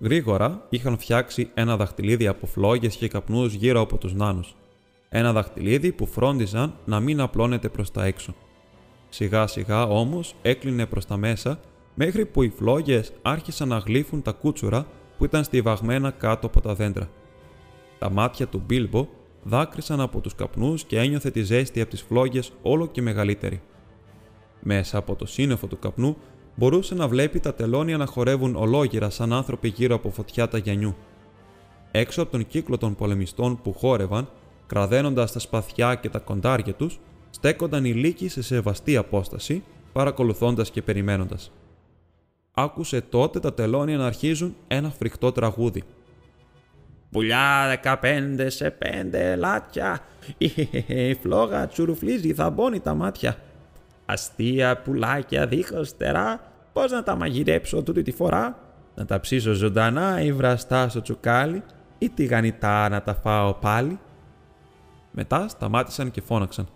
Γρήγορα 0.00 0.66
είχαν 0.68 0.98
φτιάξει 0.98 1.50
ένα 1.54 1.76
δαχτυλίδι 1.76 2.26
από 2.26 2.46
φλόγες 2.46 2.96
και 2.96 3.08
καπνούς 3.08 3.54
γύρω 3.54 3.80
από 3.80 3.98
τους 3.98 4.14
νάνους. 4.14 4.54
Ένα 5.08 5.32
δαχτυλίδι 5.32 5.92
που 5.92 6.06
φρόντιζαν 6.06 6.74
να 6.84 7.00
μην 7.00 7.20
απλώνεται 7.20 7.68
προς 7.68 7.90
τα 7.90 8.04
έξω. 8.04 8.34
Σιγά 9.08 9.46
σιγά 9.46 9.86
όμως 9.86 10.34
έκλεινε 10.42 10.86
προς 10.86 11.06
τα 11.06 11.16
μέσα, 11.16 11.60
μέχρι 11.94 12.26
που 12.26 12.42
οι 12.42 12.48
φλόγες 12.48 13.12
άρχισαν 13.22 13.68
να 13.68 13.78
γλύφουν 13.78 14.22
τα 14.22 14.32
κούτσουρα 14.32 14.86
που 15.18 15.24
ήταν 15.24 15.44
στιβαγμένα 15.44 16.10
κάτω 16.10 16.46
από 16.46 16.60
τα 16.60 16.74
δέντρα. 16.74 17.08
Τα 17.98 18.10
μάτια 18.10 18.46
του 18.46 18.62
Μπίλμπο 18.66 19.08
δάκρυσαν 19.42 20.00
από 20.00 20.20
τους 20.20 20.34
καπνούς 20.34 20.84
και 20.84 20.98
ένιωθε 20.98 21.30
τη 21.30 21.42
ζέστη 21.42 21.80
από 21.80 21.90
τις 21.90 22.02
φλόγες 22.02 22.52
όλο 22.62 22.86
και 22.86 23.02
μεγαλύτερη. 23.02 23.60
Μέσα 24.62 24.98
από 24.98 25.16
το 25.16 25.26
σύννεφο 25.26 25.66
του 25.66 25.78
καπνού 25.78 26.16
μπορούσε 26.54 26.94
να 26.94 27.08
βλέπει 27.08 27.40
τα 27.40 27.54
τελώνια 27.54 27.96
να 27.96 28.06
χορεύουν 28.06 28.56
ολόγυρα 28.56 29.10
σαν 29.10 29.32
άνθρωποι 29.32 29.68
γύρω 29.68 29.94
από 29.94 30.10
φωτιά 30.10 30.48
τα 30.48 30.58
γιανιού. 30.58 30.96
Έξω 31.90 32.22
από 32.22 32.30
τον 32.30 32.46
κύκλο 32.46 32.78
των 32.78 32.94
πολεμιστών 32.94 33.62
που 33.62 33.72
χόρευαν, 33.72 34.28
κραδένοντα 34.66 35.26
τα 35.26 35.38
σπαθιά 35.38 35.94
και 35.94 36.08
τα 36.08 36.18
κοντάρια 36.18 36.74
του, 36.74 36.90
στέκονταν 37.30 37.84
οι 37.84 37.92
λύκοι 37.92 38.28
σε 38.28 38.42
σεβαστή 38.42 38.96
απόσταση, 38.96 39.62
παρακολουθώντα 39.92 40.62
και 40.62 40.82
περιμένοντα. 40.82 41.36
Άκουσε 42.54 43.00
τότε 43.00 43.40
τα 43.40 43.54
τελώνια 43.54 43.96
να 43.96 44.06
αρχίζουν 44.06 44.56
ένα 44.68 44.90
φρικτό 44.90 45.32
τραγούδι. 45.32 45.82
Πουλιά 47.10 47.66
δεκαπέντε 47.68 48.50
σε 48.50 48.70
πέντε 48.70 49.36
λάτια, 49.36 50.00
η 50.86 51.14
φλόγα 51.14 51.66
τσουρουφλίζει 51.66 52.34
θα 52.34 52.50
μπώνει 52.50 52.80
τα 52.80 52.94
μάτια. 52.94 53.36
Αστεία 54.04 54.78
πουλάκια 54.78 55.46
δίχως 55.46 55.88
στερά, 55.88 56.40
πώς 56.72 56.90
να 56.90 57.02
τα 57.02 57.16
μαγειρέψω 57.16 57.82
τούτη 57.82 58.02
τη 58.02 58.12
φορά, 58.12 58.58
να 58.94 59.04
τα 59.04 59.20
ψήσω 59.20 59.52
ζωντανά 59.52 60.20
ή 60.20 60.32
βραστά 60.32 60.88
στο 60.88 61.02
τσουκάλι 61.02 61.62
ή 61.98 62.10
τηγανιτά 62.10 62.88
να 62.88 63.02
τα 63.02 63.14
φάω 63.14 63.54
πάλι; 63.54 63.98
Μετά 65.10 65.48
σταμάτησαν 65.48 66.10
και 66.10 66.20
φώναξαν. 66.20 66.68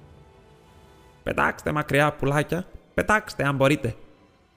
Πετάξτε 1.22 1.72
μακριά 1.72 2.12
πουλάκια, 2.12 2.66
πετάξτε 2.94 3.44
αν 3.44 3.56
μπορείτε. 3.56 3.94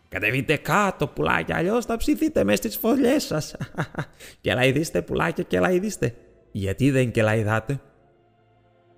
Κατεβείτε 0.10 0.56
κάτω 0.56 1.08
πουλάκια, 1.08 1.56
αλλιώς 1.56 1.86
θα 1.86 1.98
ψηθείτε 1.98 2.44
μες 2.44 2.58
στις 2.58 2.78
φωλιές 2.78 3.24
σας. 3.24 3.56
και 4.42 4.54
λαϊδίστε 4.54 5.02
πουλάκια 5.02 5.44
και 5.44 5.60
λαϊδίστε. 5.60 6.16
Γιατί 6.52 6.92
δεν 6.92 7.12
και 7.12 7.22
λαϊδάτε. 7.22 7.80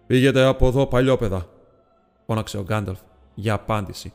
Πήγετε 0.07 0.43
από 0.43 0.67
εδώ 0.67 0.87
παλιόπαιδα, 0.87 1.45
φώναξε 2.25 2.57
ο 2.57 2.63
Γκάνταλφ 2.63 2.99
για 3.33 3.53
απάντηση. 3.53 4.13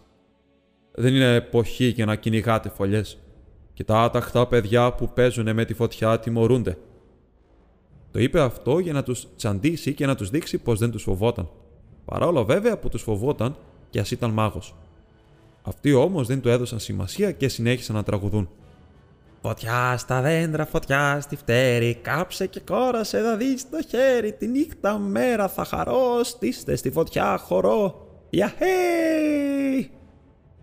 Δεν 0.93 1.15
είναι 1.15 1.35
εποχή 1.35 1.85
για 1.85 2.05
να 2.05 2.17
κυνηγάτε 2.17 2.69
φωλιές. 2.69 3.19
Και 3.73 3.85
τα 3.85 4.01
άταχτα 4.01 4.47
παιδιά 4.47 4.93
που 4.93 5.09
παίζουν 5.09 5.55
με 5.55 5.65
τη 5.65 5.75
φωτιά 5.75 6.19
τιμωρούνται. 6.19 6.79
Το 8.11 8.19
είπε 8.19 8.41
αυτό 8.41 8.79
για 8.79 8.93
να 8.93 9.03
τους 9.03 9.27
τσαντήσει 9.37 9.95
και 9.95 10.07
να 10.07 10.15
τους 10.15 10.31
δείξει 10.31 10.59
πως 10.59 10.79
δεν 10.79 10.91
τους 10.91 11.03
φοβόταν. 11.03 11.49
Παρόλο 12.05 12.45
βέβαια 12.45 12.79
που 12.79 12.89
τους 12.89 13.03
φοβόταν 13.03 13.57
και 13.91 14.01
ας 14.01 14.11
ήταν 14.11 14.31
μάγος. 14.31 14.75
Αυτοί 15.63 15.93
όμως 15.93 16.27
δεν 16.27 16.41
του 16.41 16.49
έδωσαν 16.49 16.79
σημασία 16.79 17.33
και 17.33 17.49
συνέχισαν 17.49 17.97
να 17.97 18.03
τραγουδούν. 18.03 18.49
Φωτιά 19.43 19.97
στα 19.97 20.21
δέντρα, 20.21 20.67
φωτιά 20.67 21.21
στη 21.21 21.37
φτέρη, 21.37 21.95
κάψε 21.95 22.47
και 22.47 22.61
κόρασε 22.61 23.21
να 23.21 23.37
δεις 23.37 23.71
το 23.71 23.79
χέρι, 23.89 24.33
τη 24.33 24.47
νύχτα 24.47 24.99
μέρα 24.99 25.49
θα 25.49 25.65
χαρώ, 25.65 26.23
στήστε 26.23 26.77
στη 26.77 26.91
φωτιά 26.91 27.39
χορό, 27.39 28.06
Ιαχέι! 28.37 29.91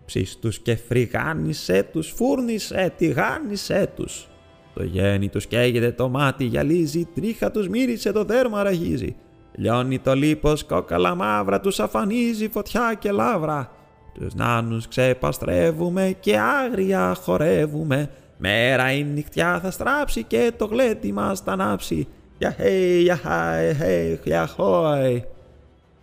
Ψίστους 0.04 0.58
και 0.58 0.76
φρυγάνισε 0.76 1.88
τους, 1.92 2.12
φούρνισε, 2.16 2.92
τηγάνισε 2.96 3.92
τους. 3.96 4.28
Το 4.74 4.84
γέννη 4.84 5.28
τους 5.28 5.46
καίγεται 5.46 5.92
το 5.92 6.08
μάτι 6.08 6.44
γυαλίζει, 6.44 7.08
τρίχα 7.14 7.50
τους 7.50 7.68
μύρισε 7.68 8.12
το 8.12 8.24
δέρμα 8.24 8.62
ραγίζει. 8.62 9.16
Λιώνει 9.54 9.98
το 9.98 10.14
λίπος 10.14 10.64
κόκαλα 10.64 11.14
μαύρα, 11.14 11.60
τους 11.60 11.80
αφανίζει 11.80 12.48
φωτιά 12.48 12.94
και 12.98 13.10
λάβρα. 13.10 13.70
Τους 14.14 14.34
νάνους 14.34 14.88
ξεπαστρεύουμε 14.88 16.16
και 16.20 16.38
άγρια 16.38 17.14
χορεύουμε, 17.14 18.10
Μέρα 18.36 18.92
η 18.92 19.04
νυχτιά 19.04 19.60
θα 19.60 19.70
στράψει 19.70 20.22
και 20.22 20.52
το 20.56 20.64
γλέτι 20.64 21.12
μας 21.12 21.40
θα 21.40 21.52
ανάψει. 21.52 22.08
Γιαχέι, 22.38 23.02
γιαχάι, 23.02 24.18
γιαχόι. 24.24 25.24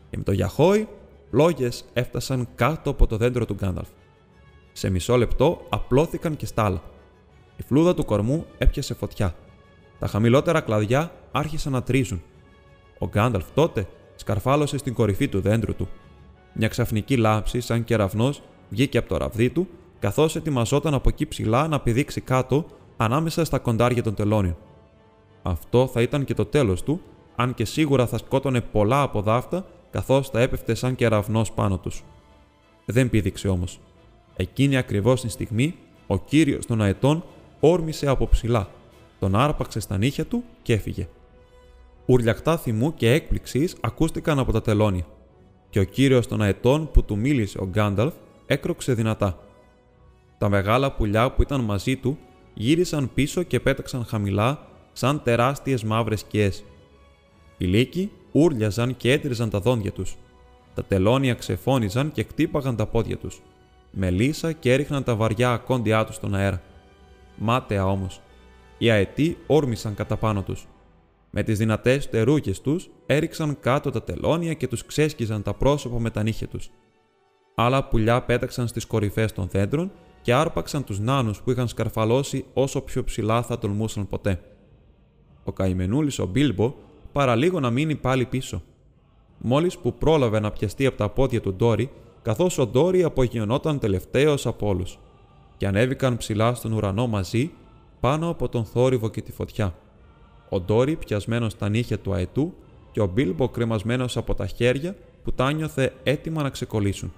Και 0.10 0.18
με 0.18 0.24
το 0.24 0.32
γιαχόι, 0.32 0.88
λόγες 1.32 1.86
έφτασαν 1.94 2.48
κάτω 2.56 2.90
από 2.90 3.08
το 3.08 3.18
δέντρο 3.18 3.46
του 3.46 3.54
Γκάνταλφ. 3.54 3.88
Σε 4.72 4.90
μισό 4.90 5.18
λεπτό 5.18 5.66
απλώθηκαν 5.70 6.36
και 6.36 6.46
στάλα. 6.46 6.82
Η 7.58 7.64
φλούδα 7.64 7.94
του 7.94 8.06
κορμού 8.06 8.46
έπιασε 8.58 8.94
φωτιά. 8.94 9.36
Τα 10.00 10.08
χαμηλότερα 10.08 10.62
κλαδιά 10.62 11.12
άρχισαν 11.32 11.72
να 11.72 11.84
τρίζουν. 11.84 12.22
Ο 13.00 13.08
Γκάνταλφ 13.08 13.46
τότε 13.54 13.88
σκαρφάλωσε 14.16 14.78
στην 14.78 14.94
κορυφή 14.94 15.28
του 15.28 15.42
δέντρου 15.42 15.76
του. 15.76 15.88
Μια 16.54 16.68
ξαφνική 16.68 17.18
λάμψη, 17.18 17.60
σαν 17.60 17.84
κεραυνό, 17.84 18.34
βγήκε 18.70 18.98
από 18.98 19.10
το 19.10 19.18
ραβδί 19.18 19.50
του 19.50 19.68
καθώς 20.00 20.36
ετοιμαζόταν 20.36 20.94
από 20.94 21.10
εκεί 21.10 21.28
ψηλά 21.28 21.68
να 21.68 21.80
πηδήξει 21.80 22.22
κάτω 22.22 22.66
ανάμεσα 22.98 23.46
στα 23.46 23.60
κοντάρια 23.60 24.04
των 24.04 24.16
τελώνιων. 24.16 24.58
Αυτό 25.44 25.88
θα 25.88 26.02
ήταν 26.02 26.24
και 26.24 26.34
το 26.34 26.46
τέλος 26.46 26.84
του, 26.84 27.02
αν 27.36 27.54
και 27.54 27.66
σίγουρα 27.66 28.08
θα 28.08 28.18
σκότωνε 28.18 28.62
πολλά 28.62 29.02
από 29.02 29.22
δάφτα 29.22 29.66
καθώς 29.92 30.30
θα 30.30 30.40
έπεφτε 30.40 30.74
σαν 30.74 30.96
κεραυνό 30.96 31.46
πάνω 31.56 31.78
τους. 31.78 32.04
Δεν 32.86 33.10
πήδηξε 33.10 33.48
όμως. 33.48 33.80
Εκείνη 34.36 34.78
ακριβώς 34.78 35.22
τη 35.22 35.30
στιγμή, 35.30 35.76
ο 36.08 36.18
κύριος 36.18 36.66
των 36.66 36.82
αετών 36.82 37.24
όρμησε 37.60 38.08
από 38.08 38.28
ψηλά, 38.28 38.70
τον 39.20 39.36
άρπαξε 39.36 39.80
στα 39.80 39.98
νύχια 39.98 40.26
του 40.26 40.44
και 40.62 40.74
έφυγε. 40.74 41.08
Ουρλιακτά 42.06 42.58
θυμού 42.58 42.94
και 42.94 43.12
έκπληξης 43.12 43.76
ακούστηκαν 43.82 44.40
από 44.40 44.52
τα 44.52 44.62
τελώνια, 44.62 45.06
και 45.70 45.80
ο 45.80 45.84
κύριος 45.84 46.28
των 46.28 46.42
αετών 46.42 46.92
που 46.92 47.04
του 47.04 47.18
μίλησε 47.18 47.58
ο 47.62 47.66
Γκάνταλφ 47.66 48.14
έκροξε 48.46 48.94
δυνατά. 48.94 49.40
Τα 50.38 50.50
μεγάλα 50.50 50.92
πουλιά 50.92 51.32
που 51.32 51.42
ήταν 51.42 51.62
μαζί 51.62 51.96
του 51.96 52.18
γύρισαν 52.54 53.12
πίσω 53.14 53.44
και 53.44 53.60
πέταξαν 53.60 54.06
χαμηλά 54.06 54.68
σαν 54.94 55.24
τεράστιες 55.24 55.84
μαύρες 55.84 56.20
σκιές. 56.20 56.64
Οι 57.58 57.66
λύκοι 57.66 58.12
ούρλιαζαν 58.32 58.98
και 58.98 59.12
έτριζαν 59.12 59.50
τα 59.50 59.60
δόντια 59.60 59.92
τους. 59.92 60.18
Τα 60.76 60.84
τελώνια 60.84 61.34
ξεφώνιζαν 61.34 62.12
και 62.12 62.24
κτύπαγαν 62.24 62.76
τα 62.76 62.86
πόδια 62.86 63.18
τους. 63.18 63.42
Μελίσσα 63.92 64.52
και 64.52 64.74
έριχναν 64.74 65.04
τα 65.04 65.16
βαριά 65.16 65.52
ακόντια 65.52 66.06
τους 66.06 66.16
στον 66.16 66.36
αέρα. 66.36 66.62
Μάταια 67.36 67.86
όμως. 67.86 68.22
Οι 68.78 68.92
αετοί 68.92 69.38
όρμησαν 69.48 69.96
κατά 69.96 70.18
πάνω 70.18 70.42
τους. 70.42 70.68
Με 71.30 71.44
τις 71.44 71.58
δυνατές 71.58 72.10
τερούκες 72.10 72.62
τους 72.62 72.90
έριξαν 73.06 73.58
κάτω 73.60 73.90
τα 73.90 74.04
τελώνια 74.04 74.54
και 74.54 74.68
τους 74.68 74.86
ξέσκιζαν 74.86 75.42
τα 75.42 75.54
πρόσωπα 75.54 76.00
με 76.00 76.10
τα 76.10 76.24
νύχια 76.24 76.48
τους. 76.48 76.72
Άλλα 77.56 77.88
πουλιά 77.88 78.22
πέταξαν 78.22 78.68
στις 78.68 78.86
κορυφές 78.86 79.34
των 79.34 79.48
δέντρων 79.48 79.92
και 80.22 80.34
άρπαξαν 80.34 80.84
τους 80.84 81.00
νάνους 81.00 81.42
που 81.42 81.52
είχαν 81.52 81.68
σκαρφαλώσει 81.68 82.46
όσο 82.54 82.82
πιο 82.82 83.04
ψηλά 83.04 83.42
θα 83.42 83.58
τολμούσαν 83.58 84.08
ποτέ. 84.08 84.42
Ο 85.44 85.52
καημενούλης 85.52 86.20
ο 86.20 86.26
Μπίλμπο 86.26 86.76
παραλίγο 87.12 87.60
να 87.60 87.70
μείνει 87.70 87.96
πάλι 87.96 88.26
πίσω. 88.26 88.62
Μόλις 89.38 89.78
που 89.78 89.94
πρόλαβε 89.94 90.40
να 90.40 90.52
πιαστεί 90.52 90.86
από 90.86 90.98
τα 90.98 91.10
πόδια 91.10 91.42
του 91.42 91.54
Ντόρι, 91.54 91.92
καθώς 92.22 92.58
ο 92.58 92.68
Ντόρι 92.68 93.04
απογειωνόταν 93.04 93.80
τελευταίος 93.80 94.46
από 94.46 94.68
όλους 94.68 95.00
και 95.58 95.68
ανέβηκαν 95.68 96.18
ψηλά 96.18 96.54
στον 96.54 96.72
ουρανό 96.72 97.08
μαζί 97.08 97.52
πάνω 98.00 98.30
από 98.30 98.50
τον 98.50 98.66
θόρυβο 98.66 99.10
και 99.10 99.22
τη 99.22 99.32
φωτιά. 99.32 99.76
Ο 100.50 100.60
Ντόρι 100.60 100.96
πιασμένος 100.96 101.52
στα 101.52 101.70
νύχια 101.70 102.00
του 102.00 102.14
αετού 102.14 102.54
και 102.92 103.02
ο 103.02 103.08
Μπίλμπο 103.08 103.50
κρεμασμένος 103.50 104.18
από 104.18 104.36
τα 104.36 104.48
χέρια 104.48 104.96
που 105.24 105.32
τα 105.32 105.52
νιώθε 105.52 105.94
έτοιμα 106.04 106.44
να 106.44 106.50
ξεκολλήσουν. 106.50 107.14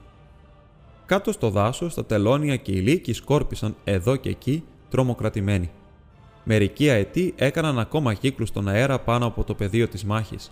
Κάτω 1.06 1.32
στο 1.32 1.50
δάσος, 1.50 1.94
τα 1.94 2.06
τελώνια 2.06 2.56
και 2.56 2.72
οι 2.72 2.80
λύκοι 2.80 3.14
σκόρπισαν 3.14 3.76
εδώ 3.84 4.16
και 4.16 4.30
εκεί, 4.30 4.64
τρομοκρατημένοι. 4.90 5.72
Μερικοί 6.44 6.90
αετοί 6.90 7.34
έκαναν 7.38 7.80
ακόμα 7.80 8.14
κύκλους 8.14 8.50
στον 8.50 8.68
αέρα 8.68 9.00
πάνω 9.00 9.26
από 9.26 9.44
το 9.44 9.56
πεδίο 9.56 9.88
της 9.88 10.04
μάχης. 10.06 10.52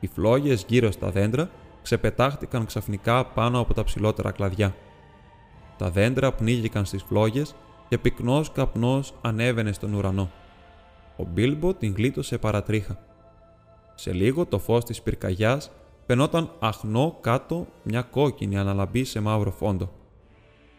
Οι 0.00 0.06
φλόγες 0.06 0.64
γύρω 0.68 0.90
στα 0.90 1.10
δέντρα 1.10 1.50
ξεπετάχτηκαν 1.82 2.66
ξαφνικά 2.66 3.24
πάνω 3.26 3.60
από 3.60 3.74
τα 3.74 3.84
ψηλότερα 3.84 4.30
κλαδιά. 4.30 4.74
Τα 5.78 5.90
δέντρα 5.90 6.32
πνίγηκαν 6.32 6.84
στις 6.84 7.02
φλόγες 7.02 7.54
και 7.88 7.98
πυκνός 7.98 8.52
καπνός 8.52 9.14
ανέβαινε 9.20 9.72
στον 9.72 9.94
ουρανό. 9.94 10.30
Ο 11.16 11.24
Μπίλμπο 11.24 11.74
την 11.74 11.94
γλίτωσε 11.96 12.38
παρατρίχα. 12.38 12.98
Σε 13.94 14.12
λίγο 14.12 14.46
το 14.46 14.58
φως 14.58 14.84
της 14.84 15.02
πυρκαγιάς 15.02 15.70
φαινόταν 16.06 16.50
αχνό 16.58 17.18
κάτω 17.20 17.66
μια 17.82 18.02
κόκκινη 18.02 18.58
αναλαμπή 18.58 19.04
σε 19.04 19.20
μαύρο 19.20 19.50
φόντο. 19.50 19.92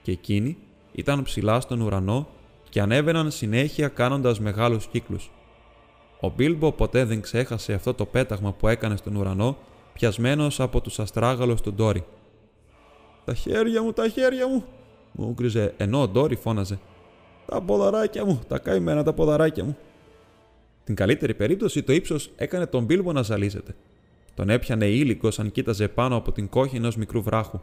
Και 0.02 0.12
εκείνοι 0.12 0.58
ήταν 0.92 1.24
ψηλά 1.24 1.60
στον 1.60 1.82
ουρανό 1.82 2.28
και 2.76 2.82
ανέβαιναν 2.82 3.32
συνέχεια 3.32 3.88
κάνοντας 3.88 4.40
μεγάλους 4.40 4.86
κύκλους. 4.86 5.32
Ο 6.20 6.30
Μπίλμπο 6.30 6.72
ποτέ 6.72 7.06
δεν 7.06 7.22
ξέχασε 7.22 7.74
αυτό 7.74 7.94
το 7.94 8.06
πέταγμα 8.06 8.54
που 8.54 8.68
έκανε 8.68 8.96
στον 8.96 9.16
ουρανό, 9.16 9.58
πιασμένος 9.94 10.60
από 10.60 10.82
τους 10.82 11.00
αστράγαλους 11.00 11.62
του 11.62 11.74
Ντόρι. 11.74 12.06
«Τα 13.26 13.34
χέρια 13.34 13.82
μου, 13.82 13.92
τα 13.92 14.08
χέρια 14.08 14.48
μου», 14.48 14.64
μου 15.12 15.32
γκριζε 15.34 15.74
ενώ 15.78 16.02
ο 16.02 16.08
Ντόρι 16.08 16.36
φώναζε. 16.36 16.80
«Τα 17.46 17.62
ποδαράκια 17.62 18.26
μου, 18.26 18.42
τα 18.48 18.60
καημένα 18.60 19.04
τα 19.04 19.14
ποδαράκια 19.14 19.64
μου». 19.64 19.78
Την 20.84 20.96
καλύτερη 20.96 21.34
περίπτωση 21.34 21.84
το 21.84 21.94
ύψος 21.94 22.32
έκανε 22.36 22.66
τον 22.66 22.84
Μπίλμπο 22.84 23.12
να 23.12 23.22
ζαλίζεται. 23.22 23.76
Τον 24.34 24.50
έπιανε 24.50 24.86
ήλικος 24.86 25.40
αν 25.40 25.52
κοίταζε 25.52 25.88
πάνω 25.88 26.16
από 26.16 26.32
την 26.32 26.50
κόχη 26.50 26.76
ενός 26.76 26.96
μικρού 26.96 27.22
βράχου, 27.22 27.60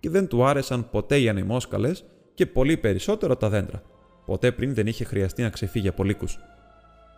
και 0.00 0.10
δεν 0.10 0.28
του 0.28 0.44
άρεσαν 0.44 0.90
ποτέ 0.90 1.20
οι 1.20 1.28
ανεμόσκαλες 1.28 2.04
και 2.34 2.46
πολύ 2.46 2.76
περισσότερο 2.76 3.36
τα 3.36 3.48
δέντρα. 3.48 3.82
Ποτέ 4.26 4.52
πριν 4.52 4.74
δεν 4.74 4.86
είχε 4.86 5.04
χρειαστεί 5.04 5.42
να 5.42 5.48
ξεφύγει 5.48 5.88
από 5.88 6.04
λύκους. 6.04 6.38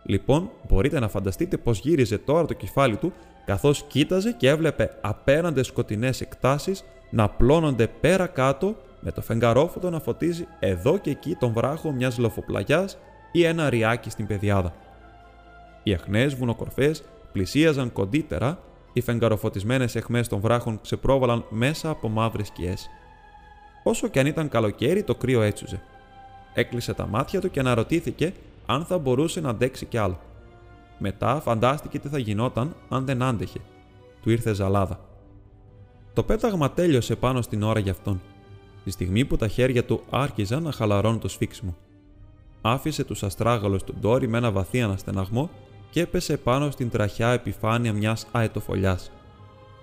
Λοιπόν, 0.03 0.49
μπορείτε 0.67 0.99
να 0.99 1.07
φανταστείτε 1.07 1.57
πώς 1.57 1.79
γύριζε 1.79 2.17
τώρα 2.17 2.45
το 2.45 2.53
κεφάλι 2.53 2.97
του, 2.97 3.13
καθώς 3.45 3.83
κοίταζε 3.83 4.31
και 4.31 4.49
έβλεπε 4.49 4.97
απέραντες 5.01 5.67
σκοτεινές 5.67 6.21
εκτάσεις 6.21 6.83
να 7.09 7.29
πλώνονται 7.29 7.87
πέρα 7.87 8.27
κάτω, 8.27 8.75
με 8.99 9.11
το 9.11 9.21
φεγγαρόφωτο 9.21 9.89
να 9.89 9.99
φωτίζει 9.99 10.47
εδώ 10.59 10.97
και 10.97 11.09
εκεί 11.09 11.35
τον 11.35 11.53
βράχο 11.53 11.91
μιας 11.91 12.17
λοφοπλαγιάς 12.17 12.97
ή 13.31 13.43
ένα 13.43 13.69
ριάκι 13.69 14.09
στην 14.09 14.27
πεδιάδα. 14.27 14.73
Οι 15.83 15.93
αχνές 15.93 16.35
βουνοκορφές 16.35 17.03
πλησίαζαν 17.31 17.91
κοντύτερα 17.91 18.59
οι 18.93 19.01
φεγγαροφωτισμένες 19.01 19.95
αιχμές 19.95 20.27
των 20.27 20.39
βράχων 20.39 20.81
ξεπρόβαλαν 20.81 21.45
μέσα 21.49 21.89
από 21.89 22.09
μαύρες 22.09 22.47
σκιές. 22.47 22.89
Όσο 23.83 24.07
και 24.07 24.19
αν 24.19 24.25
ήταν 24.25 24.49
καλοκαίρι, 24.49 25.03
το 25.03 25.15
κρύο 25.15 25.41
έτσουζε. 25.41 25.81
Έκλεισε 26.57 26.93
τα 26.93 27.07
μάτια 27.07 27.41
του 27.41 27.51
και 27.51 27.59
αναρωτήθηκε 27.59 28.33
αν 28.65 28.85
θα 28.85 28.97
μπορούσε 28.97 29.41
να 29.41 29.49
αντέξει 29.49 29.85
κι 29.85 29.97
άλλο. 29.97 30.19
Μετά 30.97 31.39
φαντάστηκε 31.39 31.99
τι 31.99 32.07
θα 32.07 32.17
γινόταν 32.17 32.75
αν 32.89 33.05
δεν 33.05 33.23
άντεχε. 33.23 33.59
Του 34.21 34.29
ήρθε 34.29 34.53
ζαλάδα. 34.53 34.99
Το 36.13 36.23
πέταγμα 36.23 36.71
τέλειωσε 36.71 37.15
πάνω 37.15 37.41
στην 37.41 37.63
ώρα 37.63 37.79
για 37.79 37.91
αυτόν, 37.91 38.21
τη 38.83 38.91
στιγμή 38.91 39.25
που 39.25 39.35
τα 39.35 39.47
χέρια 39.47 39.85
του 39.85 40.01
άρχιζαν 40.09 40.63
να 40.63 40.71
χαλαρώνουν 40.71 41.19
το 41.19 41.27
σφίξιμο. 41.27 41.75
Άφησε 42.61 43.03
τους 43.03 43.23
αστράγαλους 43.23 43.83
του 43.83 43.95
Ντόρι 43.99 44.27
με 44.27 44.37
ένα 44.37 44.51
βαθύ 44.51 44.81
αναστεναγμό 44.81 45.49
και 45.89 46.01
έπεσε 46.01 46.37
πάνω 46.37 46.71
στην 46.71 46.89
τραχιά 46.89 47.29
επιφάνεια 47.29 47.93
μιας 47.93 48.27
αετοφολιάς. 48.31 49.11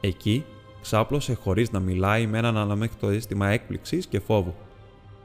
Εκεί 0.01 0.45
ξάπλωσε 0.81 1.35
χωρίς 1.35 1.71
να 1.71 1.81
μιλάει 1.81 2.27
με 2.27 2.39
έναν 2.39 2.57
αναμέκτο 2.57 3.09
αίσθημα 3.09 3.49
έκπληξης 3.49 4.07
και 4.07 4.21
φόβου. 4.21 4.55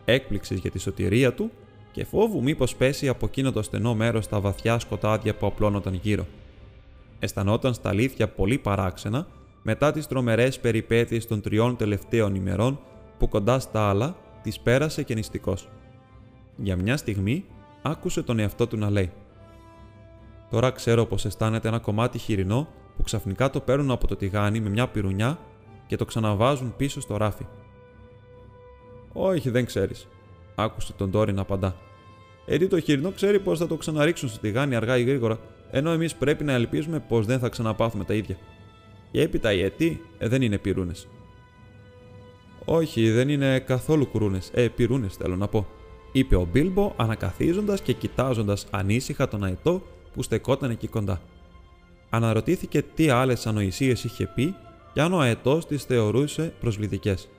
Έκπληξης 0.05 0.59
για 0.59 0.71
τη 0.71 0.79
σωτηρία 0.79 1.33
του 1.33 1.51
και 1.91 2.05
φόβου 2.05 2.43
μήπως 2.43 2.75
πέσει 2.75 3.07
από 3.07 3.25
εκείνο 3.25 3.51
το 3.51 3.61
στενό 3.61 3.95
μέρος 3.95 4.25
στα 4.25 4.39
βαθιά 4.39 4.79
σκοτάδια 4.79 5.35
που 5.35 5.45
απλώνονταν 5.45 5.93
γύρω. 5.93 6.25
Αισθανόταν 7.19 7.73
στα 7.73 7.89
αλήθεια 7.89 8.27
πολύ 8.27 8.57
παράξενα 8.57 9.27
μετά 9.63 9.91
τις 9.91 10.07
τρομερές 10.07 10.59
περιπέτειες 10.59 11.27
των 11.27 11.41
τριών 11.41 11.75
τελευταίων 11.75 12.35
ημερών 12.35 12.79
που 13.17 13.29
κοντά 13.29 13.59
στα 13.59 13.89
άλλα 13.89 14.15
τη 14.41 14.51
πέρασε 14.63 15.03
και 15.03 15.13
νηστικός. 15.13 15.69
Για 16.55 16.75
μια 16.75 16.97
στιγμή 16.97 17.45
άκουσε 17.81 18.23
τον 18.23 18.39
εαυτό 18.39 18.67
του 18.67 18.77
να 18.77 18.89
λέει: 18.89 19.11
Τώρα 20.49 20.71
ξέρω 20.71 21.05
πως 21.05 21.25
αισθάνεται 21.25 21.67
ένα 21.67 21.79
κομμάτι 21.79 22.17
χοιρινό 22.17 22.67
που 22.97 23.03
ξαφνικά 23.03 23.49
το 23.49 23.59
παίρνουν 23.59 23.91
από 23.91 24.07
το 24.07 24.15
τηγάνι 24.15 24.59
με 24.59 24.69
μια 24.69 24.87
πυρουνιά 24.87 25.39
και 25.87 25.95
το 25.95 26.05
ξαναβάζουν 26.05 26.73
πίσω 26.77 27.01
στο 27.01 27.17
ράφι. 27.17 27.45
Όχι, 29.13 29.49
δεν 29.49 29.65
ξέρεις, 29.65 30.07
άκουσε 30.55 30.93
τον 30.93 31.11
Τόρι 31.11 31.33
να 31.33 31.41
απαντά. 31.41 31.75
Γιατί 32.45 32.67
το 32.67 32.79
χοιρινό 32.79 33.11
ξέρει 33.11 33.39
πω 33.39 33.55
θα 33.55 33.67
το 33.67 33.75
ξαναρίξουν 33.75 34.29
στο 34.29 34.39
τηγάνι 34.39 34.75
αργά 34.75 34.97
ή 34.97 35.03
γρήγορα, 35.03 35.39
ενώ 35.71 35.91
εμείς 35.91 36.15
πρέπει 36.15 36.43
να 36.43 36.53
ελπίζουμε 36.53 36.99
πως 37.07 37.25
δεν 37.25 37.39
θα 37.39 37.49
ξαναπάθουμε 37.49 38.03
τα 38.03 38.13
ίδια. 38.13 38.37
Και 39.11 39.21
έπειτα 39.21 39.53
οι 39.53 39.61
αιτοί 39.61 40.01
ε, 40.17 40.27
δεν 40.27 40.41
είναι 40.41 40.57
πυρούνες. 40.57 41.07
Όχι, 42.65 43.11
δεν 43.11 43.29
είναι 43.29 43.59
καθόλου 43.59 44.07
κουρούνες. 44.07 44.49
Ε, 44.53 44.67
πυρούνες 44.67 45.15
θέλω 45.15 45.35
να 45.35 45.47
πω, 45.47 45.67
είπε 46.11 46.35
ο 46.35 46.47
Μπίλμπο 46.51 46.93
ανακαθίζοντας 46.97 47.81
και 47.81 47.93
κοιτάζοντας 47.93 48.65
ανήσυχα 48.69 49.27
τον 49.27 49.43
αετό 49.43 49.81
που 50.13 50.23
στεκόταν 50.23 50.69
εκεί 50.69 50.87
κοντά. 50.87 51.21
Αναρωτήθηκε 52.09 52.81
τι 52.81 53.09
άλλες 53.09 53.47
ανοησίες 53.47 54.03
είχε 54.03 54.27
πει 54.35 54.55
και 54.93 55.01
αν 55.01 55.13
ο 55.13 55.19
αετός 55.19 55.65
τις 55.65 55.83
θεωρούσε 55.83 56.53
προσβλητικές. 56.59 57.29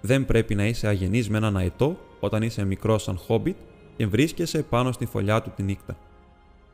Δεν 0.00 0.24
πρέπει 0.24 0.54
να 0.54 0.66
είσαι 0.66 0.86
αγενής 0.86 1.28
με 1.28 1.36
έναν 1.36 1.56
αετό 1.56 1.96
όταν 2.20 2.42
είσαι 2.42 2.64
μικρός 2.64 3.02
σαν 3.02 3.16
χόμπιτ 3.16 3.56
και 3.96 4.06
βρίσκεσαι 4.06 4.62
πάνω 4.62 4.92
στη 4.92 5.06
φωλιά 5.06 5.42
του 5.42 5.52
τη 5.56 5.62
νύχτα. 5.62 5.96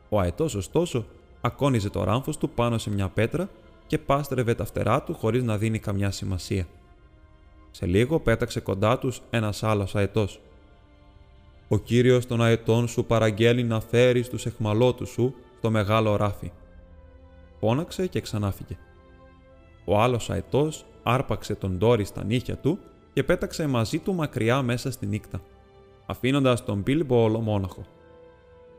Ο 0.09 0.19
αετός, 0.19 0.55
ωστόσο, 0.55 1.05
ακόνιζε 1.41 1.89
το 1.89 2.03
ράμφος 2.03 2.37
του 2.37 2.49
πάνω 2.49 2.77
σε 2.77 2.89
μια 2.89 3.07
πέτρα 3.09 3.49
και 3.87 3.97
πάστρευε 3.97 4.53
τα 4.55 4.65
φτερά 4.65 5.03
του 5.03 5.13
χωρίς 5.13 5.43
να 5.43 5.57
δίνει 5.57 5.79
καμιά 5.79 6.11
σημασία. 6.11 6.67
Σε 7.71 7.85
λίγο 7.85 8.19
πέταξε 8.19 8.59
κοντά 8.59 8.97
τους 8.97 9.21
ένας 9.29 9.63
άλλος 9.63 9.95
αετός. 9.95 10.39
Ο 11.67 11.77
κύριος 11.77 12.25
των 12.25 12.41
αετών 12.41 12.87
σου 12.87 13.05
παραγγέλνει 13.05 13.63
να 13.63 13.79
φέρεις 13.79 14.29
τους 14.29 14.45
εχμαλώτους 14.45 15.09
σου 15.09 15.35
στο 15.57 15.71
μεγάλο 15.71 16.15
ράφι. 16.15 16.51
Φώναξε 17.59 18.07
και 18.07 18.21
ξανάφυγε. 18.21 18.77
Ο 19.85 20.01
άλλος 20.01 20.29
αετός 20.29 20.85
άρπαξε 21.03 21.55
τον 21.55 21.77
Ντόρι 21.77 22.03
στα 22.05 22.23
νύχια 22.23 22.57
του 22.57 22.79
και 23.15 23.23
πέταξε 23.23 23.67
μαζί 23.67 23.99
του 23.99 24.13
μακριά 24.13 24.61
μέσα 24.61 24.91
στη 24.91 25.05
νύχτα, 25.05 25.41
αφήνοντας 26.05 26.65
τον 26.65 26.79
Μπίλμπο 26.79 27.23
ολομόναχο. 27.23 27.85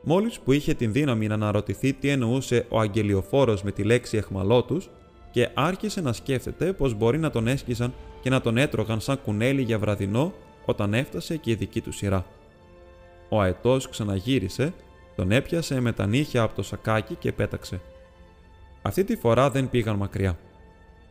Μόλις 0.02 0.38
που 0.38 0.52
είχε 0.52 0.74
την 0.74 0.92
δύναμη 0.92 1.26
να 1.26 1.34
αναρωτηθεί 1.34 1.92
τι 1.92 2.08
εννοούσε 2.08 2.66
ο 2.68 2.80
αγγελιοφόρος 2.80 3.62
με 3.62 3.72
τη 3.72 3.82
λέξη 3.82 4.16
εχμαλώτους, 4.16 4.90
και 5.30 5.48
άρχισε 5.54 6.00
να 6.00 6.12
σκέφτεται 6.12 6.72
πως 6.72 6.94
μπορεί 6.94 7.18
να 7.18 7.30
τον 7.30 7.46
έσκιζαν 7.46 7.94
και 8.20 8.30
να 8.30 8.40
τον 8.40 8.56
έτρωγαν 8.56 9.00
σαν 9.00 9.20
κουνέλι 9.22 9.62
για 9.62 9.78
βραδινό 9.78 10.32
όταν 10.64 10.94
έφτασε 10.94 11.36
και 11.36 11.50
η 11.50 11.54
δική 11.54 11.80
του 11.80 11.92
σειρά. 11.92 12.24
Ο 13.28 13.40
αετός 13.40 13.88
ξαναγύρισε, 13.88 14.72
τον 15.16 15.30
έπιασε 15.30 15.80
με 15.80 15.92
τα 15.92 16.06
νύχια 16.06 16.42
από 16.42 16.54
το 16.54 16.62
σακάκι 16.62 17.14
και 17.14 17.32
πέταξε. 17.32 17.80
Αυτή 18.82 19.04
τη 19.04 19.16
φορά 19.16 19.50
δεν 19.50 19.70
πήγαν 19.70 19.96
μακριά. 19.96 20.38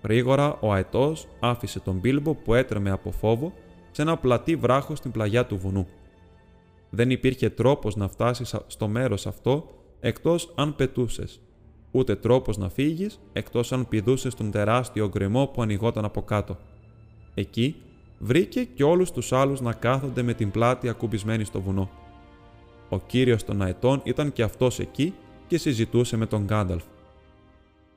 Γρήγορα 0.05 0.57
ο 0.59 0.73
αετός 0.73 1.27
άφησε 1.39 1.79
τον 1.79 1.95
Μπίλμπο 1.95 2.33
που 2.33 2.53
έτρεμε 2.53 2.91
από 2.91 3.11
φόβο 3.11 3.53
σε 3.91 4.01
ένα 4.01 4.17
πλατή 4.17 4.55
βράχος 4.55 4.97
στην 4.97 5.11
πλαγιά 5.11 5.45
του 5.45 5.57
βουνού. 5.57 5.87
Δεν 6.89 7.09
υπήρχε 7.09 7.49
τρόπος 7.49 7.95
να 7.95 8.07
φτάσεις 8.07 8.55
στο 8.67 8.87
μέρος 8.87 9.27
αυτό 9.27 9.67
εκτός 9.99 10.53
αν 10.55 10.75
πετούσες, 10.75 11.41
ούτε 11.91 12.15
τρόπος 12.15 12.57
να 12.57 12.69
φύγεις 12.69 13.19
εκτός 13.33 13.71
αν 13.71 13.87
πηδούσες 13.87 14.33
τον 14.33 14.51
τεράστιο 14.51 15.09
γκρεμό 15.09 15.47
που 15.47 15.61
ανοιγόταν 15.61 16.05
από 16.05 16.21
κάτω. 16.21 16.57
Εκεί 17.33 17.75
βρήκε 18.19 18.63
και 18.63 18.83
όλους 18.83 19.11
τους 19.11 19.31
άλλους 19.31 19.61
να 19.61 19.73
κάθονται 19.73 20.21
με 20.21 20.33
την 20.33 20.51
πλάτη 20.51 20.89
ακουμπισμένη 20.89 21.43
στο 21.43 21.61
βουνό. 21.61 21.89
Ο 22.89 22.99
κύριος 22.99 23.43
των 23.43 23.61
αετών 23.61 24.01
ήταν 24.03 24.33
και 24.33 24.43
αυτός 24.43 24.79
εκεί 24.79 25.13
και 25.47 25.57
συζητούσε 25.57 26.17
με 26.17 26.25
τον 26.25 26.43
Γκάνταλφ. 26.43 26.83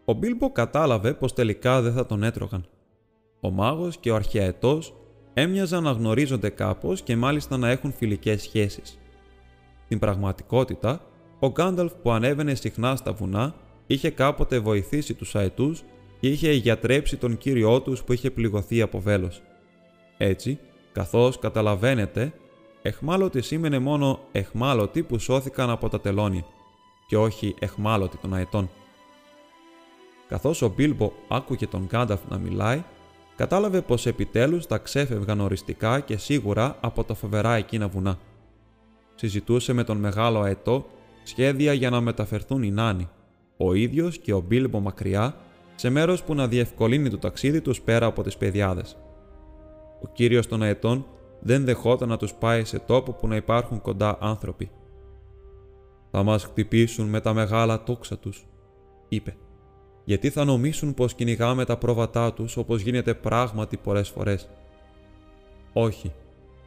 Ο 0.08 0.12
Μπίλμπο 0.12 0.50
κατάλαβε 0.52 1.14
πως 1.14 1.32
τελικά 1.32 1.82
δεν 1.82 1.92
θα 1.92 2.06
τον 2.06 2.22
έτρωγαν. 2.22 2.66
Ο 3.40 3.50
μάγος 3.50 3.96
και 3.96 4.10
ο 4.10 4.14
αρχαιαετός 4.14 4.94
έμοιαζαν 5.34 5.82
να 5.82 5.90
γνωρίζονται 5.90 6.48
κάπως 6.48 7.02
και 7.02 7.16
μάλιστα 7.16 7.56
να 7.56 7.68
έχουν 7.68 7.92
φιλικές 7.92 8.42
σχέσεις. 8.42 8.98
Στην 9.84 9.98
πραγματικότητα, 9.98 11.00
ο 11.38 11.48
Γκάνταλφ 11.48 11.92
που 11.92 12.10
ανέβαινε 12.10 12.54
συχνά 12.54 12.96
στα 12.96 13.12
βουνά 13.12 13.54
είχε 13.86 14.10
κάποτε 14.10 14.58
βοηθήσει 14.58 15.14
τους 15.14 15.34
αετούς 15.34 15.82
και 16.20 16.28
είχε 16.28 16.52
γιατρέψει 16.52 17.16
τον 17.16 17.36
κύριό 17.36 17.80
τους 17.80 18.04
που 18.04 18.12
είχε 18.12 18.30
πληγωθεί 18.30 18.82
από 18.82 19.00
βέλος. 19.00 19.42
Έτσι, 20.18 20.58
καθώς 20.92 21.38
καταλαβαίνετε, 21.38 22.32
εχμάλωτοι 22.82 23.42
σήμαινε 23.42 23.78
μόνο 23.78 24.20
εχμάλωτοι 24.32 25.02
που 25.02 25.18
σώθηκαν 25.18 25.70
από 25.70 25.88
τα 25.88 26.00
τελώνια 26.00 26.44
και 27.06 27.16
όχι 27.16 27.54
εχμάλωτοι 27.58 28.16
των 28.16 28.34
αετών. 28.34 28.70
Καθώς 30.28 30.62
ο 30.62 30.72
Μπίλμπο 30.76 31.12
άκουγε 31.28 31.66
τον 31.66 31.84
Γκάνταλφ 31.86 32.20
να 32.28 32.38
μιλάει, 32.38 32.82
κατάλαβε 33.36 33.80
πως 33.80 34.06
επιτέλους 34.06 34.66
τα 34.66 34.78
ξέφευγαν 34.78 35.40
οριστικά 35.40 36.00
και 36.00 36.16
σίγουρα 36.16 36.76
από 36.80 37.04
τα 37.04 37.14
φοβερά 37.14 37.54
εκείνα 37.54 37.88
βουνά. 37.88 38.18
Συζητούσε 39.14 39.72
με 39.72 39.84
τον 39.84 39.96
μεγάλο 39.96 40.40
αετό 40.40 40.86
σχέδια 41.22 41.72
για 41.72 41.90
να 41.90 42.00
μεταφερθούν 42.00 42.62
οι 42.62 42.70
νάνοι, 42.70 43.08
ο 43.56 43.74
ίδιος 43.74 44.18
και 44.18 44.32
ο 44.32 44.40
Μπίλμπο 44.40 44.80
μακριά, 44.80 45.36
σε 45.74 45.90
μέρος 45.90 46.22
που 46.22 46.34
να 46.34 46.48
διευκολύνει 46.48 47.10
το 47.10 47.18
ταξίδι 47.18 47.60
τους 47.60 47.80
πέρα 47.80 48.06
από 48.06 48.22
τις 48.22 48.36
παιδιάδες. 48.36 48.96
Ο 50.02 50.08
κύριος 50.12 50.46
των 50.46 50.62
αετών 50.62 51.06
δεν 51.40 51.64
δεχόταν 51.64 52.08
να 52.08 52.16
τους 52.16 52.34
πάει 52.34 52.64
σε 52.64 52.78
τόπο 52.78 53.12
που 53.12 53.28
να 53.28 53.36
υπάρχουν 53.36 53.80
κοντά 53.80 54.18
άνθρωποι. 54.20 54.70
«Θα 56.10 56.22
μας 56.22 56.44
χτυπήσουν 56.44 57.08
με 57.08 57.20
τα 57.20 57.32
μεγάλα 57.32 57.82
τόξα 57.82 58.18
τους», 58.18 58.46
είπε 59.08 59.36
γιατί 60.08 60.30
θα 60.30 60.44
νομίσουν 60.44 60.94
πως 60.94 61.14
κυνηγάμε 61.14 61.64
τα 61.64 61.76
πρόβατά 61.76 62.32
τους 62.32 62.56
όπως 62.56 62.80
γίνεται 62.80 63.14
πράγματι 63.14 63.76
πολλές 63.76 64.08
φορές. 64.08 64.48
Όχι, 65.72 66.12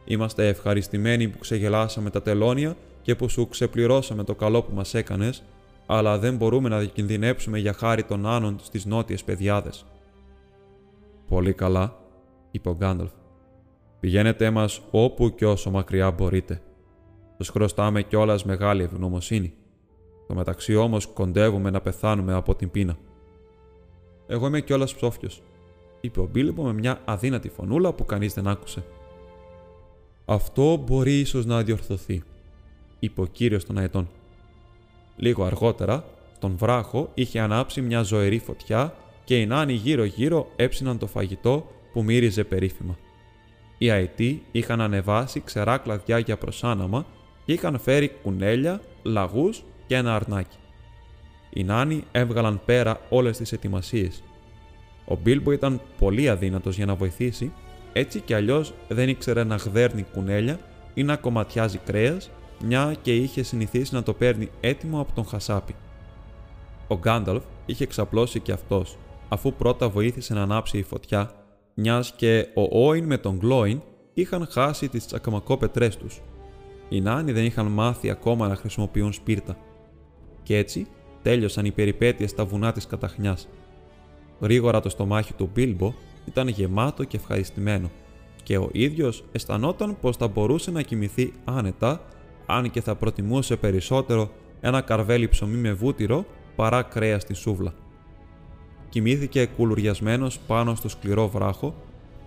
είμαστε 0.04 0.48
ευχαριστημένοι 0.48 1.28
που 1.28 1.38
ξεγελάσαμε 1.38 2.10
τα 2.10 2.22
τελώνια 2.22 2.76
και 3.02 3.14
που 3.14 3.28
σου 3.28 3.48
ξεπληρώσαμε 3.48 4.24
το 4.24 4.34
καλό 4.34 4.62
που 4.62 4.74
μας 4.74 4.94
έκανες, 4.94 5.42
αλλά 5.86 6.18
δεν 6.18 6.36
μπορούμε 6.36 6.68
να 6.68 6.78
διακινδυνεύσουμε 6.78 7.58
για 7.58 7.72
χάρη 7.72 8.02
των 8.02 8.26
άνων 8.26 8.58
στις 8.62 8.84
νότιες 8.84 9.24
παιδιάδες. 9.24 9.86
Πολύ 11.28 11.52
καλά, 11.52 11.96
είπε 12.50 12.68
ο 12.68 12.74
Γκάνταλφ. 12.74 13.10
Πηγαίνετε 14.00 14.50
μας 14.50 14.80
όπου 14.90 15.34
και 15.34 15.46
όσο 15.46 15.70
μακριά 15.70 16.10
μπορείτε. 16.10 16.62
Τους 17.38 17.48
χρωστάμε 17.48 18.02
κιόλας 18.02 18.44
μεγάλη 18.44 18.82
ευγνωμοσύνη. 18.82 19.54
Το 20.26 20.34
μεταξύ 20.34 20.74
όμως 20.74 21.06
κοντεύουμε 21.06 21.70
να 21.70 21.80
πεθάνουμε 21.80 22.34
από 22.34 22.54
την 22.54 22.70
πείνα. 22.70 22.96
Εγώ 24.32 24.46
είμαι 24.46 24.60
κιόλας 24.60 24.94
ψόφιος, 24.94 25.42
είπε 26.00 26.20
ο 26.20 26.28
Μπίλμπο 26.32 26.62
με 26.62 26.72
μια 26.72 27.00
αδύνατη 27.04 27.48
φωνούλα 27.48 27.92
που 27.92 28.04
κανείς 28.04 28.34
δεν 28.34 28.46
άκουσε. 28.46 28.84
Αυτό 30.24 30.76
μπορεί 30.76 31.18
ίσως 31.18 31.46
να 31.46 31.62
διορθωθεί, 31.62 32.22
είπε 32.98 33.20
ο 33.20 33.24
κύριος 33.24 33.64
των 33.64 33.78
αετών. 33.78 34.08
Λίγο 35.16 35.44
αργότερα, 35.44 36.04
στον 36.36 36.56
βράχο 36.56 37.10
είχε 37.14 37.40
ανάψει 37.40 37.80
μια 37.80 38.02
ζωηρή 38.02 38.38
φωτιά 38.38 38.94
και 39.24 39.40
οι 39.40 39.46
νάνοι 39.46 39.72
γύρω-γύρω 39.72 40.50
έψιναν 40.56 40.98
το 40.98 41.06
φαγητό 41.06 41.66
που 41.92 42.02
μύριζε 42.02 42.44
περίφημα. 42.44 42.98
Οι 43.78 43.90
αετοί 43.90 44.42
είχαν 44.52 44.80
ανεβάσει 44.80 45.40
ξερά 45.40 45.78
κλαδιά 45.78 46.18
για 46.18 46.38
προσάναμα 46.38 47.06
και 47.44 47.52
είχαν 47.52 47.78
φέρει 47.78 48.08
κουνέλια, 48.22 48.80
λαγούς 49.02 49.62
και 49.86 49.96
ένα 49.96 50.14
αρνάκι. 50.14 50.56
Οι 51.54 51.64
νάνοι 51.64 52.04
έβγαλαν 52.12 52.60
πέρα 52.64 53.00
όλες 53.08 53.36
τις 53.36 53.52
ετοιμασίες. 53.52 54.22
Ο 55.04 55.16
Μπίλμπο 55.22 55.52
ήταν 55.52 55.80
πολύ 55.98 56.28
αδύνατος 56.28 56.76
για 56.76 56.86
να 56.86 56.94
βοηθήσει, 56.94 57.52
έτσι 57.92 58.20
κι 58.20 58.34
αλλιώς 58.34 58.74
δεν 58.88 59.08
ήξερε 59.08 59.44
να 59.44 59.56
γδέρνει 59.56 60.06
κουνέλια 60.12 60.58
ή 60.94 61.02
να 61.02 61.16
κομματιάζει 61.16 61.78
κρέας, 61.78 62.30
μια 62.64 62.96
και 63.02 63.16
είχε 63.16 63.42
συνηθίσει 63.42 63.94
να 63.94 64.02
το 64.02 64.12
παίρνει 64.12 64.48
έτοιμο 64.60 65.00
από 65.00 65.12
τον 65.12 65.24
Χασάπι. 65.24 65.74
Ο 66.88 66.98
Γκάνταλφ 66.98 67.42
είχε 67.66 67.86
ξαπλώσει 67.86 68.40
κι 68.40 68.52
αυτός, 68.52 68.96
αφού 69.28 69.52
πρώτα 69.52 69.88
βοήθησε 69.88 70.34
να 70.34 70.42
ανάψει 70.42 70.78
η 70.78 70.82
φωτιά, 70.82 71.30
μιας 71.74 72.12
και 72.16 72.46
ο 72.54 72.86
Όιν 72.86 73.04
με 73.04 73.18
τον 73.18 73.36
Γκλόιν 73.36 73.80
είχαν 74.14 74.46
χάσει 74.50 74.88
τις 74.88 75.06
τσακαμακόπετρές 75.06 75.96
τους. 75.96 76.20
Οι 76.88 77.00
νάνοι 77.00 77.32
δεν 77.32 77.44
είχαν 77.44 77.66
μάθει 77.66 78.10
ακόμα 78.10 78.48
να 78.48 78.56
χρησιμοποιούν 78.56 79.12
σπίρτα. 79.12 79.56
Κι 80.42 80.54
έτσι 80.54 80.86
τέλειωσαν 81.22 81.64
οι 81.64 81.70
περιπέτειες 81.70 82.30
στα 82.30 82.44
βουνά 82.44 82.72
της 82.72 82.86
καταχνιάς. 82.86 83.48
Γρήγορα 84.40 84.80
το 84.80 84.88
στομάχι 84.88 85.32
του 85.32 85.50
Μπίλμπο 85.54 85.94
ήταν 86.24 86.48
γεμάτο 86.48 87.04
και 87.04 87.16
ευχαριστημένο 87.16 87.90
και 88.42 88.58
ο 88.58 88.68
ίδιος 88.72 89.24
αισθανόταν 89.32 89.96
πως 90.00 90.16
θα 90.16 90.28
μπορούσε 90.28 90.70
να 90.70 90.82
κοιμηθεί 90.82 91.32
άνετα 91.44 92.00
αν 92.46 92.70
και 92.70 92.80
θα 92.80 92.94
προτιμούσε 92.94 93.56
περισσότερο 93.56 94.30
ένα 94.60 94.80
καρβέλι 94.80 95.28
ψωμί 95.28 95.56
με 95.56 95.72
βούτυρο 95.72 96.24
παρά 96.56 96.82
κρέα 96.82 97.18
στη 97.18 97.34
σούβλα. 97.34 97.74
Κοιμήθηκε 98.88 99.46
κουλουριασμένος 99.56 100.38
πάνω 100.38 100.74
στο 100.74 100.88
σκληρό 100.88 101.28
βράχο 101.28 101.74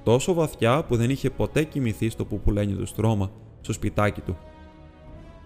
τόσο 0.03 0.33
βαθιά 0.33 0.83
που 0.83 0.95
δεν 0.95 1.09
είχε 1.09 1.29
ποτέ 1.29 1.63
κοιμηθεί 1.63 2.09
στο 2.09 2.25
πουπουλένιο 2.25 2.75
του 2.75 2.85
στρώμα, 2.85 3.31
στο 3.61 3.73
σπιτάκι 3.73 4.21
του. 4.21 4.37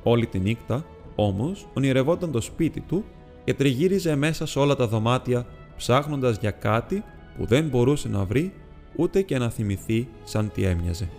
Όλη 0.04 0.28
τη 0.28 0.40
νύχτα, 0.40 0.86
όμως, 1.16 1.68
ονειρευόταν 1.74 2.32
το 2.32 2.42
σπίτι 2.42 2.80
του 2.80 3.04
και 3.44 3.54
τριγύριζε 3.54 4.16
μέσα 4.16 4.46
σε 4.46 4.60
όλα 4.60 4.76
τα 4.76 4.88
δωμάτια, 4.88 5.46
ψάχνοντας 5.78 6.38
για 6.38 6.52
κάτι 6.52 7.04
που 7.38 7.46
δεν 7.46 7.68
μπορούσε 7.68 8.08
να 8.08 8.26
βρει 8.26 8.54
ούτε 8.96 9.22
και 9.22 9.38
να 9.38 9.50
θυμηθεί 9.50 10.08
σαν 10.24 10.52
τι 10.54 10.64
έμοιαζε. 10.64 11.10